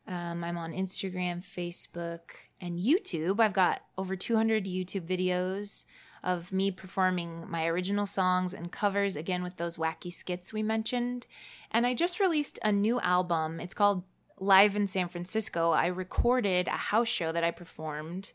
Um, 0.08 0.44
I'm 0.44 0.58
on 0.58 0.72
Instagram, 0.72 1.44
Facebook, 1.44 2.22
and 2.62 2.80
YouTube. 2.80 3.40
I've 3.40 3.54
got 3.54 3.82
over 3.98 4.16
200 4.16 4.66
YouTube 4.66 5.08
videos 5.08 5.86
of 6.24 6.54
me 6.54 6.70
performing 6.70 7.50
my 7.50 7.66
original 7.66 8.06
songs 8.06 8.54
and 8.54 8.72
covers, 8.72 9.16
again 9.16 9.42
with 9.42 9.58
those 9.58 9.78
wacky 9.78 10.14
skits 10.14 10.54
we 10.54 10.62
mentioned. 10.62 11.26
And 11.72 11.88
I 11.88 11.96
just 11.96 12.20
released 12.20 12.60
a 12.64 12.72
new 12.72 13.00
album. 13.00 13.60
It's 13.60 13.74
called 13.74 14.04
Live 14.40 14.76
in 14.76 14.86
San 14.86 15.08
Francisco. 15.08 15.72
I 15.72 15.88
recorded 15.88 16.68
a 16.68 16.72
house 16.72 17.08
show 17.08 17.32
that 17.32 17.44
I 17.44 17.52
performed 17.52 18.34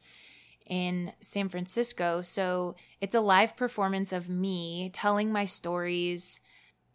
in 0.66 1.12
San 1.20 1.48
Francisco. 1.48 2.22
So 2.22 2.74
it's 3.00 3.14
a 3.14 3.20
live 3.20 3.56
performance 3.56 4.12
of 4.12 4.28
me 4.28 4.90
telling 4.92 5.32
my 5.32 5.44
stories 5.44 6.40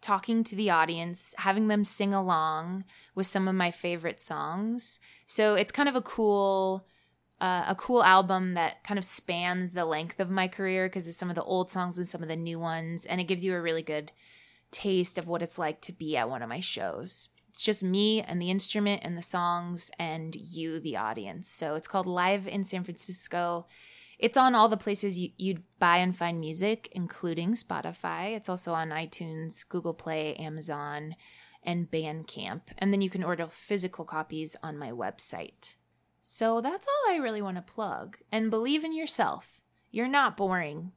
talking 0.02 0.44
to 0.44 0.56
the 0.56 0.70
audience, 0.70 1.34
having 1.38 1.68
them 1.68 1.84
sing 1.84 2.14
along 2.14 2.84
with 3.16 3.28
some 3.28 3.48
of 3.48 3.56
my 3.56 3.72
favorite 3.72 4.20
songs. 4.20 5.00
So 5.26 5.56
it's 5.56 5.72
kind 5.72 5.88
of 5.88 5.96
a 5.96 6.02
cool 6.02 6.86
uh, 7.42 7.66
a 7.68 7.76
cool 7.76 8.04
album 8.04 8.54
that 8.54 8.84
kind 8.84 9.00
of 9.00 9.04
spans 9.04 9.72
the 9.72 9.84
length 9.84 10.20
of 10.20 10.30
my 10.30 10.48
career 10.48 10.88
because 10.88 11.08
it's 11.08 11.18
some 11.18 11.30
of 11.30 11.36
the 11.36 11.44
old 11.44 11.72
songs 11.72 11.98
and 11.98 12.08
some 12.08 12.22
of 12.22 12.30
the 12.30 12.36
new 12.36 12.60
ones 12.60 13.06
and 13.06 13.20
it 13.20 13.24
gives 13.24 13.44
you 13.44 13.56
a 13.56 13.62
really 13.62 13.82
good 13.82 14.12
taste 14.70 15.18
of 15.18 15.28
what 15.28 15.42
it's 15.42 15.58
like 15.58 15.82
to 15.82 15.92
be 15.92 16.16
at 16.16 16.30
one 16.30 16.44
of 16.44 16.50
my 16.50 16.60
shows. 16.60 17.30
It's 17.50 17.64
just 17.64 17.84
me 17.84 18.22
and 18.22 18.40
the 18.40 18.52
instrument 18.52 19.02
and 19.04 19.18
the 19.18 19.24
songs 19.24 19.90
and 20.00 20.36
you, 20.36 20.80
the 20.80 20.98
audience. 20.98 21.50
So 21.50 21.74
it's 21.74 21.88
called 21.88 22.06
Live 22.06 22.48
in 22.48 22.64
San 22.64 22.84
Francisco. 22.84 23.66
It's 24.20 24.38
on 24.38 24.54
all 24.54 24.70
the 24.70 24.78
places 24.78 25.20
you, 25.20 25.32
would 25.40 25.64
buy 25.80 25.98
and 25.98 26.16
find 26.16 26.40
music, 26.40 26.90
including 26.92 27.56
Spotify. 27.56 28.36
It's 28.38 28.50
also 28.50 28.74
on 28.74 28.92
iTunes, 28.92 29.68
Google 29.68 29.96
Play, 29.96 30.36
Amazon, 30.36 31.16
and 31.64 31.90
Bandcamp. 31.90 32.62
And 32.78 32.94
then 32.94 33.02
you 33.02 33.10
can 33.10 33.24
order 33.24 33.48
physical 33.48 34.06
copies 34.06 34.56
on 34.62 34.78
my 34.78 34.92
website. 34.92 35.76
So 36.22 36.62
that's 36.62 36.88
all 36.88 37.14
I 37.14 37.18
really 37.18 37.42
want 37.42 37.58
to 37.58 37.62
plug. 37.62 38.18
And 38.32 38.50
believe 38.50 38.84
in 38.84 38.96
yourself. 38.96 39.60
You're 39.90 40.08
not 40.08 40.38
boring. 40.38 40.94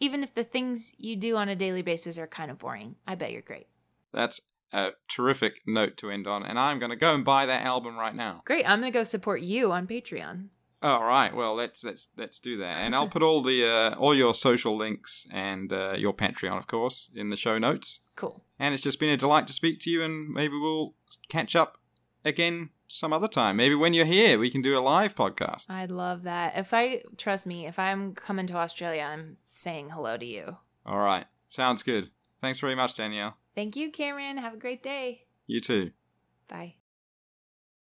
Even 0.00 0.22
if 0.22 0.34
the 0.34 0.44
things 0.44 0.94
you 0.98 1.16
do 1.16 1.36
on 1.36 1.48
a 1.48 1.56
daily 1.56 1.82
basis 1.82 2.18
are 2.18 2.26
kind 2.26 2.50
of 2.50 2.58
boring, 2.58 2.96
I 3.06 3.16
bet 3.16 3.32
you're 3.32 3.42
great. 3.42 3.66
That's 4.12 4.40
a 4.72 4.90
terrific 5.08 5.62
note 5.66 5.96
to 5.98 6.10
end 6.10 6.26
on, 6.26 6.44
and 6.44 6.58
I'm 6.58 6.78
going 6.78 6.90
to 6.90 6.96
go 6.96 7.14
and 7.14 7.24
buy 7.24 7.46
that 7.46 7.64
album 7.64 7.96
right 7.96 8.14
now. 8.14 8.42
Great, 8.44 8.68
I'm 8.68 8.80
going 8.80 8.92
to 8.92 8.98
go 8.98 9.02
support 9.02 9.40
you 9.40 9.72
on 9.72 9.86
Patreon. 9.86 10.48
All 10.80 11.02
right, 11.02 11.34
well 11.34 11.56
let's 11.56 11.82
let's 11.82 12.06
let's 12.16 12.38
do 12.38 12.58
that, 12.58 12.76
and 12.76 12.94
I'll 12.94 13.08
put 13.08 13.22
all 13.22 13.42
the 13.42 13.66
uh, 13.66 13.98
all 13.98 14.14
your 14.14 14.32
social 14.32 14.76
links 14.76 15.26
and 15.32 15.72
uh, 15.72 15.94
your 15.96 16.14
Patreon, 16.14 16.56
of 16.56 16.68
course, 16.68 17.10
in 17.16 17.30
the 17.30 17.36
show 17.36 17.58
notes. 17.58 18.00
Cool. 18.14 18.44
And 18.60 18.74
it's 18.74 18.84
just 18.84 19.00
been 19.00 19.10
a 19.10 19.16
delight 19.16 19.48
to 19.48 19.52
speak 19.52 19.80
to 19.80 19.90
you, 19.90 20.04
and 20.04 20.28
maybe 20.28 20.54
we'll 20.56 20.94
catch 21.28 21.56
up 21.56 21.78
again 22.24 22.70
some 22.88 23.12
other 23.12 23.28
time. 23.28 23.56
Maybe 23.56 23.74
when 23.74 23.94
you're 23.94 24.04
here, 24.04 24.38
we 24.38 24.50
can 24.50 24.62
do 24.62 24.76
a 24.76 24.80
live 24.80 25.14
podcast. 25.14 25.70
I'd 25.70 25.90
love 25.90 26.24
that. 26.24 26.54
If 26.56 26.74
I 26.74 27.02
trust 27.16 27.46
me, 27.46 27.66
if 27.66 27.78
I'm 27.78 28.14
coming 28.14 28.46
to 28.48 28.56
Australia, 28.56 29.02
I'm 29.02 29.36
saying 29.42 29.90
hello 29.90 30.16
to 30.16 30.26
you. 30.26 30.56
All 30.84 30.98
right, 30.98 31.26
sounds 31.46 31.82
good. 31.82 32.10
Thanks 32.40 32.60
very 32.60 32.74
much, 32.74 32.96
Danielle. 32.96 33.36
Thank 33.54 33.76
you, 33.76 33.90
Cameron. 33.90 34.38
Have 34.38 34.54
a 34.54 34.58
great 34.58 34.82
day. 34.82 35.26
You 35.46 35.60
too. 35.60 35.92
Bye. 36.48 36.74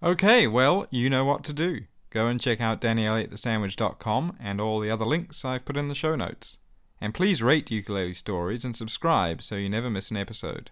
Okay, 0.01 0.47
well, 0.47 0.88
you 0.89 1.09
know 1.09 1.26
what 1.26 1.43
to 1.45 1.53
do. 1.53 1.81
Go 2.09 2.27
and 2.27 2.39
check 2.39 2.61
out 2.61 2.80
DanielleAteTheSandwich.com 2.81 4.38
and 4.39 4.61
all 4.61 4.80
the 4.80 4.89
other 4.89 5.05
links 5.05 5.43
I've 5.43 5.65
put 5.65 5.77
in 5.77 5.89
the 5.89 5.95
show 5.95 6.15
notes. 6.15 6.59
And 7.01 7.13
please 7.13 7.43
rate 7.43 7.72
Ukulele 7.72 8.13
Stories 8.13 8.63
and 8.63 8.76
subscribe 8.76 9.41
so 9.41 9.55
you 9.55 9.67
never 9.67 9.89
miss 9.89 10.11
an 10.11 10.17
episode. 10.17 10.72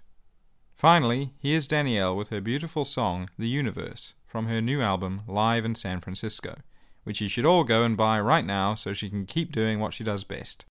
Finally, 0.75 1.31
here's 1.39 1.67
Danielle 1.67 2.15
with 2.15 2.29
her 2.29 2.41
beautiful 2.41 2.83
song, 2.83 3.29
The 3.37 3.47
Universe, 3.47 4.13
from 4.25 4.47
her 4.47 4.61
new 4.61 4.81
album, 4.81 5.21
Live 5.27 5.65
in 5.65 5.75
San 5.75 6.01
Francisco, 6.01 6.57
which 7.03 7.21
you 7.21 7.27
should 7.27 7.45
all 7.45 7.63
go 7.63 7.83
and 7.83 7.95
buy 7.95 8.19
right 8.19 8.45
now 8.45 8.75
so 8.75 8.91
she 8.91 9.09
can 9.09 9.25
keep 9.25 9.51
doing 9.51 9.79
what 9.79 9.93
she 9.93 10.03
does 10.03 10.23
best. 10.23 10.65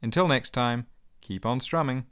Until 0.00 0.28
next 0.28 0.50
time, 0.50 0.86
keep 1.20 1.44
on 1.44 1.60
strumming. 1.60 2.06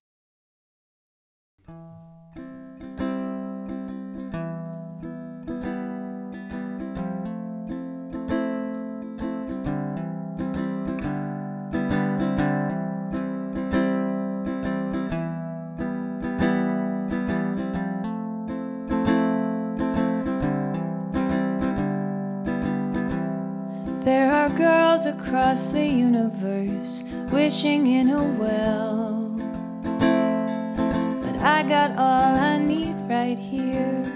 Across 25.13 25.73
the 25.73 25.85
universe 25.85 27.05
wishing 27.31 27.87
in 27.87 28.09
a 28.09 28.23
well. 28.23 29.29
But 31.23 31.37
I 31.37 31.63
got 31.63 31.91
all 31.97 32.35
I 32.53 32.59
need 32.59 32.95
right 33.09 33.39
here. 33.39 34.11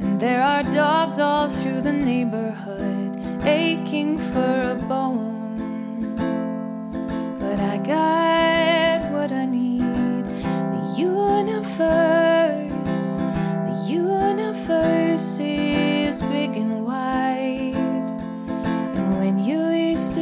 And 0.00 0.20
there 0.20 0.42
are 0.42 0.62
dogs 0.62 1.18
all 1.18 1.48
through 1.48 1.82
the 1.82 1.92
neighborhood 1.92 3.10
aching 3.44 4.18
for 4.18 4.52
a 4.74 4.74
bone. 4.74 6.16
But 7.40 7.58
I 7.58 7.76
got 7.78 9.10
what 9.12 9.32
I 9.32 9.46
need 9.46 10.24
the 10.74 10.84
universe. 10.96 12.36
The 13.68 13.76
universe 13.88 15.38
is 15.40 15.89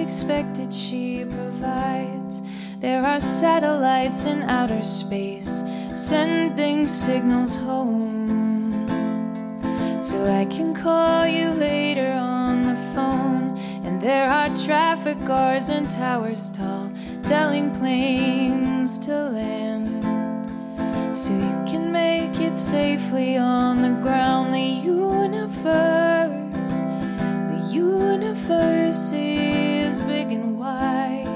it, 0.09 0.73
she 0.73 1.27
provides. 1.27 2.43
There 2.81 3.05
are 3.05 3.21
satellites 3.21 4.25
in 4.25 4.43
outer 4.45 4.83
space 4.83 5.63
sending 5.95 6.89
signals 6.89 7.57
home. 7.57 8.87
So 10.01 10.17
I 10.33 10.47
can 10.47 10.75
call 10.75 11.27
you 11.27 11.51
later 11.51 12.11
on 12.13 12.65
the 12.65 12.77
phone. 12.95 13.59
And 13.85 14.01
there 14.01 14.31
are 14.31 14.49
traffic 14.55 15.23
guards 15.27 15.69
and 15.69 15.91
towers 15.91 16.49
tall 16.49 16.91
telling 17.23 17.71
planes 17.77 18.99
to 19.01 19.13
land. 19.13 20.05
So 21.15 21.35
you 21.35 21.65
can 21.67 21.93
make 21.93 22.41
it 22.41 22.57
safely 22.57 23.37
on 23.37 23.83
the 23.83 24.01
ground. 24.01 24.55
The 24.55 24.71
universe, 24.87 26.81
the 27.53 27.61
universe 27.71 29.13
is 29.13 29.78
big 30.01 30.33
and 30.33 30.59
wide. 30.59 31.27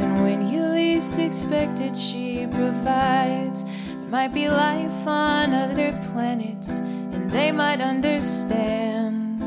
And 0.00 0.22
when 0.22 0.48
you 0.48 0.62
least 0.62 1.18
expect 1.18 1.80
it, 1.80 1.96
she 1.96 2.46
provides. 2.46 3.64
There 3.64 4.10
might 4.10 4.32
be 4.32 4.48
life 4.48 5.06
on 5.06 5.54
other 5.54 5.92
planets, 6.10 6.78
and 6.78 7.30
they 7.30 7.52
might 7.52 7.80
understand 7.80 9.42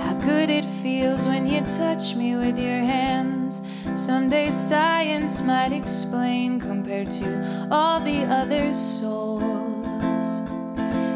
how 0.00 0.14
good 0.24 0.50
it 0.50 0.64
feels 0.64 1.26
when 1.26 1.46
you 1.46 1.60
touch 1.62 2.14
me 2.14 2.36
with 2.36 2.58
your 2.58 2.80
hands. 2.80 3.62
Someday 3.94 4.50
science 4.50 5.42
might 5.42 5.72
explain 5.72 6.60
compared 6.60 7.10
to 7.12 7.68
all 7.70 8.00
the 8.00 8.24
other 8.24 8.72
souls. 8.72 9.42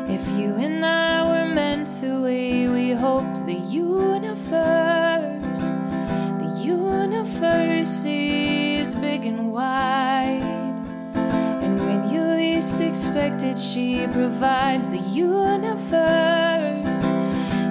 If 0.08 0.26
you 0.38 0.54
and 0.56 0.84
I 0.84 1.24
were 1.24 1.39
way 2.22 2.68
we 2.68 2.92
hoped, 2.92 3.44
the 3.46 3.54
universe, 3.54 4.34
the 6.38 6.60
universe 6.62 8.04
is 8.06 8.94
big 8.94 9.24
and 9.24 9.50
wide. 9.52 10.42
And 11.64 11.80
when 11.80 12.08
you 12.08 12.22
least 12.22 12.80
expect 12.80 13.42
it, 13.42 13.58
she 13.58 14.06
provides 14.08 14.86
the 14.86 14.98
universe. 14.98 15.32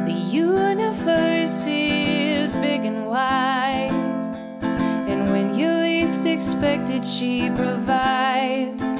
The 0.05 0.19
universe 0.31 1.67
is 1.67 2.55
big 2.55 2.85
and 2.85 3.07
wide. 3.07 3.93
And 5.07 5.31
when 5.31 5.55
you 5.55 5.69
least 5.69 6.25
expect 6.25 6.89
it, 6.89 7.05
she 7.05 7.49
provides. 7.51 8.93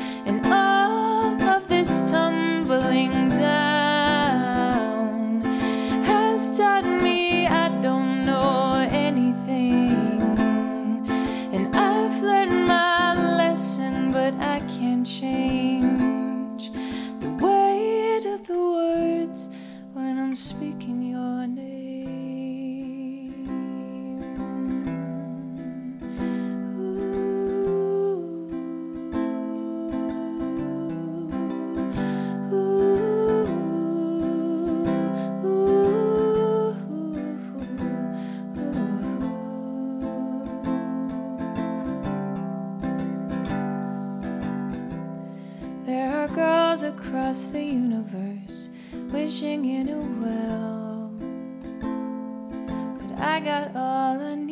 Across 47.30 47.50
the 47.50 47.64
universe 47.64 48.70
wishing 49.12 49.66
in 49.66 49.90
a 49.90 50.02
well. 50.20 51.12
But 52.98 53.20
I 53.24 53.40
got 53.40 53.76
all 53.76 54.20
I 54.20 54.34
need 54.34 54.49